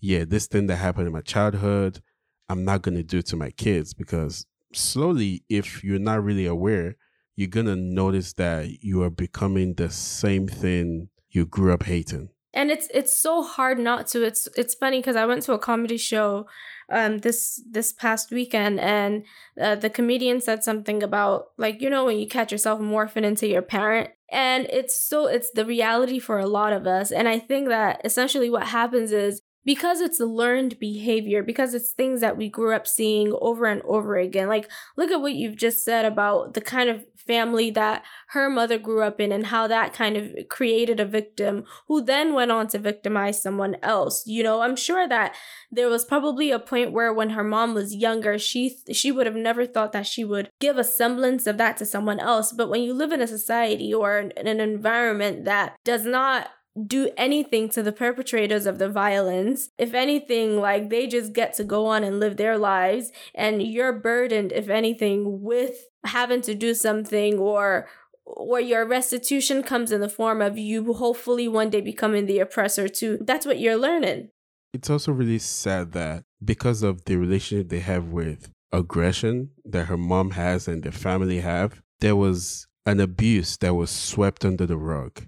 Yeah, 0.00 0.24
this 0.24 0.46
thing 0.46 0.66
that 0.66 0.76
happened 0.76 1.06
in 1.06 1.12
my 1.12 1.20
childhood, 1.20 2.02
I'm 2.48 2.64
not 2.64 2.82
going 2.82 2.96
to 2.96 3.02
do 3.02 3.22
to 3.22 3.36
my 3.36 3.50
kids 3.50 3.94
because 3.94 4.46
slowly, 4.72 5.44
if 5.48 5.84
you're 5.84 5.98
not 5.98 6.22
really 6.22 6.46
aware, 6.46 6.96
you're 7.36 7.48
going 7.48 7.66
to 7.66 7.76
notice 7.76 8.32
that 8.34 8.82
you 8.82 9.02
are 9.02 9.10
becoming 9.10 9.74
the 9.74 9.90
same 9.90 10.48
thing 10.48 11.08
you 11.30 11.46
grew 11.46 11.72
up 11.72 11.84
hating. 11.84 12.30
And 12.52 12.70
it's 12.70 12.88
it's 12.92 13.16
so 13.16 13.42
hard 13.42 13.78
not 13.78 14.08
to. 14.08 14.24
It's 14.24 14.48
it's 14.56 14.74
funny 14.74 14.98
because 14.98 15.16
I 15.16 15.26
went 15.26 15.42
to 15.42 15.52
a 15.52 15.58
comedy 15.58 15.98
show 15.98 16.46
um 16.90 17.18
this 17.18 17.62
this 17.70 17.92
past 17.92 18.30
weekend 18.30 18.80
and 18.80 19.24
uh, 19.60 19.74
the 19.74 19.90
comedian 19.90 20.40
said 20.40 20.62
something 20.64 21.02
about 21.02 21.46
like 21.56 21.80
you 21.80 21.90
know 21.90 22.04
when 22.04 22.18
you 22.18 22.26
catch 22.26 22.52
yourself 22.52 22.80
morphing 22.80 23.24
into 23.24 23.46
your 23.46 23.62
parent 23.62 24.10
and 24.30 24.66
it's 24.70 24.96
so 24.96 25.26
it's 25.26 25.50
the 25.52 25.64
reality 25.64 26.18
for 26.18 26.38
a 26.38 26.46
lot 26.46 26.72
of 26.72 26.86
us 26.86 27.10
and 27.10 27.28
i 27.28 27.38
think 27.38 27.68
that 27.68 28.00
essentially 28.04 28.50
what 28.50 28.66
happens 28.66 29.12
is 29.12 29.42
because 29.64 30.00
it's 30.00 30.20
learned 30.20 30.78
behavior, 30.78 31.42
because 31.42 31.74
it's 31.74 31.92
things 31.92 32.20
that 32.20 32.36
we 32.36 32.48
grew 32.48 32.74
up 32.74 32.86
seeing 32.86 33.36
over 33.40 33.66
and 33.66 33.82
over 33.82 34.16
again. 34.16 34.48
Like, 34.48 34.70
look 34.96 35.10
at 35.10 35.20
what 35.20 35.34
you've 35.34 35.56
just 35.56 35.84
said 35.84 36.04
about 36.04 36.54
the 36.54 36.60
kind 36.60 36.88
of 36.88 37.04
family 37.28 37.70
that 37.70 38.02
her 38.28 38.48
mother 38.48 38.78
grew 38.78 39.02
up 39.02 39.20
in 39.20 39.30
and 39.30 39.46
how 39.46 39.68
that 39.68 39.92
kind 39.92 40.16
of 40.16 40.32
created 40.48 40.98
a 40.98 41.04
victim 41.04 41.64
who 41.86 42.02
then 42.02 42.32
went 42.32 42.50
on 42.50 42.66
to 42.66 42.78
victimize 42.78 43.40
someone 43.40 43.76
else. 43.82 44.26
You 44.26 44.42
know, 44.42 44.62
I'm 44.62 44.74
sure 44.74 45.06
that 45.06 45.34
there 45.70 45.88
was 45.88 46.06
probably 46.06 46.50
a 46.50 46.58
point 46.58 46.92
where 46.92 47.12
when 47.12 47.30
her 47.30 47.44
mom 47.44 47.74
was 47.74 47.94
younger, 47.94 48.38
she 48.38 48.78
she 48.90 49.12
would 49.12 49.26
have 49.26 49.36
never 49.36 49.66
thought 49.66 49.92
that 49.92 50.06
she 50.06 50.24
would 50.24 50.50
give 50.58 50.78
a 50.78 50.84
semblance 50.84 51.46
of 51.46 51.58
that 51.58 51.76
to 51.76 51.86
someone 51.86 52.18
else. 52.18 52.52
But 52.52 52.70
when 52.70 52.82
you 52.82 52.94
live 52.94 53.12
in 53.12 53.20
a 53.20 53.26
society 53.26 53.92
or 53.92 54.18
in 54.18 54.46
an 54.46 54.60
environment 54.60 55.44
that 55.44 55.76
does 55.84 56.06
not 56.06 56.48
do 56.86 57.10
anything 57.16 57.68
to 57.70 57.82
the 57.82 57.92
perpetrators 57.92 58.66
of 58.66 58.78
the 58.78 58.88
violence. 58.88 59.70
If 59.78 59.94
anything, 59.94 60.60
like 60.60 60.90
they 60.90 61.06
just 61.06 61.32
get 61.32 61.54
to 61.54 61.64
go 61.64 61.86
on 61.86 62.04
and 62.04 62.20
live 62.20 62.36
their 62.36 62.58
lives, 62.58 63.10
and 63.34 63.62
you're 63.62 63.92
burdened, 63.92 64.52
if 64.52 64.68
anything, 64.68 65.42
with 65.42 65.86
having 66.04 66.40
to 66.42 66.54
do 66.54 66.74
something 66.74 67.38
or 67.38 67.88
or 68.24 68.60
your 68.60 68.86
restitution 68.86 69.62
comes 69.62 69.90
in 69.90 70.02
the 70.02 70.08
form 70.08 70.42
of 70.42 70.58
you 70.58 70.92
hopefully 70.92 71.48
one 71.48 71.70
day 71.70 71.80
becoming 71.80 72.26
the 72.26 72.38
oppressor 72.38 72.86
too. 72.86 73.18
That's 73.22 73.46
what 73.46 73.58
you're 73.58 73.78
learning. 73.78 74.28
It's 74.74 74.90
also 74.90 75.12
really 75.12 75.38
sad 75.38 75.92
that 75.92 76.24
because 76.44 76.82
of 76.82 77.04
the 77.06 77.16
relationship 77.16 77.70
they 77.70 77.80
have 77.80 78.08
with 78.08 78.52
aggression 78.70 79.50
that 79.64 79.86
her 79.86 79.96
mom 79.96 80.32
has 80.32 80.68
and 80.68 80.82
the 80.82 80.92
family 80.92 81.40
have, 81.40 81.80
there 82.00 82.16
was 82.16 82.66
an 82.84 83.00
abuse 83.00 83.56
that 83.56 83.74
was 83.74 83.90
swept 83.90 84.44
under 84.44 84.66
the 84.66 84.76
rug 84.76 85.26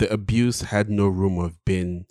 the 0.00 0.10
abuse 0.10 0.62
had 0.62 0.88
no 0.88 1.06
room 1.06 1.38
of 1.38 1.62
being 1.66 2.06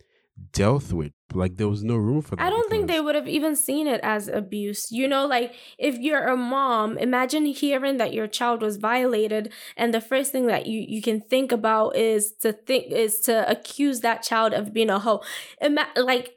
dealt 0.54 0.94
with. 0.94 1.12
Like 1.34 1.58
there 1.58 1.68
was 1.68 1.84
no 1.84 1.96
room 1.96 2.22
for 2.22 2.36
that. 2.36 2.46
I 2.46 2.50
don't 2.52 2.70
think 2.70 2.88
they 2.88 3.02
would 3.02 3.16
have 3.16 3.28
even 3.28 3.56
seen 3.56 3.88
it 3.88 4.00
as 4.04 4.28
abuse. 4.28 4.92
You 4.92 5.08
know, 5.08 5.26
like 5.26 5.54
if 5.78 5.98
you're 5.98 6.28
a 6.28 6.38
mom, 6.38 7.00
imagine 7.00 7.46
hearing 7.46 7.98
that 7.98 8.14
your 8.14 8.28
child 8.28 8.62
was 8.62 8.78
violated 8.78 9.52
and 9.76 9.92
the 9.92 10.02
first 10.02 10.32
thing 10.32 10.46
that 10.46 10.68
you 10.68 10.86
you 10.88 11.02
can 11.02 11.20
think 11.20 11.52
about 11.52 11.96
is 11.96 12.32
to 12.42 12.54
think 12.54 12.92
is 12.92 13.20
to 13.22 13.50
accuse 13.50 14.02
that 14.02 14.22
child 14.24 14.54
of 14.54 14.72
being 14.72 14.92
a 14.92 15.00
hoe. 15.00 15.22
Ima- 15.60 15.94
like 15.98 16.36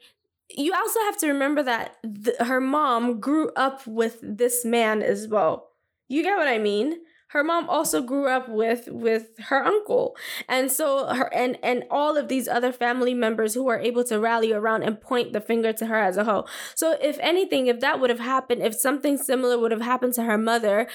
you 0.49 0.73
also 0.73 0.99
have 1.01 1.17
to 1.19 1.27
remember 1.27 1.63
that 1.63 1.97
th- 2.25 2.37
her 2.39 2.61
mom 2.61 3.19
grew 3.19 3.51
up 3.55 3.85
with 3.87 4.17
this 4.21 4.65
man 4.65 5.01
as 5.01 5.27
well. 5.27 5.69
You 6.09 6.23
get 6.23 6.37
what 6.37 6.47
I 6.47 6.57
mean? 6.57 6.99
Her 7.33 7.43
mom 7.43 7.67
also 7.67 8.01
grew 8.01 8.27
up 8.27 8.47
with 8.47 8.87
with 8.87 9.37
her 9.49 9.63
uncle 9.63 10.15
and 10.47 10.71
so 10.71 11.07
her 11.07 11.33
and 11.33 11.57
and 11.61 11.83
all 11.89 12.15
of 12.15 12.27
these 12.27 12.47
other 12.47 12.71
family 12.71 13.13
members 13.13 13.55
who 13.55 13.67
are 13.67 13.79
able 13.79 14.03
to 14.03 14.19
rally 14.19 14.53
around 14.53 14.83
and 14.83 15.01
point 15.01 15.33
the 15.33 15.41
finger 15.41 15.73
to 15.73 15.87
her 15.87 15.97
as 15.97 16.15
a 16.15 16.23
whole 16.23 16.47
so 16.75 16.95
if 17.01 17.17
anything 17.19 17.67
if 17.67 17.79
that 17.79 17.99
would 17.99 18.09
have 18.09 18.19
happened 18.19 18.61
if 18.61 18.75
something 18.75 19.17
similar 19.17 19.57
would 19.57 19.71
have 19.71 19.81
happened 19.81 20.13
to 20.13 20.23
her 20.23 20.37
mother 20.37 20.87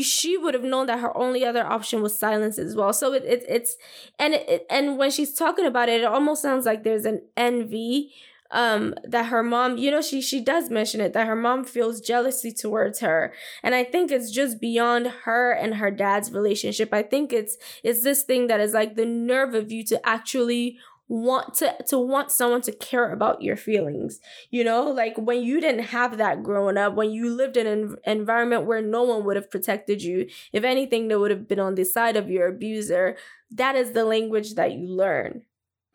she 0.00 0.38
would 0.38 0.54
have 0.54 0.62
known 0.62 0.86
that 0.86 1.00
her 1.00 1.14
only 1.14 1.44
other 1.44 1.66
option 1.66 2.00
was 2.00 2.18
silence 2.18 2.58
as 2.58 2.74
well. 2.74 2.94
So 2.94 3.12
it, 3.12 3.24
it 3.24 3.44
it's 3.46 3.76
and 4.18 4.32
it, 4.32 4.64
and 4.70 4.96
when 4.96 5.10
she's 5.10 5.34
talking 5.34 5.66
about 5.66 5.90
it, 5.90 6.00
it 6.00 6.06
almost 6.06 6.40
sounds 6.40 6.64
like 6.64 6.82
there's 6.82 7.04
an 7.04 7.20
envy 7.36 8.14
um 8.52 8.94
that 9.04 9.26
her 9.26 9.42
mom 9.42 9.76
you 9.78 9.90
know 9.90 10.00
she 10.00 10.20
she 10.20 10.40
does 10.40 10.70
mention 10.70 11.00
it 11.00 11.12
that 11.14 11.26
her 11.26 11.34
mom 11.34 11.64
feels 11.64 12.00
jealousy 12.00 12.52
towards 12.52 13.00
her. 13.00 13.32
And 13.62 13.74
i 13.74 13.82
think 13.82 14.10
it's 14.10 14.30
just 14.30 14.60
beyond 14.60 15.06
her 15.24 15.52
and 15.52 15.74
her 15.76 15.90
dad's 15.90 16.30
relationship. 16.30 16.92
I 16.92 17.02
think 17.02 17.32
it's 17.32 17.56
it's 17.82 18.02
this 18.04 18.22
thing 18.22 18.46
that 18.46 18.60
is 18.60 18.74
like 18.74 18.94
the 18.94 19.06
nerve 19.06 19.54
of 19.54 19.72
you 19.72 19.84
to 19.86 20.06
actually 20.06 20.78
want 21.08 21.54
to 21.54 21.74
to 21.88 21.98
want 21.98 22.30
someone 22.30 22.62
to 22.62 22.72
care 22.72 23.12
about 23.12 23.42
your 23.42 23.56
feelings. 23.56 24.20
You 24.50 24.64
know 24.64 24.84
like 24.84 25.16
when 25.16 25.42
you 25.42 25.60
didn't 25.60 25.86
have 25.86 26.18
that 26.18 26.42
growing 26.42 26.76
up 26.76 26.94
when 26.94 27.10
you 27.10 27.34
lived 27.34 27.56
in 27.56 27.66
an 27.66 27.96
environment 28.04 28.66
where 28.66 28.82
no 28.82 29.02
one 29.02 29.24
would 29.24 29.36
have 29.36 29.50
protected 29.50 30.02
you 30.02 30.28
if 30.52 30.64
anything 30.64 31.08
they 31.08 31.16
would 31.16 31.30
have 31.30 31.48
been 31.48 31.60
on 31.60 31.74
the 31.74 31.84
side 31.84 32.16
of 32.16 32.30
your 32.30 32.48
abuser 32.48 33.16
that 33.50 33.76
is 33.76 33.92
the 33.92 34.04
language 34.04 34.54
that 34.54 34.72
you 34.72 34.86
learn. 34.86 35.42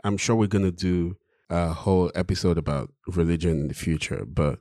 I'm 0.03 0.17
sure 0.17 0.35
we're 0.35 0.47
going 0.47 0.65
to 0.65 0.71
do 0.71 1.17
a 1.49 1.73
whole 1.73 2.11
episode 2.15 2.57
about 2.57 2.91
religion 3.07 3.51
in 3.51 3.67
the 3.67 3.73
future, 3.73 4.25
but 4.25 4.59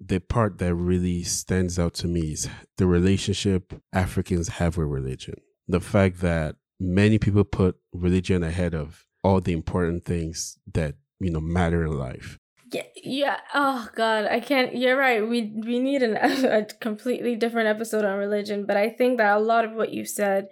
the 0.00 0.20
part 0.20 0.58
that 0.58 0.74
really 0.74 1.22
stands 1.22 1.78
out 1.78 1.94
to 1.94 2.06
me 2.06 2.32
is 2.32 2.48
the 2.76 2.86
relationship 2.86 3.72
Africans 3.92 4.48
have 4.48 4.76
with 4.76 4.88
religion. 4.88 5.36
The 5.68 5.80
fact 5.80 6.20
that 6.20 6.56
many 6.78 7.18
people 7.18 7.44
put 7.44 7.76
religion 7.92 8.42
ahead 8.42 8.74
of 8.74 9.06
all 9.22 9.40
the 9.40 9.52
important 9.52 10.04
things 10.04 10.58
that, 10.72 10.96
you 11.20 11.30
know, 11.30 11.40
matter 11.40 11.84
in 11.84 11.98
life. 11.98 12.38
Yeah, 12.72 12.82
yeah. 12.96 13.36
Oh 13.54 13.88
God, 13.94 14.26
I 14.26 14.40
can't. 14.40 14.76
You're 14.76 14.96
right. 14.96 15.26
We 15.26 15.52
we 15.64 15.78
need 15.78 16.02
an, 16.02 16.16
a 16.44 16.64
completely 16.80 17.36
different 17.36 17.68
episode 17.68 18.04
on 18.04 18.18
religion, 18.18 18.66
but 18.66 18.76
I 18.76 18.90
think 18.90 19.18
that 19.18 19.36
a 19.36 19.40
lot 19.40 19.64
of 19.64 19.72
what 19.72 19.92
you 19.92 20.04
said 20.04 20.48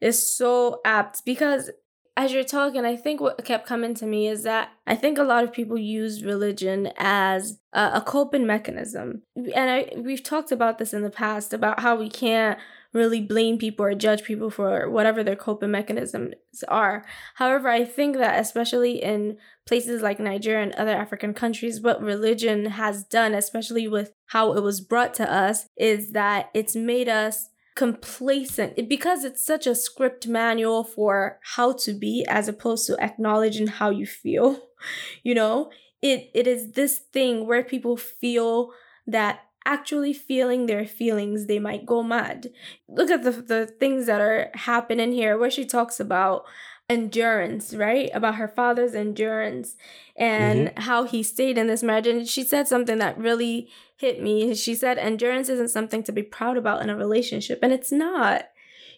is 0.00 0.34
so 0.34 0.80
apt 0.84 1.24
because 1.24 1.70
as 2.16 2.32
you're 2.32 2.44
talking, 2.44 2.84
I 2.86 2.96
think 2.96 3.20
what 3.20 3.44
kept 3.44 3.66
coming 3.66 3.94
to 3.94 4.06
me 4.06 4.26
is 4.26 4.42
that 4.44 4.70
I 4.86 4.94
think 4.94 5.18
a 5.18 5.22
lot 5.22 5.44
of 5.44 5.52
people 5.52 5.76
use 5.76 6.24
religion 6.24 6.90
as 6.96 7.60
a, 7.74 7.90
a 7.94 8.00
coping 8.00 8.46
mechanism, 8.46 9.22
and 9.36 9.70
I 9.70 9.92
we've 9.96 10.22
talked 10.22 10.50
about 10.50 10.78
this 10.78 10.94
in 10.94 11.02
the 11.02 11.10
past 11.10 11.52
about 11.52 11.80
how 11.80 11.94
we 11.96 12.08
can't 12.08 12.58
really 12.94 13.20
blame 13.20 13.58
people 13.58 13.84
or 13.84 13.94
judge 13.94 14.22
people 14.22 14.48
for 14.48 14.88
whatever 14.88 15.22
their 15.22 15.36
coping 15.36 15.70
mechanisms 15.70 16.34
are. 16.68 17.04
However, 17.34 17.68
I 17.68 17.84
think 17.84 18.16
that 18.16 18.40
especially 18.40 19.02
in 19.02 19.36
places 19.66 20.00
like 20.00 20.18
Nigeria 20.18 20.62
and 20.62 20.72
other 20.72 20.96
African 20.96 21.34
countries, 21.34 21.82
what 21.82 22.00
religion 22.00 22.66
has 22.66 23.04
done, 23.04 23.34
especially 23.34 23.86
with 23.86 24.12
how 24.28 24.54
it 24.54 24.62
was 24.62 24.80
brought 24.80 25.12
to 25.14 25.30
us, 25.30 25.66
is 25.76 26.12
that 26.12 26.48
it's 26.54 26.74
made 26.74 27.08
us 27.10 27.50
complacent 27.76 28.88
because 28.88 29.22
it's 29.22 29.44
such 29.44 29.66
a 29.66 29.74
script 29.74 30.26
manual 30.26 30.82
for 30.82 31.38
how 31.54 31.72
to 31.72 31.92
be 31.92 32.24
as 32.28 32.48
opposed 32.48 32.86
to 32.86 32.98
acknowledging 32.98 33.68
how 33.68 33.90
you 33.90 34.06
feel 34.06 34.66
you 35.22 35.34
know? 35.34 35.70
It 36.02 36.30
it 36.34 36.46
is 36.46 36.72
this 36.72 36.98
thing 36.98 37.46
where 37.46 37.64
people 37.64 37.96
feel 37.96 38.72
that 39.06 39.40
actually 39.64 40.12
feeling 40.12 40.66
their 40.66 40.86
feelings 40.86 41.46
they 41.46 41.58
might 41.58 41.86
go 41.86 42.02
mad. 42.02 42.50
Look 42.88 43.10
at 43.10 43.22
the 43.22 43.32
the 43.32 43.66
things 43.66 44.06
that 44.06 44.20
are 44.20 44.50
happening 44.54 45.12
here 45.12 45.38
where 45.38 45.50
she 45.50 45.64
talks 45.64 45.98
about 45.98 46.44
endurance, 46.88 47.74
right? 47.74 48.10
About 48.14 48.36
her 48.36 48.48
father's 48.48 48.94
endurance 48.94 49.76
and 50.16 50.68
mm-hmm. 50.68 50.80
how 50.82 51.04
he 51.04 51.22
stayed 51.22 51.58
in 51.58 51.66
this 51.66 51.82
marriage. 51.82 52.06
And 52.06 52.28
she 52.28 52.44
said 52.44 52.68
something 52.68 52.98
that 52.98 53.18
really 53.18 53.68
hit 53.96 54.22
me. 54.22 54.54
She 54.54 54.74
said, 54.74 54.98
endurance 54.98 55.48
isn't 55.48 55.70
something 55.70 56.02
to 56.04 56.12
be 56.12 56.22
proud 56.22 56.56
about 56.56 56.82
in 56.82 56.90
a 56.90 56.96
relationship. 56.96 57.58
And 57.62 57.72
it's 57.72 57.92
not. 57.92 58.48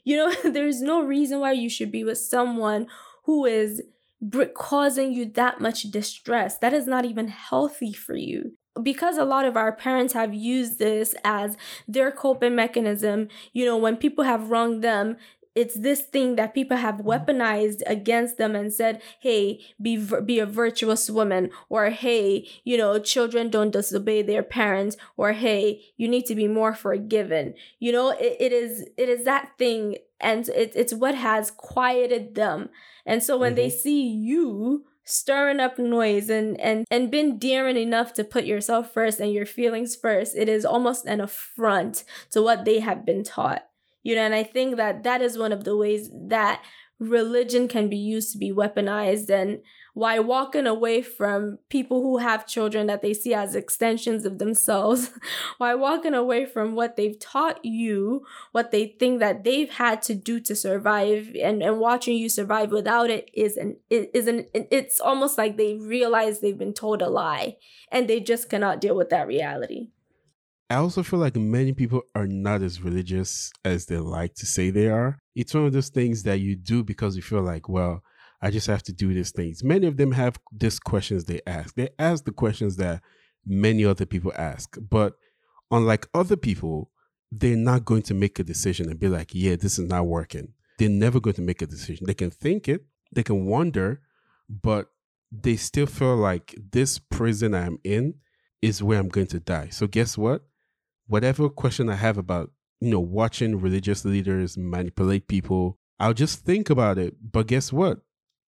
You 0.04 0.16
know, 0.16 0.34
there's 0.50 0.82
no 0.82 1.02
reason 1.02 1.40
why 1.40 1.52
you 1.52 1.68
should 1.68 1.90
be 1.90 2.04
with 2.04 2.18
someone 2.18 2.86
who 3.24 3.44
is 3.44 3.82
causing 4.54 5.12
you 5.12 5.26
that 5.26 5.60
much 5.60 5.90
distress. 5.90 6.58
That 6.58 6.74
is 6.74 6.86
not 6.86 7.04
even 7.04 7.28
healthy 7.28 7.92
for 7.92 8.16
you 8.16 8.52
because 8.82 9.16
a 9.16 9.24
lot 9.24 9.44
of 9.44 9.56
our 9.56 9.72
parents 9.72 10.12
have 10.12 10.34
used 10.34 10.78
this 10.78 11.14
as 11.24 11.56
their 11.86 12.10
coping 12.10 12.54
mechanism, 12.54 13.28
you 13.52 13.64
know, 13.64 13.76
when 13.76 13.96
people 13.96 14.24
have 14.24 14.50
wronged 14.50 14.82
them, 14.82 15.16
it's 15.58 15.74
this 15.74 16.02
thing 16.02 16.36
that 16.36 16.54
people 16.54 16.76
have 16.76 16.96
mm-hmm. 16.96 17.08
weaponized 17.08 17.82
against 17.86 18.38
them 18.38 18.54
and 18.54 18.72
said 18.72 19.02
hey 19.18 19.60
be 19.82 19.96
be 20.24 20.38
a 20.38 20.46
virtuous 20.46 21.10
woman 21.10 21.50
or 21.68 21.90
hey 21.90 22.46
you 22.64 22.76
know 22.76 22.98
children 22.98 23.50
don't 23.50 23.72
disobey 23.72 24.22
their 24.22 24.42
parents 24.42 24.96
or 25.16 25.32
hey 25.32 25.80
you 25.96 26.06
need 26.08 26.24
to 26.24 26.34
be 26.34 26.46
more 26.46 26.74
forgiven 26.74 27.54
you 27.80 27.90
know 27.90 28.10
it, 28.10 28.36
it 28.38 28.52
is 28.52 28.86
it 28.96 29.08
is 29.08 29.24
that 29.24 29.50
thing 29.58 29.96
and 30.20 30.48
it, 30.50 30.72
it's 30.74 30.94
what 30.94 31.14
has 31.14 31.50
quieted 31.50 32.34
them 32.36 32.68
and 33.04 33.22
so 33.22 33.36
when 33.36 33.50
mm-hmm. 33.50 33.56
they 33.56 33.70
see 33.70 34.02
you 34.06 34.84
stirring 35.04 35.58
up 35.58 35.78
noise 35.78 36.28
and 36.28 36.60
and 36.60 36.84
and 36.90 37.10
been 37.10 37.38
daring 37.38 37.78
enough 37.78 38.12
to 38.12 38.22
put 38.22 38.44
yourself 38.44 38.92
first 38.92 39.18
and 39.18 39.32
your 39.32 39.46
feelings 39.46 39.96
first 39.96 40.36
it 40.36 40.48
is 40.48 40.66
almost 40.66 41.06
an 41.06 41.20
affront 41.20 42.04
to 42.30 42.42
what 42.42 42.66
they 42.66 42.80
have 42.80 43.06
been 43.06 43.24
taught 43.24 43.67
you 44.02 44.14
know 44.14 44.22
and 44.22 44.34
i 44.34 44.42
think 44.42 44.76
that 44.76 45.02
that 45.02 45.20
is 45.20 45.38
one 45.38 45.52
of 45.52 45.64
the 45.64 45.76
ways 45.76 46.10
that 46.12 46.62
religion 46.98 47.68
can 47.68 47.88
be 47.88 47.96
used 47.96 48.32
to 48.32 48.38
be 48.38 48.52
weaponized 48.52 49.30
and 49.30 49.60
why 49.94 50.18
walking 50.18 50.66
away 50.66 51.00
from 51.00 51.58
people 51.68 52.02
who 52.02 52.18
have 52.18 52.46
children 52.46 52.88
that 52.88 53.02
they 53.02 53.14
see 53.14 53.32
as 53.32 53.54
extensions 53.54 54.24
of 54.24 54.38
themselves 54.38 55.10
why 55.58 55.74
walking 55.74 56.14
away 56.14 56.44
from 56.44 56.74
what 56.74 56.96
they've 56.96 57.18
taught 57.20 57.64
you 57.64 58.24
what 58.50 58.72
they 58.72 58.96
think 58.98 59.20
that 59.20 59.44
they've 59.44 59.70
had 59.70 60.02
to 60.02 60.14
do 60.14 60.40
to 60.40 60.56
survive 60.56 61.36
and, 61.40 61.62
and 61.62 61.78
watching 61.78 62.16
you 62.16 62.28
survive 62.28 62.72
without 62.72 63.10
it 63.10 63.30
is 63.32 63.56
an 63.56 63.76
is 63.90 64.26
an 64.26 64.44
it's 64.54 64.98
almost 64.98 65.38
like 65.38 65.56
they 65.56 65.74
realize 65.74 66.40
they've 66.40 66.58
been 66.58 66.74
told 66.74 67.00
a 67.00 67.08
lie 67.08 67.56
and 67.92 68.08
they 68.08 68.18
just 68.18 68.50
cannot 68.50 68.80
deal 68.80 68.96
with 68.96 69.10
that 69.10 69.28
reality 69.28 69.88
I 70.70 70.76
also 70.76 71.02
feel 71.02 71.18
like 71.18 71.34
many 71.36 71.72
people 71.72 72.02
are 72.14 72.26
not 72.26 72.60
as 72.62 72.82
religious 72.82 73.50
as 73.64 73.86
they 73.86 73.96
like 73.96 74.34
to 74.34 74.46
say 74.46 74.68
they 74.68 74.88
are. 74.88 75.18
It's 75.34 75.54
one 75.54 75.64
of 75.64 75.72
those 75.72 75.88
things 75.88 76.24
that 76.24 76.40
you 76.40 76.56
do 76.56 76.84
because 76.84 77.16
you 77.16 77.22
feel 77.22 77.40
like, 77.42 77.68
well, 77.68 78.02
I 78.42 78.50
just 78.50 78.66
have 78.66 78.82
to 78.84 78.92
do 78.92 79.14
these 79.14 79.32
things. 79.32 79.64
Many 79.64 79.86
of 79.86 79.96
them 79.96 80.12
have 80.12 80.38
these 80.52 80.78
questions 80.78 81.24
they 81.24 81.40
ask. 81.46 81.74
They 81.74 81.88
ask 81.98 82.24
the 82.24 82.32
questions 82.32 82.76
that 82.76 83.02
many 83.46 83.84
other 83.84 84.04
people 84.04 84.32
ask. 84.36 84.76
But 84.90 85.14
unlike 85.70 86.06
other 86.12 86.36
people, 86.36 86.90
they're 87.32 87.56
not 87.56 87.86
going 87.86 88.02
to 88.02 88.14
make 88.14 88.38
a 88.38 88.44
decision 88.44 88.90
and 88.90 89.00
be 89.00 89.08
like, 89.08 89.34
yeah, 89.34 89.56
this 89.56 89.78
is 89.78 89.88
not 89.88 90.06
working. 90.06 90.52
They're 90.78 90.88
never 90.90 91.18
going 91.18 91.34
to 91.34 91.42
make 91.42 91.62
a 91.62 91.66
decision. 91.66 92.06
They 92.06 92.14
can 92.14 92.30
think 92.30 92.68
it, 92.68 92.84
they 93.12 93.22
can 93.22 93.46
wonder, 93.46 94.02
but 94.48 94.90
they 95.32 95.56
still 95.56 95.86
feel 95.86 96.16
like 96.16 96.54
this 96.72 96.98
prison 96.98 97.54
I'm 97.54 97.78
in 97.84 98.14
is 98.62 98.82
where 98.82 98.98
I'm 98.98 99.08
going 99.08 99.26
to 99.28 99.40
die. 99.40 99.68
So 99.70 99.86
guess 99.86 100.16
what? 100.16 100.42
Whatever 101.08 101.48
question 101.48 101.88
I 101.88 101.96
have 101.96 102.16
about, 102.16 102.52
you 102.80 102.90
know, 102.90 103.00
watching 103.00 103.60
religious 103.60 104.04
leaders 104.04 104.56
manipulate 104.56 105.26
people, 105.26 105.78
I'll 105.98 106.14
just 106.14 106.44
think 106.44 106.70
about 106.70 106.98
it. 106.98 107.16
But 107.20 107.48
guess 107.48 107.72
what? 107.72 107.98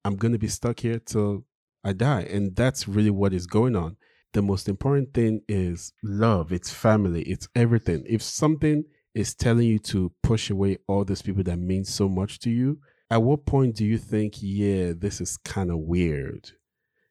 I'm 0.04 0.16
going 0.16 0.32
to 0.32 0.38
be 0.38 0.48
stuck 0.48 0.80
here 0.80 1.00
till 1.00 1.44
I 1.82 1.92
die. 1.92 2.22
And 2.22 2.54
that's 2.54 2.86
really 2.86 3.10
what 3.10 3.32
is 3.32 3.46
going 3.46 3.74
on. 3.74 3.96
The 4.32 4.42
most 4.42 4.68
important 4.68 5.12
thing 5.12 5.42
is 5.48 5.92
love, 6.04 6.52
it's 6.52 6.70
family, 6.70 7.22
it's 7.22 7.48
everything. 7.56 8.04
If 8.06 8.22
something 8.22 8.84
is 9.12 9.34
telling 9.34 9.66
you 9.66 9.80
to 9.80 10.12
push 10.22 10.50
away 10.50 10.78
all 10.86 11.04
those 11.04 11.22
people 11.22 11.42
that 11.42 11.56
mean 11.56 11.84
so 11.84 12.08
much 12.08 12.38
to 12.40 12.50
you, 12.50 12.78
at 13.10 13.22
what 13.22 13.44
point 13.44 13.74
do 13.74 13.84
you 13.84 13.98
think, 13.98 14.34
yeah, 14.40 14.92
this 14.96 15.20
is 15.20 15.36
kind 15.38 15.70
of 15.70 15.78
weird? 15.78 16.52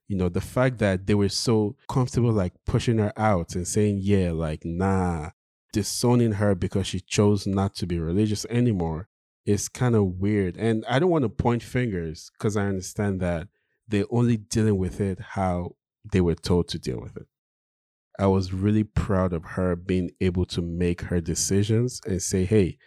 You 0.08 0.16
know, 0.16 0.30
the 0.30 0.42
fact 0.42 0.78
that 0.78 1.06
they 1.06 1.14
were 1.14 1.30
so 1.30 1.76
comfortable 1.90 2.32
like 2.32 2.54
pushing 2.66 3.00
her 3.00 3.12
out 3.18 3.54
and 3.56 3.68
saying, 3.68 4.00
yeah, 4.02 4.32
like, 4.32 4.62
nah, 4.64 5.32
disowning 5.72 6.34
her 6.34 6.56
because 6.56 6.88
she 6.88 7.00
chose 7.00 7.46
not 7.46 7.76
to 7.76 7.88
be 7.88 8.00
religious 8.00 8.46
anymore 8.50 9.08
is 9.46 9.70
kind 9.70 9.96
of 9.96 10.20
weird. 10.20 10.58
And 10.58 10.86
I 10.88 11.00
don't 11.00 11.10
want 11.10 11.24
to 11.24 11.30
point 11.30 11.64
fingers 11.64 12.32
because 12.38 12.56
I 12.58 12.68
understand 12.68 13.20
that 13.22 13.48
they're 13.88 14.06
only 14.12 14.38
dealing 14.38 14.78
with 14.78 15.02
it 15.02 15.20
how 15.20 15.76
they 16.12 16.22
were 16.22 16.36
told 16.36 16.68
to 16.70 16.80
deal 16.80 17.00
with 17.02 17.18
it. 17.18 17.28
I 18.20 18.28
was 18.28 18.54
really 18.54 18.84
proud 18.84 19.34
of 19.34 19.46
her 19.46 19.76
being 19.76 20.12
able 20.20 20.46
to 20.48 20.62
make 20.62 21.02
her 21.04 21.22
decisions 21.22 22.02
and 22.06 22.22
say, 22.22 22.46
hey, 22.46 22.78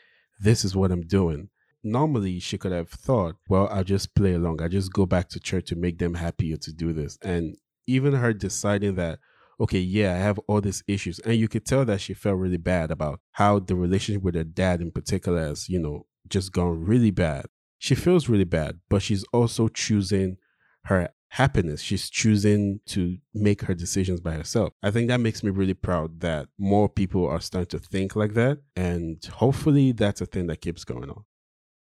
this 0.40 0.64
is 0.64 0.76
what 0.76 0.92
I'm 0.92 1.06
doing. 1.06 1.48
Normally, 1.82 2.38
she 2.38 2.58
could 2.58 2.70
have 2.72 2.90
thought, 2.90 3.36
well, 3.48 3.68
I'll 3.72 3.82
just 3.82 4.14
play 4.14 4.34
along. 4.34 4.62
I 4.62 4.68
just 4.68 4.92
go 4.92 5.06
back 5.06 5.28
to 5.30 5.40
church 5.40 5.68
to 5.68 5.76
make 5.76 5.98
them 5.98 6.14
happy 6.14 6.56
to 6.56 6.72
do 6.72 6.92
this. 6.92 7.18
And 7.22 7.56
even 7.86 8.12
her 8.12 8.32
deciding 8.32 8.94
that, 8.96 9.18
okay, 9.60 9.78
yeah, 9.78 10.14
I 10.14 10.18
have 10.18 10.38
all 10.46 10.60
these 10.60 10.82
issues. 10.86 11.18
And 11.20 11.36
you 11.36 11.48
could 11.48 11.64
tell 11.66 11.84
that 11.84 12.00
she 12.00 12.14
felt 12.14 12.38
really 12.38 12.56
bad 12.56 12.90
about 12.90 13.20
how 13.32 13.58
the 13.58 13.74
relationship 13.74 14.22
with 14.22 14.34
her 14.34 14.44
dad 14.44 14.80
in 14.80 14.90
particular 14.90 15.40
has, 15.40 15.68
you 15.68 15.78
know, 15.78 16.06
just 16.28 16.52
gone 16.52 16.84
really 16.84 17.10
bad. 17.10 17.46
She 17.78 17.94
feels 17.94 18.28
really 18.28 18.44
bad, 18.44 18.80
but 18.88 19.02
she's 19.02 19.24
also 19.32 19.68
choosing 19.68 20.36
her 20.84 21.10
happiness. 21.28 21.80
She's 21.80 22.10
choosing 22.10 22.80
to 22.86 23.16
make 23.34 23.62
her 23.62 23.74
decisions 23.74 24.20
by 24.20 24.32
herself. 24.32 24.72
I 24.82 24.90
think 24.90 25.08
that 25.08 25.20
makes 25.20 25.42
me 25.42 25.50
really 25.50 25.74
proud 25.74 26.20
that 26.20 26.48
more 26.58 26.88
people 26.88 27.26
are 27.26 27.40
starting 27.40 27.78
to 27.78 27.86
think 27.86 28.14
like 28.14 28.34
that. 28.34 28.58
And 28.76 29.24
hopefully 29.24 29.92
that's 29.92 30.20
a 30.20 30.26
thing 30.26 30.46
that 30.48 30.60
keeps 30.60 30.84
going 30.84 31.10
on. 31.10 31.24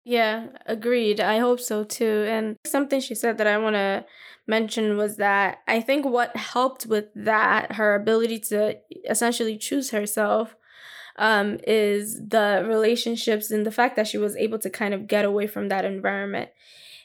Yeah, 0.04 0.48
agreed. 0.66 1.20
I 1.20 1.38
hope 1.40 1.60
so 1.60 1.84
too. 1.84 2.26
And 2.28 2.58
something 2.66 3.00
she 3.00 3.14
said 3.14 3.38
that 3.38 3.48
I 3.48 3.58
want 3.58 3.76
to 3.76 4.06
mention 4.48 4.98
was 4.98 5.18
that 5.18 5.60
I 5.68 5.80
think 5.80 6.06
what 6.06 6.36
helped 6.36 6.88
with 6.88 7.06
that, 7.16 7.74
her 7.74 7.94
ability 7.94 8.40
to 8.50 8.78
essentially 9.08 9.58
choose 9.58 9.92
herself, 9.92 10.56
um, 11.18 11.60
is 11.68 12.20
the 12.28 12.66
relationships 12.68 13.52
and 13.52 13.66
the 13.66 13.72
fact 13.72 13.96
that 13.96 14.08
she 14.08 14.18
was 14.18 14.36
able 14.38 14.58
to 14.60 14.70
kind 14.70 14.94
of 14.94 15.08
get 15.08 15.24
away 15.26 15.46
from 15.46 15.70
that 15.70 15.86
environment. 15.86 16.50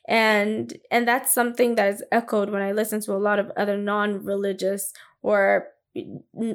And 0.09 0.72
and 0.90 1.07
that's 1.07 1.34
something 1.34 1.74
that 1.74 1.92
is 1.92 2.05
echoed 2.12 2.49
when 2.51 2.62
I 2.62 2.72
listen 2.72 3.01
to 3.03 3.12
a 3.12 3.18
lot 3.18 3.38
of 3.38 3.51
other 3.57 3.76
non-religious 3.76 4.92
or 5.20 5.68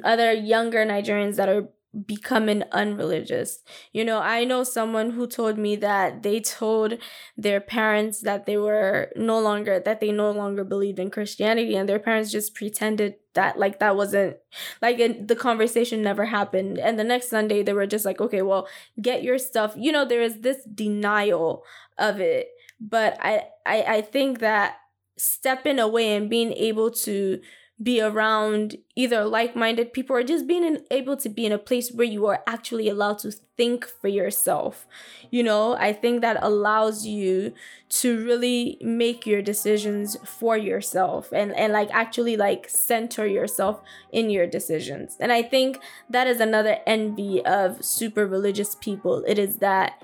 other 0.04 0.32
younger 0.34 0.86
Nigerians 0.86 1.36
that 1.36 1.50
are 1.50 1.68
becoming 2.06 2.64
unreligious. 2.72 3.60
You 3.92 4.06
know, 4.06 4.20
I 4.20 4.46
know 4.46 4.64
someone 4.64 5.12
who 5.12 5.28
told 5.28 5.58
me 5.58 5.76
that 5.78 6.24
they 6.24 6.40
told 6.40 6.98
their 7.38 7.60
parents 7.60 8.22
that 8.22 8.46
they 8.46 8.58
were 8.58 9.12
no 9.16 9.40
longer 9.40 9.80
that 9.80 10.00
they 10.00 10.12
no 10.12 10.32
longer 10.32 10.64
believed 10.64 11.00
in 11.00 11.12
Christianity 11.12 11.76
and 11.76 11.90
their 11.90 12.00
parents 12.00 12.32
just 12.32 12.56
pretended 12.56 13.16
that 13.34 13.60
like 13.60 13.80
that 13.80 13.96
wasn't 13.96 14.38
like 14.82 14.98
the 15.28 15.36
conversation 15.36 16.02
never 16.02 16.26
happened 16.26 16.78
and 16.78 16.98
the 16.98 17.04
next 17.04 17.30
Sunday 17.30 17.64
they 17.64 17.74
were 17.74 17.88
just 17.88 18.06
like 18.06 18.22
okay, 18.22 18.42
well, 18.42 18.68
get 19.02 19.24
your 19.24 19.38
stuff. 19.38 19.74
You 19.78 19.92
know, 19.92 20.06
there 20.06 20.22
is 20.22 20.40
this 20.42 20.64
denial 20.64 21.64
of 21.98 22.20
it 22.20 22.48
but 22.80 23.18
I, 23.22 23.44
I 23.66 23.84
I 23.98 24.02
think 24.02 24.40
that 24.40 24.78
stepping 25.18 25.78
away 25.80 26.16
and 26.16 26.30
being 26.30 26.52
able 26.54 26.90
to 26.90 27.40
be 27.82 28.02
around 28.02 28.78
either 28.96 29.24
like-minded 29.26 29.94
people 29.94 30.16
or 30.16 30.24
just 30.24 30.48
being 30.48 30.64
in, 30.64 30.84
able 30.92 31.18
to 31.18 31.30
be 31.30 31.46
in 31.46 31.52
a 31.52 31.58
place 31.58 31.92
where 31.92 32.06
you 32.08 32.26
are 32.28 32.44
actually 32.46 32.90
allowed 32.90 33.20
to 33.20 33.32
think 33.58 33.86
for 33.86 34.08
yourself. 34.08 34.88
You 35.30 35.44
know 35.44 35.76
i 35.78 35.94
think 35.94 36.22
that 36.22 36.38
allows 36.42 37.06
you 37.06 37.54
to 37.90 38.24
really 38.26 38.78
make 38.82 39.26
your 39.26 39.42
decisions 39.42 40.18
for 40.26 40.58
yourself 40.58 41.32
and 41.32 41.56
and 41.56 41.74
like 41.74 41.90
actually 41.92 42.38
like 42.38 42.68
center 42.70 43.26
yourself 43.26 43.82
in 44.12 44.30
your 44.30 44.48
decisions. 44.48 45.18
And 45.20 45.32
i 45.32 45.42
think 45.42 45.80
that 46.10 46.28
is 46.28 46.40
another 46.40 46.78
envy 46.86 47.44
of 47.46 47.84
super 47.84 48.26
religious 48.28 48.76
people. 48.76 49.24
It 49.28 49.40
is 49.40 49.58
that 49.58 50.02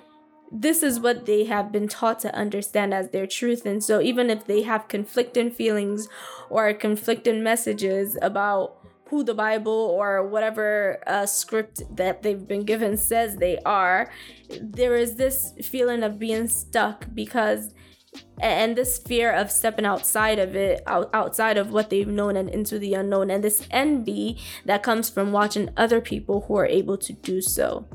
this 0.52 0.84
is 0.84 1.00
what 1.00 1.26
they 1.26 1.46
have 1.46 1.72
been 1.72 1.88
taught 1.88 2.20
to 2.20 2.34
understand 2.36 2.94
as 2.94 3.10
their 3.10 3.28
truth. 3.28 3.66
And 3.66 3.84
so, 3.84 4.02
even 4.02 4.30
if 4.30 4.46
they 4.46 4.62
have 4.64 4.88
conflicting 4.88 5.52
feelings 5.52 6.08
or 6.50 6.74
conflicting 6.74 7.44
messages 7.44 8.18
about 8.22 8.76
who 9.10 9.24
the 9.24 9.34
Bible 9.34 9.72
or 9.72 10.28
whatever 10.28 11.02
uh, 11.08 11.26
script 11.26 11.84
that 11.96 12.24
they've 12.24 12.48
been 12.48 12.66
given 12.66 12.98
says 12.98 13.38
they 13.38 13.58
are, 13.60 14.12
there 14.62 14.96
is 14.96 15.16
this 15.16 15.54
feeling 15.64 16.04
of 16.04 16.20
being 16.20 16.48
stuck 16.48 17.06
because 17.14 17.74
and 18.42 18.76
this 18.76 18.98
fear 18.98 19.32
of 19.32 19.52
stepping 19.52 19.86
outside 19.86 20.40
of 20.40 20.56
it 20.56 20.82
out, 20.88 21.10
outside 21.14 21.58
of 21.58 21.72
what 21.72 21.90
they've 21.90 22.08
known 22.08 22.36
and 22.36 22.50
into 22.50 22.80
the 22.80 22.94
unknown 22.96 23.30
and 23.30 23.44
this 23.44 23.68
envy 23.70 24.40
that 24.66 24.82
comes 24.82 25.10
from 25.10 25.32
watching 25.32 25.70
other 25.78 26.02
people 26.02 26.42
who 26.48 26.56
are 26.56 26.66
able 26.66 26.98
to 26.98 27.14
do 27.14 27.42
so 27.42 27.86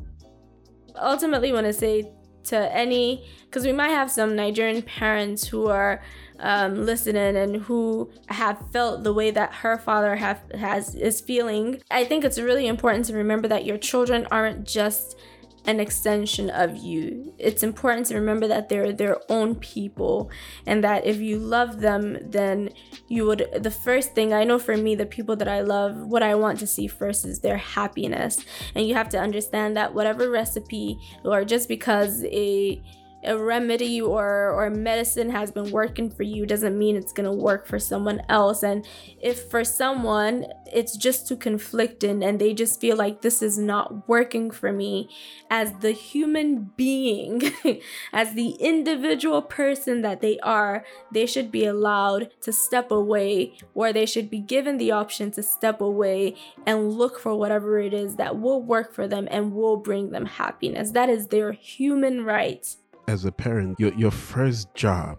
ultimately 0.96 1.52
want 1.52 1.66
to 1.66 1.72
say 1.72 2.10
to 2.44 2.74
any 2.74 3.24
because 3.46 3.64
we 3.64 3.72
might 3.72 3.90
have 3.90 4.10
some 4.10 4.34
Nigerian 4.34 4.82
parents 4.82 5.48
who 5.48 5.68
are 5.68 6.02
um, 6.40 6.84
listening 6.84 7.36
and 7.36 7.56
who 7.62 8.10
have 8.26 8.58
felt 8.72 9.04
the 9.04 9.12
way 9.12 9.30
that 9.30 9.54
her 9.56 9.78
father 9.78 10.16
have 10.16 10.40
has 10.52 10.94
is 10.94 11.20
feeling. 11.20 11.80
I 11.90 12.04
think 12.04 12.24
it's 12.24 12.38
really 12.38 12.66
important 12.66 13.04
to 13.06 13.14
remember 13.14 13.48
that 13.48 13.64
your 13.64 13.78
children 13.78 14.26
aren't 14.30 14.66
just 14.66 15.16
an 15.64 15.78
extension 15.78 16.50
of 16.50 16.76
you. 16.76 17.34
It's 17.38 17.62
important 17.62 18.06
to 18.06 18.16
remember 18.16 18.48
that 18.48 18.68
they're 18.68 18.92
their 18.92 19.18
own 19.28 19.54
people 19.54 20.30
and 20.66 20.82
that 20.82 21.06
if 21.06 21.18
you 21.18 21.38
love 21.38 21.80
them, 21.80 22.18
then 22.20 22.70
you 23.08 23.26
would. 23.26 23.48
The 23.54 23.70
first 23.70 24.14
thing 24.14 24.32
I 24.32 24.44
know 24.44 24.58
for 24.58 24.76
me, 24.76 24.94
the 24.94 25.06
people 25.06 25.36
that 25.36 25.48
I 25.48 25.60
love, 25.60 25.96
what 25.96 26.22
I 26.22 26.34
want 26.34 26.58
to 26.60 26.66
see 26.66 26.86
first 26.88 27.24
is 27.24 27.40
their 27.40 27.58
happiness. 27.58 28.44
And 28.74 28.86
you 28.86 28.94
have 28.94 29.08
to 29.10 29.18
understand 29.18 29.76
that 29.76 29.94
whatever 29.94 30.30
recipe 30.30 30.98
or 31.24 31.44
just 31.44 31.68
because 31.68 32.24
a 32.24 32.82
a 33.24 33.36
remedy 33.36 34.00
or 34.00 34.50
or 34.50 34.70
medicine 34.70 35.30
has 35.30 35.50
been 35.50 35.70
working 35.70 36.10
for 36.10 36.22
you 36.22 36.46
doesn't 36.46 36.78
mean 36.78 36.96
it's 36.96 37.12
going 37.12 37.28
to 37.28 37.32
work 37.32 37.66
for 37.66 37.78
someone 37.78 38.22
else. 38.28 38.62
And 38.62 38.86
if 39.20 39.50
for 39.50 39.64
someone 39.64 40.46
it's 40.72 40.96
just 40.96 41.28
too 41.28 41.36
conflicting 41.36 42.22
and 42.24 42.40
they 42.40 42.54
just 42.54 42.80
feel 42.80 42.96
like 42.96 43.20
this 43.20 43.42
is 43.42 43.58
not 43.58 44.08
working 44.08 44.50
for 44.50 44.72
me 44.72 45.08
as 45.50 45.72
the 45.80 45.92
human 45.92 46.70
being 46.76 47.42
as 48.12 48.32
the 48.34 48.50
individual 48.52 49.42
person 49.42 50.00
that 50.02 50.20
they 50.22 50.38
are 50.40 50.84
they 51.12 51.26
should 51.26 51.52
be 51.52 51.66
allowed 51.66 52.30
to 52.40 52.52
step 52.52 52.90
away 52.90 53.52
or 53.74 53.92
they 53.92 54.06
should 54.06 54.30
be 54.30 54.40
given 54.40 54.78
the 54.78 54.90
option 54.90 55.30
to 55.30 55.42
step 55.42 55.80
away 55.80 56.34
and 56.66 56.92
look 56.92 57.18
for 57.18 57.34
whatever 57.36 57.78
it 57.78 57.92
is 57.92 58.16
that 58.16 58.38
will 58.38 58.62
work 58.62 58.94
for 58.94 59.06
them 59.06 59.28
and 59.30 59.52
will 59.52 59.76
bring 59.76 60.10
them 60.10 60.26
happiness. 60.26 60.92
That 60.92 61.08
is 61.08 61.28
their 61.28 61.52
human 61.52 62.24
right 62.24 62.66
as 63.08 63.24
a 63.24 63.32
parent, 63.32 63.78
your, 63.78 63.92
your 63.94 64.10
first 64.10 64.74
job 64.74 65.18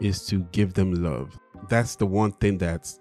is 0.00 0.26
to 0.26 0.40
give 0.52 0.74
them 0.74 0.94
love. 0.94 1.38
That's 1.68 1.96
the 1.96 2.06
one 2.06 2.32
thing 2.32 2.58
that's 2.58 2.98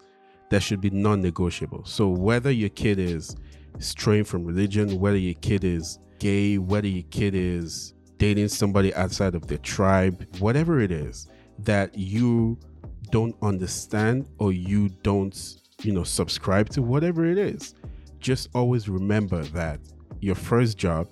that 0.50 0.64
should 0.64 0.80
be 0.80 0.90
non-negotiable. 0.90 1.84
So 1.86 2.08
whether 2.08 2.50
your 2.52 2.70
kid 2.70 3.00
is 3.00 3.36
straying 3.80 4.24
from 4.24 4.46
religion, 4.46 5.00
whether 5.00 5.18
your 5.18 5.34
kid 5.36 5.64
is 5.64 6.00
gay, 6.20 6.58
whether 6.58 6.88
your 6.88 7.04
kid 7.12 7.36
is 7.36 7.94
dating 8.18 8.48
somebody 8.48 8.96
outside 8.96 9.36
of 9.36 9.48
their 9.48 9.58
tribe, 9.60 10.26
whatever 10.40 10.80
it 10.80 10.92
is 10.92 11.28
that 11.60 11.98
you 11.98 12.58
don't 13.12 13.36
understand 13.42 14.28
or 14.40 14.54
you 14.54 14.90
don't, 15.04 15.58
you 15.84 15.92
know, 15.92 16.04
subscribe 16.04 16.70
to, 16.70 16.82
whatever 16.82 17.26
it 17.26 17.38
is, 17.38 17.76
just 18.20 18.50
always 18.56 18.90
remember 18.90 19.44
that 19.44 19.80
your 20.22 20.36
first 20.36 20.78
job 20.78 21.08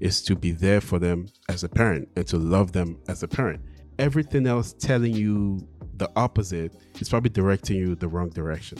is 0.00 0.22
to 0.22 0.34
be 0.34 0.52
there 0.52 0.80
for 0.80 0.98
them 0.98 1.26
as 1.48 1.64
a 1.64 1.68
parent 1.68 2.08
and 2.16 2.26
to 2.26 2.38
love 2.38 2.72
them 2.72 2.98
as 3.08 3.22
a 3.22 3.28
parent. 3.28 3.60
Everything 3.98 4.46
else 4.46 4.72
telling 4.72 5.12
you 5.12 5.66
the 5.96 6.10
opposite 6.16 6.74
is 7.00 7.08
probably 7.08 7.30
directing 7.30 7.76
you 7.76 7.94
the 7.94 8.08
wrong 8.08 8.30
direction. 8.30 8.78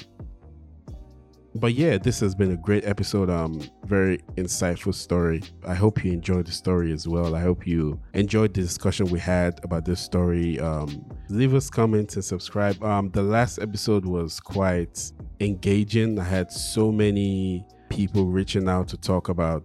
But 1.57 1.75
yeah, 1.75 1.99
this 1.99 2.21
has 2.21 2.35
been 2.35 2.53
a 2.53 2.57
great 2.57 2.85
episode. 2.85 3.29
Um, 3.29 3.61
very 3.85 4.19
insightful 4.37 4.95
story. 4.95 5.43
I 5.67 5.75
hope 5.75 6.05
you 6.05 6.13
enjoyed 6.13 6.47
the 6.47 6.53
story 6.53 6.93
as 6.93 7.09
well. 7.09 7.35
I 7.35 7.41
hope 7.41 7.67
you 7.67 8.01
enjoyed 8.15 8.55
the 8.55 8.63
discussion 8.63 9.07
we 9.07 9.19
had 9.19 9.59
about 9.65 9.85
this 9.85 10.01
story. 10.01 10.61
Um, 10.61 11.05
leave 11.29 11.55
us 11.55 11.69
comments 11.69 12.15
and 12.15 12.25
subscribe. 12.25 12.83
Um, 12.85 13.11
the 13.11 13.23
last 13.23 13.59
episode 13.59 14.07
was 14.07 14.39
quite 14.39 15.13
engaging. 15.41 16.21
I 16.21 16.25
had 16.25 16.53
so 16.53 16.93
many 16.93 17.67
people 17.89 18.27
reaching 18.27 18.69
out 18.69 18.87
to 18.89 18.97
talk 18.97 19.29
about 19.29 19.65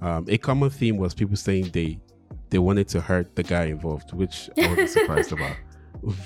um, 0.00 0.26
a 0.28 0.38
common 0.38 0.70
theme 0.70 0.96
was 0.96 1.14
people 1.14 1.36
saying 1.36 1.70
they 1.72 1.98
they 2.50 2.58
wanted 2.58 2.88
to 2.88 3.00
hurt 3.00 3.34
the 3.34 3.42
guy 3.42 3.64
involved, 3.64 4.12
which 4.12 4.50
I 4.58 4.68
wasn't 4.68 4.90
surprised 4.90 5.32
about. 5.38 5.56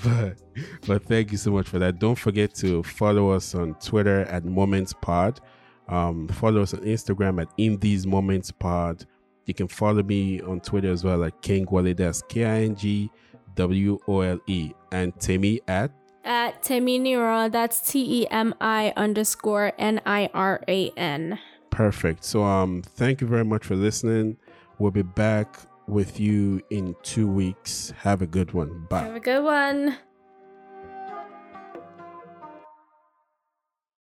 But 0.03 0.37
but 0.85 1.03
thank 1.05 1.31
you 1.31 1.37
so 1.37 1.51
much 1.51 1.67
for 1.67 1.79
that. 1.79 1.99
Don't 1.99 2.17
forget 2.17 2.53
to 2.55 2.83
follow 2.83 3.31
us 3.31 3.55
on 3.55 3.75
Twitter 3.75 4.21
at 4.21 4.45
Moments 4.45 4.93
Pod. 4.93 5.39
Um, 5.87 6.27
follow 6.27 6.61
us 6.61 6.73
on 6.73 6.81
Instagram 6.81 7.41
at 7.41 7.47
In 7.57 7.77
These 7.79 8.05
Moments 8.05 8.51
Pod. 8.51 9.05
You 9.45 9.53
can 9.53 9.67
follow 9.67 10.03
me 10.03 10.41
on 10.41 10.59
Twitter 10.59 10.91
as 10.91 11.03
well 11.03 11.23
at 11.23 11.41
King 11.41 11.65
Wole. 11.71 11.93
That's 11.93 12.21
K 12.23 12.45
I 12.45 12.61
N 12.63 12.75
G 12.75 13.09
W 13.55 13.97
O 14.07 14.21
L 14.21 14.39
E. 14.47 14.71
And 14.91 15.17
Temi 15.19 15.61
at 15.67 15.91
at 16.23 16.61
Temi 16.61 16.99
Nira. 16.99 17.51
That's 17.51 17.81
T 17.81 18.21
E 18.21 18.27
M 18.29 18.53
I 18.61 18.93
underscore 18.95 19.73
N 19.79 20.01
I 20.05 20.29
R 20.33 20.61
A 20.67 20.91
N. 20.91 21.39
Perfect. 21.69 22.23
So 22.23 22.43
um 22.43 22.81
thank 22.81 23.21
you 23.21 23.27
very 23.27 23.45
much 23.45 23.65
for 23.65 23.75
listening. 23.75 24.37
We'll 24.77 24.91
be 24.91 25.01
back 25.01 25.59
with 25.87 26.19
you 26.19 26.61
in 26.69 26.95
two 27.03 27.27
weeks. 27.27 27.93
Have 27.97 28.21
a 28.21 28.27
good 28.27 28.53
one. 28.53 28.85
Bye. 28.89 29.01
Have 29.01 29.15
a 29.15 29.19
good 29.19 29.43
one. 29.43 29.97